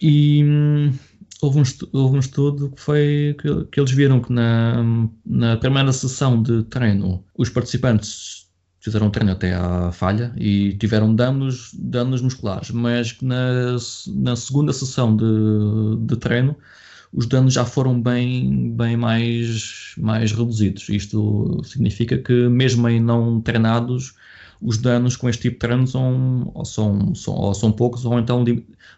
e 0.00 0.44
hum, 0.44 0.92
houve, 1.40 1.58
um 1.58 1.62
estudo, 1.62 1.90
houve 1.98 2.16
um 2.16 2.20
estudo 2.20 2.70
que 2.70 2.80
foi 2.80 3.36
que, 3.40 3.64
que, 3.66 3.80
eles 3.80 3.92
viram 3.92 4.20
que 4.20 4.32
na, 4.32 4.84
na 5.24 5.56
primeira 5.56 5.92
sessão 5.92 6.42
de 6.42 6.62
treino 6.64 7.24
os 7.36 7.48
participantes 7.48 8.46
fizeram 8.80 9.10
treino 9.10 9.32
até 9.32 9.54
à 9.54 9.90
falha 9.90 10.32
e 10.36 10.74
tiveram 10.74 11.14
danos, 11.14 11.70
danos 11.74 12.20
musculares, 12.22 12.70
mas 12.70 13.12
que 13.12 13.24
na, 13.24 13.76
na 14.14 14.36
segunda 14.36 14.72
sessão 14.72 15.16
de, 15.16 15.24
de 16.06 16.16
treino 16.16 16.56
os 17.12 17.26
danos 17.26 17.54
já 17.54 17.64
foram 17.64 18.00
bem, 18.00 18.72
bem 18.76 18.96
mais, 18.96 19.94
mais 19.96 20.32
reduzidos. 20.32 20.88
Isto 20.88 21.62
significa 21.64 22.18
que, 22.18 22.48
mesmo 22.48 22.88
em 22.88 23.00
não 23.00 23.40
treinados, 23.40 24.14
os 24.60 24.78
danos 24.78 25.16
com 25.16 25.28
este 25.28 25.42
tipo 25.42 25.54
de 25.54 25.60
treino 25.60 25.86
são, 25.86 26.52
são, 26.64 27.14
são, 27.14 27.54
são 27.54 27.72
poucos 27.72 28.04
ou 28.04 28.18
então 28.18 28.44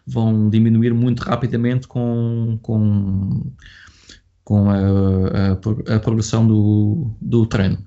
vão 0.05 0.49
diminuir 0.49 0.93
muito 0.93 1.19
rapidamente 1.19 1.87
com, 1.87 2.57
com, 2.61 3.51
com 4.43 4.69
a, 4.69 4.77
a, 4.77 5.95
a 5.95 5.99
progressão 5.99 6.47
do, 6.47 7.11
do 7.21 7.45
treino. 7.45 7.77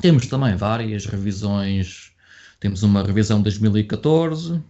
Temos 0.00 0.26
também 0.26 0.56
várias 0.56 1.06
revisões, 1.06 2.12
temos 2.60 2.82
uma 2.82 3.02
revisão 3.02 3.38
de 3.38 3.44
2014, 3.44 4.62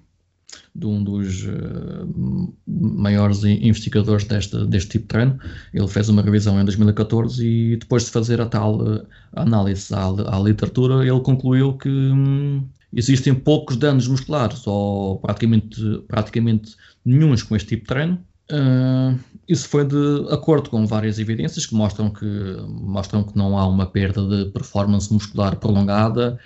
de 0.74 0.86
um 0.86 1.02
dos 1.02 1.44
uh, 1.44 2.54
maiores 2.66 3.42
investigadores 3.44 4.24
deste, 4.24 4.64
deste 4.66 4.90
tipo 4.90 5.04
de 5.04 5.08
treino. 5.08 5.38
Ele 5.72 5.88
fez 5.88 6.08
uma 6.08 6.22
revisão 6.22 6.60
em 6.60 6.64
2014 6.64 7.46
e 7.46 7.76
depois 7.76 8.04
de 8.04 8.10
fazer 8.10 8.40
a 8.40 8.46
tal 8.46 8.80
uh, 8.80 9.06
análise 9.34 9.92
à, 9.94 10.06
à, 10.06 10.38
literatura, 10.38 11.06
ele 11.06 11.20
concluiu 11.20 11.74
que 11.74 11.88
hum, 11.88 12.66
existem 12.92 13.34
poucos 13.34 13.76
danos 13.76 14.06
musculares 14.06 14.66
ou 14.66 15.18
praticamente, 15.18 15.80
praticamente 16.06 16.76
nenhums 17.04 17.42
com 17.42 17.56
este 17.56 17.68
tipo 17.68 17.82
de 17.82 17.88
treino. 17.88 18.18
Uh, 18.50 19.18
isso 19.48 19.68
foi 19.68 19.84
de 19.84 20.26
acordo 20.30 20.70
com 20.70 20.86
várias 20.86 21.18
evidências 21.18 21.66
que 21.66 21.74
mostram 21.74 22.10
que, 22.10 22.26
mostram 22.68 23.24
que 23.24 23.36
não 23.36 23.58
há 23.58 23.66
uma 23.66 23.86
perda 23.86 24.22
de 24.26 24.50
performance 24.52 25.12
muscular 25.12 25.56
prolongada, 25.56 26.38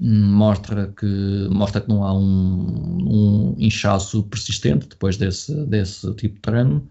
mostra 0.00 0.92
que, 0.96 1.48
mostra 1.50 1.80
que 1.80 1.88
não 1.88 2.04
há 2.04 2.12
um, 2.12 2.98
um 3.00 3.54
inchaço 3.58 4.22
persistente 4.24 4.88
depois 4.88 5.16
desse, 5.16 5.54
desse 5.66 6.12
tipo 6.14 6.34
de 6.34 6.40
treino. 6.40 6.88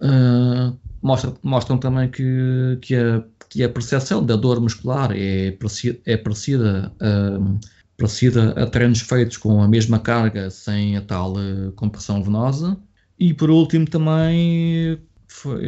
Uh, 0.00 0.76
mostram, 1.02 1.36
mostram 1.42 1.78
também 1.78 2.10
que, 2.10 2.78
que, 2.80 2.94
a, 2.94 3.22
que 3.48 3.62
a 3.62 3.68
percepção 3.68 4.24
da 4.24 4.36
dor 4.36 4.60
muscular 4.60 5.12
é 5.14 5.50
parecida, 5.52 5.98
é 6.06 6.16
parecida, 6.16 6.92
uh, 7.02 7.58
parecida 7.96 8.50
a 8.52 8.66
treinos 8.66 9.00
feitos 9.00 9.36
com 9.36 9.62
a 9.62 9.68
mesma 9.68 9.98
carga 9.98 10.50
sem 10.50 10.96
a 10.96 11.02
tal 11.02 11.34
uh, 11.34 11.72
compressão 11.72 12.22
venosa. 12.22 12.76
E 13.18 13.34
por 13.34 13.50
último 13.50 13.84
também 13.84 14.98
foi, 15.28 15.62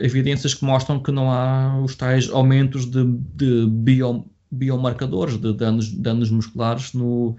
evidências 0.00 0.54
que 0.54 0.64
mostram 0.64 1.02
que 1.02 1.10
não 1.10 1.30
há 1.32 1.80
os 1.82 1.96
tais 1.96 2.30
aumentos 2.30 2.86
de, 2.86 3.04
de 3.34 3.66
bio, 3.66 4.24
biomarcadores 4.52 5.38
de 5.38 5.52
danos, 5.54 5.90
danos 5.90 6.30
musculares 6.30 6.92
no, 6.92 7.36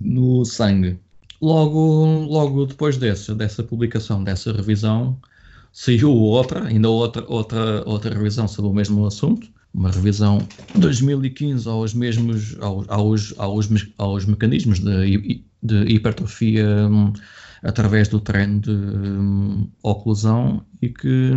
no 0.00 0.44
sangue. 0.44 0.98
Logo, 1.42 2.24
logo 2.26 2.64
depois 2.64 2.96
desse, 2.96 3.34
dessa 3.34 3.62
publicação, 3.62 4.22
dessa 4.22 4.52
revisão, 4.52 5.18
saiu 5.72 6.12
outra, 6.12 6.64
ainda 6.64 6.88
outra, 6.88 7.24
outra, 7.28 7.82
outra 7.84 8.14
revisão 8.14 8.46
sobre 8.46 8.70
o 8.70 8.74
mesmo 8.74 9.04
assunto, 9.04 9.48
uma 9.74 9.90
revisão 9.90 10.38
2015 10.76 11.68
aos 11.68 11.92
mesmos 11.92 12.56
aos, 12.60 12.88
aos, 12.88 13.34
aos, 13.38 13.68
aos 13.98 14.24
mecanismos 14.24 14.78
de, 14.78 15.42
de 15.60 15.76
hipertrofia 15.92 16.88
um, 16.88 17.12
através 17.64 18.06
do 18.06 18.20
treino 18.20 18.60
de 18.60 18.70
um, 18.70 19.68
oclusão 19.82 20.64
e 20.80 20.88
que 20.88 21.32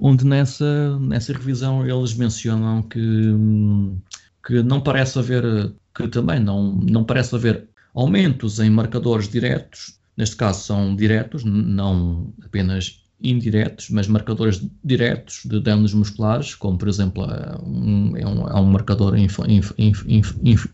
onde 0.00 0.24
nessa, 0.24 0.98
nessa 0.98 1.32
revisão 1.32 1.86
eles 1.86 2.14
mencionam 2.14 2.82
que, 2.82 2.98
um, 2.98 3.98
que 4.46 4.62
não 4.62 4.80
parece 4.80 5.18
haver 5.18 5.74
que 5.94 6.08
também 6.08 6.40
não, 6.40 6.72
não 6.72 7.04
parece 7.04 7.34
haver 7.34 7.68
aumentos 7.94 8.58
em 8.58 8.68
marcadores 8.68 9.28
diretos, 9.28 9.98
neste 10.16 10.36
caso 10.36 10.64
são 10.64 10.96
diretos, 10.96 11.44
não 11.44 12.32
apenas 12.44 13.04
indiretos, 13.22 13.88
mas 13.90 14.08
marcadores 14.08 14.66
diretos 14.82 15.42
de 15.44 15.60
danos 15.60 15.94
musculares, 15.94 16.54
como 16.54 16.76
por 16.76 16.88
exemplo 16.88 17.24
um, 17.64 18.16
é, 18.16 18.26
um, 18.26 18.48
é 18.48 18.60
um 18.60 18.66
marcador 18.66 19.16
inf, 19.16 19.38
inf, 19.48 19.72
inf, 19.78 20.66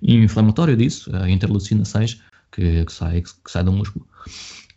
inflamatório 0.00 0.76
disso, 0.76 1.14
a 1.14 1.28
interleucina 1.28 1.84
6, 1.84 2.20
que, 2.52 2.84
que, 2.84 2.92
sai, 2.92 3.22
que 3.22 3.50
sai 3.50 3.64
do 3.64 3.72
músculo. 3.72 4.06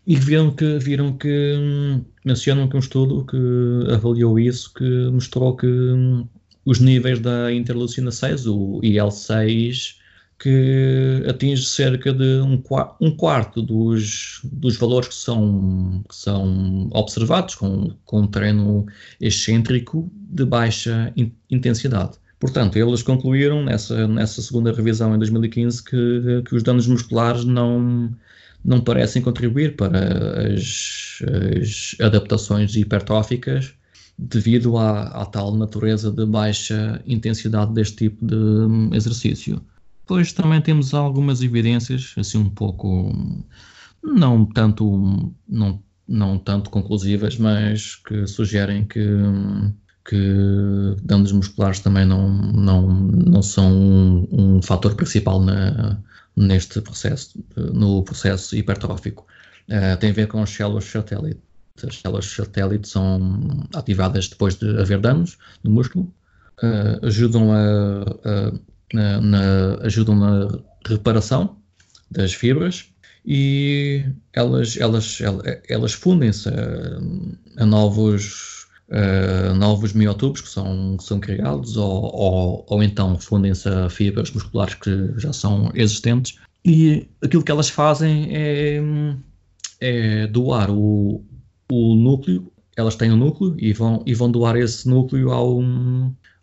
E 0.05 0.15
viram 0.15 0.51
que, 0.51 0.77
viram 0.79 1.17
que 1.17 1.55
hum, 1.57 2.03
mencionam 2.25 2.67
que 2.67 2.75
um 2.75 2.79
estudo 2.79 3.25
que 3.25 3.93
avaliou 3.93 4.37
isso, 4.37 4.73
que 4.73 5.09
mostrou 5.09 5.55
que 5.55 5.67
hum, 5.67 6.27
os 6.65 6.79
níveis 6.79 7.19
da 7.19 7.53
interleucina 7.53 8.11
6, 8.11 8.47
o 8.47 8.81
IL6, 8.83 9.95
que 10.39 11.23
atinge 11.29 11.65
cerca 11.65 12.11
de 12.11 12.41
um, 12.41 12.61
um 12.99 13.15
quarto 13.15 13.61
dos, 13.61 14.41
dos 14.43 14.75
valores 14.75 15.07
que 15.07 15.15
são, 15.15 16.03
que 16.09 16.15
são 16.15 16.89
observados 16.91 17.55
com, 17.55 17.91
com 18.03 18.21
um 18.21 18.27
treino 18.27 18.85
excêntrico 19.21 20.11
de 20.13 20.43
baixa 20.43 21.13
in, 21.15 21.31
intensidade. 21.49 22.17
Portanto, 22.41 22.75
eles 22.75 23.01
concluíram 23.01 23.63
nessa, 23.63 24.05
nessa 24.05 24.41
segunda 24.41 24.73
revisão 24.73 25.15
em 25.15 25.17
2015 25.17 25.81
que, 25.81 26.43
que 26.45 26.55
os 26.55 26.61
danos 26.61 26.87
musculares 26.87 27.45
não, 27.45 28.13
não 28.63 28.79
parecem 28.81 29.21
contribuir 29.21 29.75
para 29.75 30.53
as, 30.53 31.19
as 31.61 31.95
adaptações 31.99 32.75
hipertróficas 32.75 33.73
devido 34.17 34.77
à, 34.77 35.03
à, 35.21 35.25
tal 35.25 35.53
natureza 35.55 36.11
de 36.11 36.25
baixa 36.25 37.01
intensidade 37.05 37.73
deste 37.73 38.09
tipo 38.09 38.25
de 38.25 38.95
exercício. 38.95 39.61
Depois 40.01 40.31
também 40.33 40.61
temos 40.61 40.93
algumas 40.93 41.41
evidências, 41.41 42.13
assim 42.17 42.37
um 42.37 42.49
pouco, 42.49 43.11
não 44.03 44.45
tanto, 44.45 45.33
não, 45.47 45.81
não 46.07 46.37
tanto 46.37 46.69
conclusivas, 46.69 47.37
mas 47.37 47.95
que 47.95 48.27
sugerem 48.27 48.85
que, 48.85 49.05
que 50.05 50.95
danos 51.01 51.31
musculares 51.31 51.79
também 51.79 52.05
não, 52.05 52.29
não, 52.29 52.87
não 52.87 53.41
são 53.41 53.71
um, 53.71 54.27
um 54.31 54.61
fator 54.61 54.95
principal 54.95 55.41
na, 55.41 55.97
neste 56.35 56.81
processo, 56.81 57.37
no 57.55 58.03
processo 58.03 58.55
hipertrófico. 58.55 59.25
Uh, 59.69 59.97
tem 59.97 60.09
a 60.09 60.13
ver 60.13 60.27
com 60.27 60.41
as 60.41 60.49
células 60.49 60.85
satélite. 60.85 61.39
As 61.85 61.97
células 61.97 62.25
satélite 62.25 62.87
são 62.87 63.67
ativadas 63.73 64.27
depois 64.27 64.55
de 64.55 64.79
haver 64.79 64.99
danos 64.99 65.37
no 65.63 65.71
músculo, 65.71 66.13
uh, 66.61 67.05
ajudam 67.05 67.51
a, 67.51 68.03
a 68.25 68.53
na, 68.93 69.19
na, 69.19 69.75
ajudam 69.81 70.15
na 70.15 70.59
reparação 70.85 71.57
das 72.09 72.33
fibras 72.33 72.85
e 73.25 74.05
elas, 74.31 74.77
elas, 74.77 75.19
elas 75.67 75.93
fundem-se 75.93 76.49
a, 76.49 77.63
a, 77.63 77.65
novos, 77.65 78.52
a 78.91 79.53
novos 79.53 79.93
miotubos 79.93 80.41
que 80.41 80.49
são, 80.49 80.97
que 80.97 81.03
são 81.03 81.19
criados 81.19 81.77
ou, 81.77 82.03
ou, 82.13 82.65
ou 82.67 82.83
então 82.83 83.17
fundem-se 83.17 83.67
a 83.67 83.89
fibras 83.89 84.31
musculares 84.31 84.75
que 84.75 85.13
já 85.17 85.33
são 85.33 85.71
existentes. 85.73 86.37
E 86.65 87.07
aquilo 87.21 87.43
que 87.43 87.51
elas 87.51 87.69
fazem 87.69 88.29
é, 88.31 88.81
é 89.81 90.27
doar 90.27 90.69
o, 90.71 91.23
o 91.71 91.95
núcleo, 91.95 92.51
elas 92.75 92.95
têm 92.95 93.11
um 93.11 93.17
núcleo 93.17 93.55
e 93.59 93.73
vão, 93.73 94.03
e 94.05 94.13
vão 94.13 94.31
doar 94.31 94.55
esse 94.55 94.87
núcleo 94.87 95.31
ao, 95.31 95.61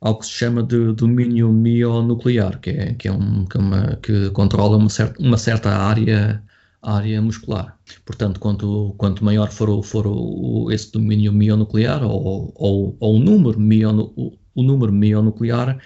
ao 0.01 0.19
que 0.19 0.27
se 0.27 0.33
chama 0.33 0.63
de 0.63 0.93
domínio 0.93 1.53
mionuclear, 1.53 2.59
que 2.61 2.71
é, 2.71 2.95
que 2.95 3.09
é, 3.09 3.13
um, 3.13 3.45
que, 3.47 3.57
é 3.57 3.61
uma, 3.61 3.97
que 3.97 4.31
controla 4.31 4.77
uma 4.77 4.89
certa, 4.89 5.23
uma 5.23 5.37
certa 5.37 5.71
área, 5.71 6.43
área 6.83 7.21
muscular. 7.21 7.77
Portanto, 8.05 8.41
quanto, 8.41 8.95
quanto 8.97 9.25
maior 9.25 9.51
for, 9.51 9.69
o, 9.69 9.83
for 9.83 10.07
o, 10.07 10.71
esse 10.73 10.91
domínio 10.93 11.33
mionuclear 11.33 12.03
ou, 12.03 12.53
ou, 12.55 12.97
ou 12.99 13.17
o, 13.17 13.19
número 13.19 13.59
mio, 13.61 14.13
o, 14.17 14.39
o 14.55 14.63
número 14.63 14.93
mionuclear, 14.93 15.79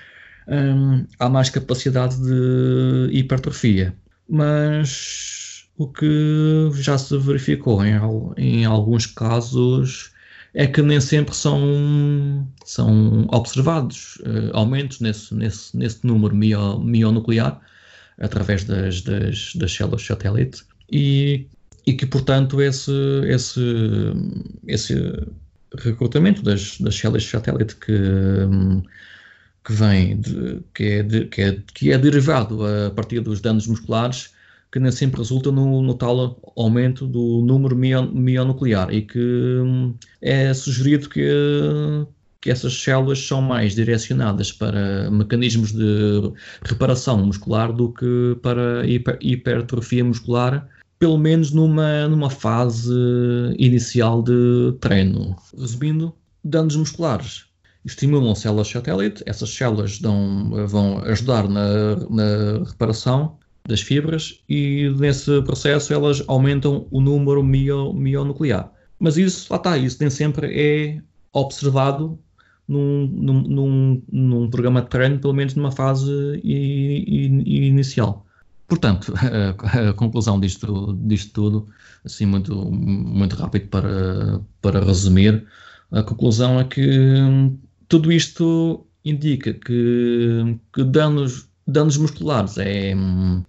hum, 0.48 1.06
há 1.18 1.28
mais 1.28 1.50
capacidade 1.50 2.16
de 2.22 3.08
hipertrofia. 3.12 3.94
Mas 4.28 5.66
o 5.76 5.88
que 5.88 6.70
já 6.74 6.96
se 6.96 7.16
verificou 7.18 7.84
em, 7.84 7.94
em 8.36 8.64
alguns 8.64 9.06
casos 9.06 10.12
é 10.54 10.66
que 10.68 10.80
nem 10.80 11.00
sempre 11.00 11.34
são, 11.34 12.48
são 12.64 13.26
observados 13.32 14.16
uh, 14.20 14.56
aumentos 14.56 15.00
nesse, 15.00 15.34
nesse, 15.34 15.76
nesse 15.76 16.06
número 16.06 16.34
mio, 16.34 16.78
mionuclear 16.78 17.60
através 18.18 18.62
das, 18.62 19.02
das, 19.02 19.52
das 19.56 19.72
células 19.72 20.06
satélite 20.06 20.64
e, 20.90 21.46
e 21.86 21.92
que, 21.92 22.06
portanto, 22.06 22.60
esse, 22.60 22.92
esse, 23.26 23.60
esse 24.66 24.94
recrutamento 25.78 26.42
das, 26.42 26.78
das 26.78 26.94
células 26.96 27.24
satélite 27.24 27.76
que, 27.76 27.92
que 29.64 29.72
vem, 29.72 30.20
de, 30.20 30.60
que, 30.74 30.84
é 30.84 31.02
de, 31.02 31.24
que, 31.26 31.42
é, 31.42 31.58
que 31.74 31.92
é 31.92 31.98
derivado 31.98 32.60
a 32.64 32.90
partir 32.90 33.20
dos 33.20 33.40
danos 33.40 33.66
musculares 33.66 34.34
que 34.74 34.80
nem 34.80 34.90
sempre 34.90 35.18
resulta 35.18 35.52
no, 35.52 35.80
no 35.82 35.94
tal 35.94 36.36
aumento 36.56 37.06
do 37.06 37.40
número 37.42 37.76
mionuclear 37.76 38.92
e 38.92 39.02
que 39.02 39.20
hum, 39.20 39.94
é 40.20 40.52
sugerido 40.52 41.08
que, 41.08 41.30
que 42.40 42.50
essas 42.50 42.74
células 42.74 43.20
são 43.24 43.40
mais 43.40 43.76
direcionadas 43.76 44.50
para 44.50 45.08
mecanismos 45.12 45.70
de 45.70 46.32
reparação 46.64 47.24
muscular 47.24 47.72
do 47.72 47.92
que 47.92 48.36
para 48.42 48.84
hiper, 48.84 49.16
hipertrofia 49.20 50.04
muscular, 50.04 50.68
pelo 51.04 51.18
menos 51.18 51.50
numa, 51.50 52.08
numa 52.08 52.30
fase 52.30 52.90
inicial 53.58 54.22
de 54.22 54.74
treino. 54.80 55.36
Resumindo, 55.54 56.14
danos 56.42 56.76
musculares 56.76 57.44
estimulam 57.84 58.34
células 58.34 58.68
satélite, 58.68 59.22
essas 59.26 59.50
células 59.50 59.98
dão, 59.98 60.66
vão 60.66 61.00
ajudar 61.04 61.46
na, 61.46 61.96
na 62.08 62.64
reparação 62.66 63.36
das 63.68 63.82
fibras 63.82 64.42
e 64.48 64.88
nesse 64.98 65.42
processo 65.42 65.92
elas 65.92 66.24
aumentam 66.26 66.86
o 66.90 67.02
número 67.02 67.42
mio, 67.42 67.92
mionuclear. 67.92 68.72
Mas 68.98 69.18
isso, 69.18 69.52
lá 69.52 69.58
está, 69.58 69.76
isso 69.76 69.98
nem 70.00 70.08
sempre 70.08 70.58
é 70.58 71.02
observado 71.34 72.18
num, 72.66 73.06
num, 73.12 73.42
num, 73.42 74.02
num 74.10 74.48
programa 74.48 74.80
de 74.80 74.88
treino, 74.88 75.18
pelo 75.18 75.34
menos 75.34 75.54
numa 75.54 75.70
fase 75.70 76.40
inicial. 76.42 78.24
Portanto, 78.66 79.12
a, 79.88 79.92
conclusão 79.92 80.40
disto, 80.40 80.96
disto 81.02 81.32
tudo, 81.32 81.68
assim 82.04 82.26
muito, 82.26 82.54
muito 82.70 83.36
rápido 83.36 83.68
para, 83.68 84.40
para 84.62 84.84
resumir, 84.84 85.46
a 85.90 86.02
conclusão 86.02 86.58
é 86.58 86.64
que 86.64 87.18
tudo 87.88 88.10
isto 88.10 88.86
indica 89.04 89.52
que, 89.52 90.58
que 90.72 90.82
danos 90.84 91.48
danos 91.66 91.96
musculares 91.96 92.58
é, 92.58 92.94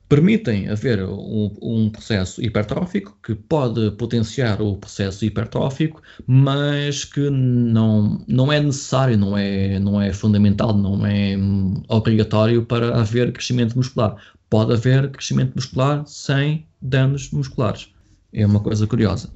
permitem 0.07 0.69
haver 0.69 1.03
um, 1.03 1.51
um, 1.61 1.89
processo 1.89 2.41
hipertrófico 2.41 3.17
que 3.21 3.35
pode 3.35 3.91
potenciar 3.91 4.61
o 4.61 4.77
processo 4.77 5.25
hipertrófico, 5.25 6.01
mas 6.25 7.03
que 7.03 7.29
não, 7.29 8.23
não 8.27 8.51
é 8.51 8.59
necessário, 8.61 9.17
não 9.17 9.37
é, 9.37 9.79
não 9.79 10.01
é 10.01 10.13
fundamental, 10.13 10.73
não 10.73 11.05
é 11.05 11.35
obrigatório 11.89 12.65
para 12.65 12.99
haver 12.99 13.33
crescimento 13.33 13.75
muscular. 13.75 14.15
Pode 14.55 14.71
haver 14.71 15.11
crescimento 15.11 15.53
muscular 15.53 16.07
sem 16.07 16.65
danos 16.81 17.29
musculares. 17.31 17.89
É 18.31 18.45
uma 18.45 18.61
coisa 18.61 18.87
curiosa. 18.87 19.29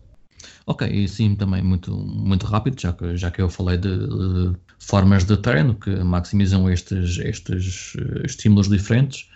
Ok, 0.66 0.88
e 0.88 1.10
sim, 1.10 1.36
também 1.36 1.62
muito, 1.62 1.94
muito 1.94 2.46
rápido, 2.46 2.80
já 2.80 2.94
que, 2.94 3.18
já 3.18 3.30
que 3.30 3.42
eu 3.42 3.50
falei 3.50 3.76
de, 3.76 3.98
de 3.98 4.56
formas 4.80 5.26
de 5.26 5.36
treino 5.36 5.76
que 5.76 5.90
maximizam 5.90 6.70
estes, 6.72 7.18
estes 7.18 7.96
uh, 7.96 8.26
estímulos 8.26 8.70
diferentes 8.70 9.30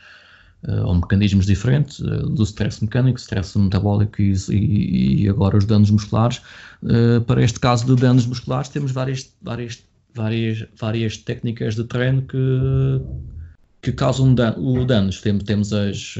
uh, 0.69 0.85
ou 0.85 0.95
mecanismos 0.95 1.45
diferentes 1.45 1.99
uh, 1.99 2.29
do 2.29 2.43
stress 2.43 2.81
mecânico, 2.81 3.19
stress 3.19 3.59
metabólico 3.59 4.21
e, 4.21 4.33
e, 4.49 5.27
agora 5.27 5.57
os 5.57 5.65
danos 5.65 5.91
musculares. 5.91 6.41
para 7.27 7.43
este 7.43 7.59
caso 7.59 7.93
de 7.93 8.01
danos 8.01 8.25
musculares, 8.25 8.69
temos 8.69 8.93
várias, 8.93 9.35
várias, 9.41 9.83
várias, 10.15 10.65
várias 10.79 11.17
técnicas 11.17 11.75
de 11.75 11.83
treino 11.83 12.21
que, 12.21 12.37
que 13.83 13.91
causam 13.91 14.33
dan 14.33 14.55
o 14.57 14.85
danos. 14.85 15.21
Temos, 15.21 15.73
as, 15.73 16.15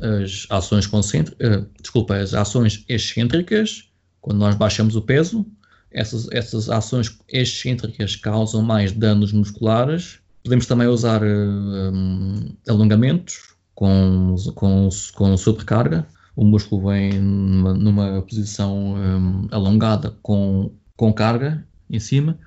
as 0.00 0.46
ações 0.50 0.86
concêntricas, 0.86 1.66
desculpa, 1.80 2.14
as 2.14 2.34
ações 2.34 2.84
excêntricas 2.88 3.90
quando 4.20 4.38
nós 4.38 4.54
baixamos 4.54 4.94
o 4.96 5.02
peso, 5.02 5.46
essas, 5.90 6.28
essas 6.30 6.68
ações 6.68 7.18
excêntricas 7.28 8.14
causam 8.16 8.62
mais 8.62 8.92
danos 8.92 9.32
musculares. 9.32 10.20
Podemos 10.44 10.66
também 10.66 10.86
usar 10.86 11.22
um, 11.24 12.54
alongamentos 12.68 13.54
com, 13.74 14.36
com, 14.54 14.88
com 15.14 15.36
sobrecarga. 15.36 16.06
O 16.36 16.44
músculo 16.44 16.90
vem 16.90 17.18
numa, 17.18 17.74
numa 17.74 18.22
posição 18.22 18.94
um, 18.94 19.48
alongada 19.50 20.14
com, 20.22 20.70
com 20.96 21.12
carga 21.12 21.66
em 21.88 21.98
cima. 21.98 22.38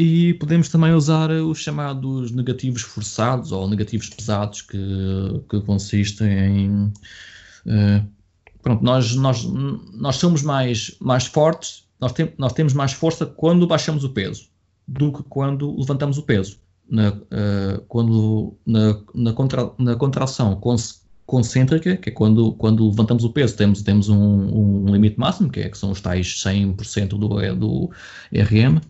E 0.00 0.34
podemos 0.34 0.68
também 0.68 0.92
usar 0.92 1.28
os 1.28 1.58
chamados 1.58 2.30
negativos 2.30 2.82
forçados 2.82 3.50
ou 3.50 3.68
negativos 3.68 4.08
pesados, 4.08 4.62
que, 4.62 4.78
que 5.50 5.60
consistem 5.62 6.38
em 6.38 6.92
uh, 7.66 8.06
pronto, 8.62 8.84
nós, 8.84 9.16
nós, 9.16 9.44
nós 9.44 10.14
somos 10.14 10.40
mais, 10.42 10.96
mais 11.00 11.26
fortes, 11.26 11.84
nós, 11.98 12.12
tem, 12.12 12.32
nós 12.38 12.52
temos 12.52 12.74
mais 12.74 12.92
força 12.92 13.26
quando 13.26 13.66
baixamos 13.66 14.04
o 14.04 14.10
peso 14.10 14.46
do 14.86 15.12
que 15.12 15.24
quando 15.24 15.76
levantamos 15.76 16.16
o 16.16 16.22
peso. 16.22 16.60
Na, 16.88 17.08
uh, 17.08 17.80
quando, 17.88 18.56
na, 18.64 19.00
na, 19.12 19.32
contra, 19.32 19.72
na 19.76 19.96
contração 19.96 20.60
concêntrica, 21.26 21.96
que 21.96 22.10
é 22.10 22.12
quando, 22.12 22.52
quando 22.52 22.88
levantamos 22.88 23.24
o 23.24 23.30
peso, 23.30 23.56
temos, 23.56 23.82
temos 23.82 24.08
um, 24.08 24.14
um 24.16 24.92
limite 24.92 25.18
máximo, 25.18 25.50
que, 25.50 25.58
é, 25.58 25.68
que 25.68 25.76
são 25.76 25.90
os 25.90 26.00
tais 26.00 26.36
100% 26.36 27.08
do, 27.08 27.56
do 27.56 27.90
RM, 28.32 28.80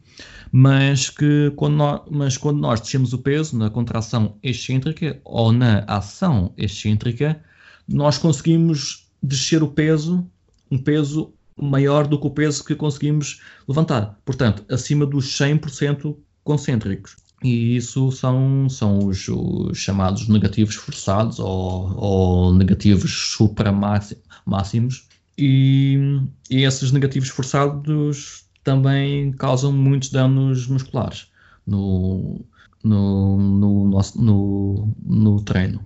mas 0.52 1.10
que 1.10 1.52
quando 1.56 1.76
nós, 1.76 2.00
mas 2.10 2.36
quando 2.36 2.58
nós 2.58 2.80
descemos 2.80 3.12
o 3.12 3.18
peso 3.18 3.56
na 3.56 3.70
contração 3.70 4.36
excêntrica 4.42 5.20
ou 5.24 5.52
na 5.52 5.84
ação 5.86 6.52
excêntrica, 6.56 7.42
nós 7.86 8.18
conseguimos 8.18 9.08
descer 9.22 9.62
o 9.62 9.68
peso, 9.68 10.26
um 10.70 10.78
peso 10.78 11.32
maior 11.60 12.06
do 12.06 12.20
que 12.20 12.26
o 12.26 12.30
peso 12.30 12.64
que 12.64 12.74
conseguimos 12.74 13.40
levantar. 13.66 14.18
Portanto, 14.24 14.64
acima 14.72 15.04
dos 15.04 15.26
100% 15.38 16.16
concêntricos. 16.44 17.16
E 17.42 17.76
isso 17.76 18.10
são, 18.10 18.68
são 18.68 19.06
os, 19.06 19.28
os 19.28 19.78
chamados 19.78 20.28
negativos 20.28 20.74
forçados 20.74 21.38
ou, 21.38 21.94
ou 21.96 22.54
negativos 22.54 23.32
supramáximos. 23.32 25.06
E, 25.36 26.20
e 26.50 26.64
esses 26.64 26.90
negativos 26.90 27.28
forçados 27.28 28.47
também 28.68 29.32
causam 29.32 29.72
muitos 29.72 30.10
danos 30.10 30.66
musculares 30.66 31.28
no, 31.66 32.44
no, 32.84 33.38
no, 33.38 33.88
nosso, 33.88 34.22
no, 34.22 34.94
no 35.06 35.42
treino. 35.42 35.80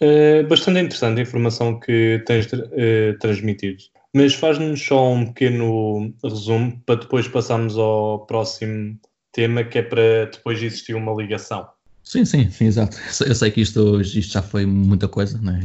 Uh, 0.00 0.46
bastante 0.46 0.78
interessante 0.78 1.18
a 1.18 1.22
informação 1.22 1.80
que 1.80 2.22
tens 2.24 2.46
uh, 2.52 3.18
transmitido. 3.18 3.82
Mas 4.14 4.34
faz-nos 4.34 4.80
só 4.80 5.12
um 5.12 5.26
pequeno 5.26 6.14
resumo 6.22 6.80
para 6.86 7.00
depois 7.00 7.26
passarmos 7.26 7.76
ao 7.76 8.24
próximo 8.24 8.96
tema, 9.32 9.64
que 9.64 9.78
é 9.78 9.82
para 9.82 10.26
depois 10.26 10.62
existir 10.62 10.94
uma 10.94 11.12
ligação. 11.12 11.66
Sim, 12.04 12.24
sim, 12.24 12.48
sim, 12.50 12.66
exato. 12.66 12.96
Eu 13.26 13.34
sei 13.34 13.50
que 13.50 13.60
isto, 13.60 14.00
isto 14.00 14.32
já 14.32 14.42
foi 14.42 14.64
muita 14.64 15.08
coisa, 15.08 15.38
né? 15.42 15.60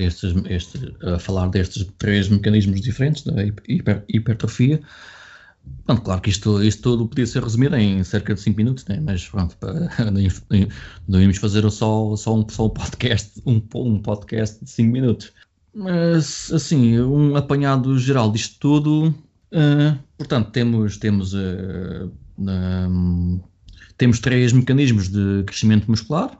estes, 0.00 0.34
estes, 0.48 0.82
a 1.02 1.18
falar 1.18 1.48
destes 1.48 1.86
três 1.98 2.28
mecanismos 2.28 2.80
diferentes 2.80 3.22
da 3.22 3.44
hiper, 3.68 4.02
hipertrofia. 4.08 4.80
Pronto, 5.84 6.02
claro 6.02 6.20
que 6.20 6.30
isto, 6.30 6.62
isto 6.62 6.82
tudo 6.82 7.06
podia 7.06 7.26
ser 7.26 7.42
resumido 7.44 7.76
em 7.76 8.02
cerca 8.02 8.34
de 8.34 8.40
5 8.40 8.56
minutos, 8.56 8.84
né? 8.86 8.98
mas 9.00 9.28
pronto, 9.28 9.56
não 11.06 11.20
íamos 11.20 11.36
fazer 11.36 11.70
só, 11.70 12.16
só, 12.16 12.34
um, 12.34 12.48
só 12.48 12.66
um 12.66 12.70
podcast 12.70 13.40
um, 13.46 13.62
um 13.74 14.02
podcast 14.02 14.64
de 14.64 14.70
5 14.70 14.92
minutos. 14.92 15.32
Mas, 15.72 16.50
assim, 16.52 16.98
um 16.98 17.36
apanhado 17.36 17.98
geral 17.98 18.32
disto 18.32 18.58
tudo, 18.58 19.14
uh, 19.52 19.98
portanto, 20.18 20.50
temos, 20.50 20.96
temos, 20.96 21.34
uh, 21.34 22.10
um, 22.38 23.40
temos 23.96 24.18
três 24.18 24.52
mecanismos 24.52 25.08
de 25.08 25.44
crescimento 25.44 25.88
muscular, 25.88 26.36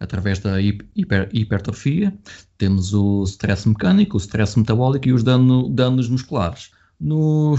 através 0.00 0.38
da 0.38 0.60
hiper, 0.60 1.28
hipertrofia, 1.32 2.16
temos 2.56 2.94
o 2.94 3.22
stress 3.24 3.68
mecânico, 3.68 4.16
o 4.16 4.20
stress 4.20 4.56
metabólico 4.56 5.08
e 5.08 5.12
os 5.12 5.22
dano, 5.22 5.68
danos 5.68 6.08
musculares. 6.08 6.70
No, 6.98 7.56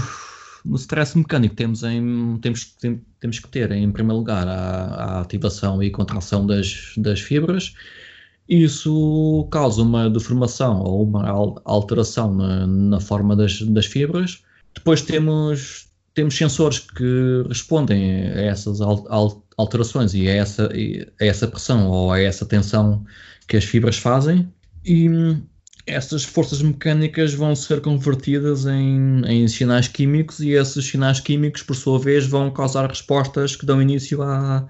no 0.64 0.76
stress 0.76 1.16
mecânico 1.16 1.54
temos, 1.54 1.82
em, 1.82 2.38
temos, 2.40 2.64
tem, 2.80 3.00
temos 3.18 3.38
que 3.38 3.48
ter, 3.48 3.70
em 3.72 3.90
primeiro 3.90 4.18
lugar, 4.18 4.46
a, 4.46 4.52
a, 4.52 5.20
ativação 5.20 5.82
e 5.82 5.90
contração 5.90 6.46
das, 6.46 6.92
das 6.96 7.20
fibras. 7.20 7.74
Isso 8.48 9.48
causa 9.50 9.82
uma 9.82 10.10
deformação 10.10 10.80
ou 10.82 11.04
uma 11.04 11.28
alteração 11.64 12.34
na, 12.34 12.66
na 12.66 13.00
forma 13.00 13.36
das, 13.36 13.62
das 13.62 13.86
fibras. 13.86 14.42
Depois 14.74 15.02
temos, 15.02 15.88
temos 16.14 16.36
sensores 16.36 16.80
que 16.80 17.44
respondem 17.48 18.26
a 18.26 18.40
essas 18.40 18.80
alterações 19.56 20.14
e 20.14 20.28
a 20.28 20.34
essa, 20.34 20.68
a 21.20 21.24
essa 21.24 21.46
pressão 21.46 21.88
ou 21.88 22.12
a 22.12 22.20
essa 22.20 22.44
tensão 22.44 23.04
que 23.46 23.56
as 23.56 23.64
fibras 23.64 23.96
fazem. 23.96 24.52
E 24.84 25.08
essas 25.86 26.24
forças 26.24 26.62
mecânicas 26.62 27.34
vão 27.34 27.54
ser 27.54 27.80
convertidas 27.80 28.66
em, 28.66 29.22
em, 29.26 29.48
sinais 29.48 29.88
químicos 29.88 30.40
e 30.40 30.50
esses 30.50 30.84
sinais 30.84 31.20
químicos, 31.20 31.62
por 31.62 31.74
sua 31.74 31.98
vez, 31.98 32.26
vão 32.26 32.50
causar 32.50 32.88
respostas 32.88 33.56
que 33.56 33.66
dão 33.66 33.80
início 33.80 34.22
ao, 34.22 34.68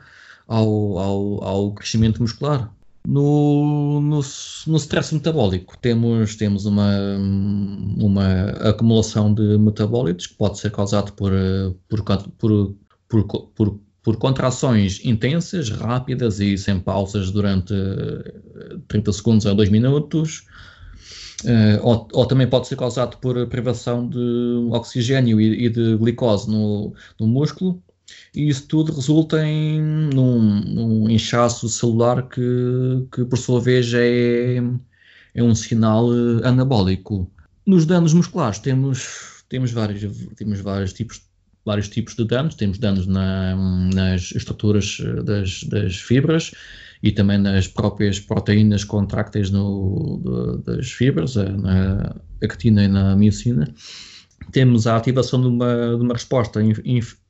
ao, 0.48 1.44
ao, 1.44 1.72
crescimento 1.74 2.22
muscular. 2.22 2.72
No, 3.06 4.00
no, 4.00 4.20
no, 4.66 4.76
stress 4.76 5.14
metabólico 5.14 5.76
temos, 5.78 6.36
temos 6.36 6.66
uma, 6.66 7.16
uma 7.96 8.50
acumulação 8.68 9.32
de 9.32 9.56
metabólitos 9.56 10.26
que 10.26 10.34
pode 10.34 10.58
ser 10.58 10.70
causado 10.70 11.12
por, 11.14 11.32
por, 11.88 12.04
por, 12.38 12.74
por, 13.08 13.46
por, 13.54 13.80
por 14.02 14.16
contrações 14.16 15.00
intensas, 15.02 15.70
rápidas 15.70 16.40
e 16.40 16.58
sem 16.58 16.78
pausas 16.78 17.30
durante 17.30 17.72
30 18.86 19.12
segundos 19.12 19.46
a 19.46 19.54
2 19.54 19.70
minutos, 19.70 20.44
Uh, 21.44 21.80
ou, 21.82 22.08
ou, 22.12 22.26
também 22.26 22.46
pode 22.46 22.66
ser 22.66 22.76
causado 22.76 23.16
por 23.16 23.46
privação 23.46 24.06
de 24.06 24.18
oxigênio 24.72 25.40
e, 25.40 25.64
e 25.64 25.68
de 25.70 25.96
glicose 25.96 26.50
no, 26.50 26.92
no, 27.18 27.26
músculo, 27.26 27.82
e 28.34 28.48
isso 28.48 28.66
tudo 28.66 28.92
resulta 28.92 29.42
em 29.46 29.80
num, 29.80 30.60
num 30.60 31.10
inchaço 31.10 31.66
celular 31.68 32.28
que, 32.28 32.42
que, 33.10 33.24
por 33.24 33.38
sua 33.38 33.58
vez, 33.58 33.90
é, 33.94 34.56
é 35.34 35.42
um 35.42 35.54
sinal 35.54 36.12
eh, 36.12 36.46
anabólico. 36.46 37.30
Nos 37.64 37.86
danos 37.86 38.12
musculares 38.12 38.58
temos, 38.58 39.44
temos, 39.48 39.72
vários, 39.72 40.02
temos 40.36 40.60
vários, 40.60 40.92
tipos, 40.92 41.22
vários 41.64 41.88
tipos 41.88 42.14
de 42.14 42.24
danos, 42.24 42.54
temos 42.54 42.78
danos 42.78 43.06
na, 43.06 43.56
nas 43.94 44.32
estruturas 44.32 44.98
eh, 45.00 45.22
das, 45.22 45.64
das 45.64 45.96
fibras, 45.96 46.52
e 47.02 47.12
também 47.12 47.38
nas 47.38 47.66
próprias 47.66 48.20
proteínas 48.20 48.84
contrácteis 48.84 49.50
no, 49.50 50.62
das 50.64 50.90
fibras, 50.90 51.34
na 51.34 52.14
actina 52.42 52.84
e 52.84 52.88
na 52.88 53.16
miocina. 53.16 53.72
Temos 54.52 54.86
a 54.86 54.96
ativação 54.96 55.40
de 55.40 55.46
uma, 55.46 55.96
de 55.96 56.02
uma 56.02 56.14
resposta 56.14 56.62
inf, 56.62 56.80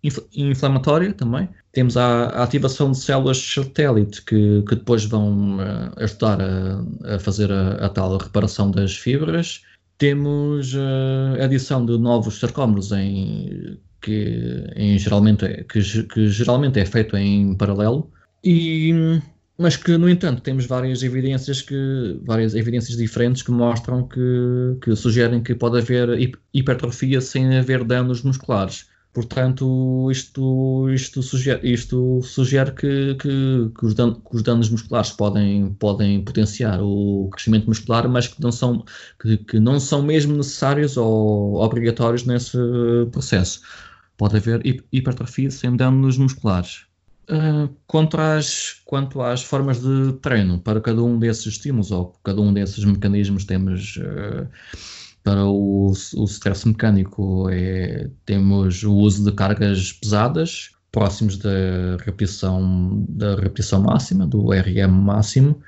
inf, 0.02 0.18
inflamatória 0.34 1.12
também. 1.12 1.48
Temos 1.72 1.97
a, 1.97 2.24
a, 2.24 2.42
ativação 2.42 2.92
de 2.92 2.98
células 2.98 3.38
satélite 3.38 4.22
que, 4.22 4.62
que 4.66 4.74
depois 4.74 5.05
vão 5.05 5.59
uh, 5.59 5.92
ajudar 6.02 6.40
a, 6.40 7.14
a 7.14 7.18
fazer 7.18 7.52
a, 7.52 7.72
a, 7.84 7.88
tal 7.88 8.16
reparação 8.16 8.70
das 8.70 8.97
fibras. 8.97 9.62
Temos 9.98 10.72
uh, 10.74 11.40
a 11.40 11.44
adição 11.44 11.84
de 11.84 11.98
novos 11.98 12.38
sarcómeros 12.40 12.90
em, 12.92 13.78
que, 14.01 14.64
em, 14.74 14.98
geralmente, 14.98 15.44
é, 15.44 15.62
que, 15.64 15.80
que 16.05 16.28
geralmente 16.28 16.80
é 16.80 16.86
feito 16.86 17.16
em 17.16 17.55
paralelo. 17.55 18.10
E 18.42 19.20
mas 19.60 19.76
que 19.76 19.98
no 19.98 20.08
entanto 20.08 20.40
temos 20.40 20.64
várias 20.64 21.02
evidências 21.02 21.60
que 21.60 22.18
várias 22.24 22.54
evidências 22.54 22.96
diferentes 22.96 23.42
que 23.42 23.50
mostram 23.50 24.08
que, 24.08 24.78
que 24.82 24.96
sugerem 24.96 25.42
que 25.42 25.54
pode 25.54 25.78
haver 25.78 26.08
hipertrofia 26.54 27.20
sem 27.20 27.58
haver 27.58 27.84
danos 27.84 28.22
musculares. 28.22 28.88
Portanto, 29.12 30.08
isto, 30.10 30.88
isto 30.90 31.22
sugere, 31.22 31.60
isto 31.70 32.22
sugere 32.22 32.72
que, 32.72 33.14
que, 33.16 33.70
que, 33.78 33.84
os 33.86 33.92
danos, 33.92 34.18
que, 34.18 34.36
os 34.36 34.42
danos, 34.42 34.70
musculares 34.70 35.10
podem, 35.10 35.74
podem 35.74 36.24
potenciar 36.24 36.80
o 36.80 37.28
crescimento 37.30 37.66
muscular, 37.66 38.08
mas 38.08 38.28
que 38.28 38.40
não 38.40 38.52
são, 38.52 38.84
que, 39.20 39.36
que 39.38 39.60
não 39.60 39.78
são 39.78 40.00
mesmo 40.02 40.36
necessários 40.36 40.96
ou 40.96 41.56
obrigatórios 41.56 42.24
nesse 42.24 42.56
processo. 43.12 43.60
Pode 44.16 44.36
haver 44.36 44.62
hipertrofia 44.92 45.50
sem 45.50 45.76
danos 45.76 46.16
musculares. 46.16 46.89
Uh, 47.31 47.69
quanto, 47.86 48.19
às, 48.19 48.81
quanto 48.85 49.23
às 49.23 49.44
formas 49.44 49.81
de 49.81 50.15
treino, 50.20 50.59
para 50.59 50.81
cada 50.81 51.01
um 51.02 51.16
desses 51.16 51.47
estímulos 51.47 51.93
ou 51.93 52.12
cada 52.24 52.40
um 52.40 52.52
desses 52.52 52.85
mecanismos, 52.85 53.44
temos. 53.44 53.97
Uh, 53.97 54.48
para 55.23 55.44
o, 55.44 55.93
o 56.16 56.24
stress 56.24 56.66
mecânico 56.66 57.48
é, 57.51 58.09
temos 58.24 58.82
o 58.82 58.94
uso 58.94 59.23
de 59.23 59.32
cargas 59.36 59.93
pesadas 59.93 60.70
próximos 60.90 61.39
da 61.39 61.97
repetição, 62.05 63.05
da 63.09 63.36
repetição 63.36 63.82
máxima, 63.82 64.27
do 64.27 64.52
RM 64.52 64.90
máximo. 64.90 65.61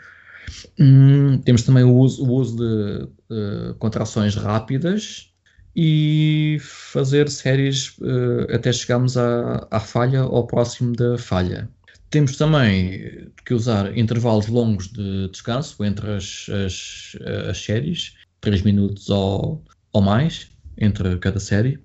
Hum, 0.78 1.38
temos 1.38 1.62
também 1.62 1.84
o 1.84 1.94
uso, 1.94 2.24
o 2.24 2.32
uso 2.32 2.56
de 2.56 3.04
uh, 3.30 3.74
contrações 3.78 4.34
rápidas 4.34 5.31
e 5.74 6.58
fazer 6.60 7.28
séries 7.28 7.96
uh, 7.98 8.46
até 8.52 8.72
chegarmos 8.72 9.16
à, 9.16 9.66
à 9.70 9.80
falha 9.80 10.24
ou 10.24 10.46
próximo 10.46 10.94
da 10.94 11.16
falha. 11.16 11.68
Temos 12.10 12.36
também 12.36 13.30
que 13.46 13.54
usar 13.54 13.96
intervalos 13.96 14.46
longos 14.46 14.88
de 14.88 15.28
descanso 15.28 15.82
entre 15.82 16.10
as, 16.12 16.46
as, 16.66 17.16
as 17.48 17.58
séries 17.58 18.14
3 18.42 18.62
minutos 18.62 19.08
ou, 19.08 19.64
ou 19.94 20.02
mais 20.02 20.50
entre 20.76 21.16
cada 21.18 21.40
série. 21.40 21.78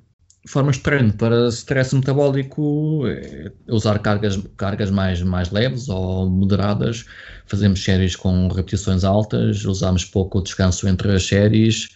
Formas 0.45 0.77
de 0.77 0.83
treino 0.83 1.13
para 1.13 1.47
stress 1.47 1.93
metabólico, 1.93 3.05
é 3.07 3.51
usar 3.69 3.99
cargas, 3.99 4.37
cargas 4.57 4.89
mais, 4.89 5.21
mais 5.21 5.49
leves 5.49 5.89
ou 5.89 6.29
moderadas, 6.29 7.05
fazemos 7.45 7.83
séries 7.83 8.15
com 8.15 8.47
repetições 8.49 9.03
altas, 9.03 9.65
usamos 9.65 10.05
pouco 10.05 10.41
descanso 10.41 10.87
entre 10.87 11.13
as 11.13 11.25
séries 11.25 11.89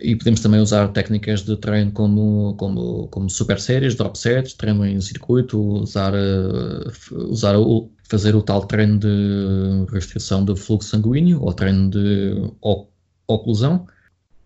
e 0.00 0.16
podemos 0.16 0.40
também 0.40 0.60
usar 0.60 0.88
técnicas 0.88 1.42
de 1.42 1.56
treino 1.56 1.92
como, 1.92 2.54
como, 2.56 3.08
como 3.08 3.28
super 3.28 3.60
séries, 3.60 3.94
drop 3.94 4.18
sets, 4.18 4.54
treino 4.54 4.84
em 4.86 5.00
circuito, 5.00 5.60
usar, 5.60 6.12
usar 7.12 7.56
o, 7.56 7.90
fazer 8.08 8.34
o 8.34 8.42
tal 8.42 8.66
treino 8.66 8.98
de 8.98 9.92
restrição 9.92 10.44
do 10.44 10.56
fluxo 10.56 10.88
sanguíneo 10.88 11.42
ou 11.42 11.52
treino 11.52 11.90
de 11.90 12.34
oclusão, 13.26 13.86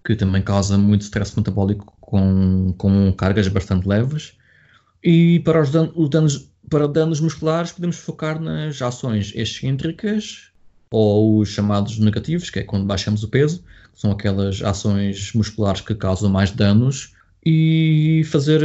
que 0.05 0.16
também 0.16 0.43
causa 0.43 0.76
muito 0.76 1.02
stress 1.02 1.36
metabólico 1.36 1.97
com, 2.01 2.74
com 2.76 3.12
cargas 3.12 3.48
bastante 3.48 3.89
leves. 3.89 4.35
E 5.02 5.40
para 5.40 5.62
os 5.62 5.70
danos, 5.70 6.51
para 6.68 6.89
danos 6.89 7.20
musculares 7.20 7.72
podemos 7.72 7.97
focar 7.97 8.40
nas 8.40 8.81
ações 8.82 9.32
excêntricas 9.35 10.51
ou 10.90 11.39
os 11.39 11.48
chamados 11.48 11.98
negativos, 11.98 12.51
que 12.51 12.60
é 12.60 12.62
quando 12.62 12.86
baixamos 12.86 13.22
o 13.22 13.28
peso, 13.28 13.62
são 13.95 14.12
aquelas 14.12 14.62
ações 14.62 15.33
musculares 15.35 15.81
que 15.81 15.95
causam 15.95 16.31
mais 16.31 16.51
danos, 16.51 17.15
e 17.47 18.23
fazer 18.27 18.62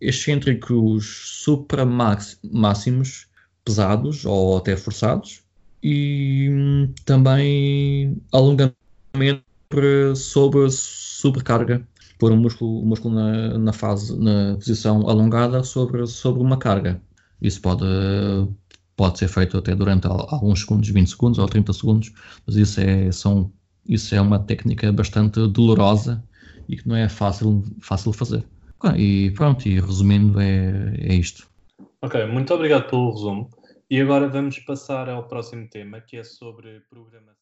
excêntricos 0.00 1.42
supramáximos 1.44 3.26
pesados 3.64 4.24
ou 4.24 4.56
até 4.56 4.76
forçados, 4.76 5.42
e 5.82 6.48
hum, 6.50 6.92
também 7.04 8.16
alongamento 8.32 8.74
sobre 10.14 10.70
sobrecarga, 10.70 11.86
pôr 12.18 12.32
o 12.32 12.36
músculo, 12.36 12.84
músculo 12.84 13.14
na, 13.14 13.58
na, 13.58 13.72
fase, 13.72 14.16
na 14.18 14.54
posição 14.54 15.08
alongada 15.08 15.62
sobre, 15.64 16.06
sobre 16.06 16.42
uma 16.42 16.56
carga. 16.56 17.00
Isso 17.40 17.60
pode, 17.60 17.84
pode 18.96 19.18
ser 19.18 19.28
feito 19.28 19.58
até 19.58 19.74
durante 19.74 20.06
alguns 20.06 20.60
segundos, 20.60 20.88
20 20.88 21.10
segundos 21.10 21.38
ou 21.38 21.46
30 21.46 21.72
segundos, 21.72 22.12
mas 22.46 22.56
isso 22.56 22.80
é, 22.80 23.10
são, 23.10 23.50
isso 23.88 24.14
é 24.14 24.20
uma 24.20 24.38
técnica 24.38 24.92
bastante 24.92 25.46
dolorosa 25.48 26.22
e 26.68 26.76
que 26.76 26.88
não 26.88 26.96
é 26.96 27.08
fácil, 27.08 27.62
fácil 27.80 28.12
fazer. 28.12 28.44
E 28.96 29.30
pronto, 29.32 29.68
e 29.68 29.80
resumindo, 29.80 30.40
é, 30.40 30.94
é 30.98 31.14
isto. 31.14 31.48
Ok, 32.00 32.26
muito 32.26 32.52
obrigado 32.52 32.88
pelo 32.90 33.12
resumo. 33.12 33.48
E 33.88 34.00
agora 34.00 34.28
vamos 34.28 34.58
passar 34.60 35.08
ao 35.08 35.28
próximo 35.28 35.68
tema, 35.68 36.00
que 36.00 36.16
é 36.16 36.24
sobre 36.24 36.80
programação. 36.90 37.36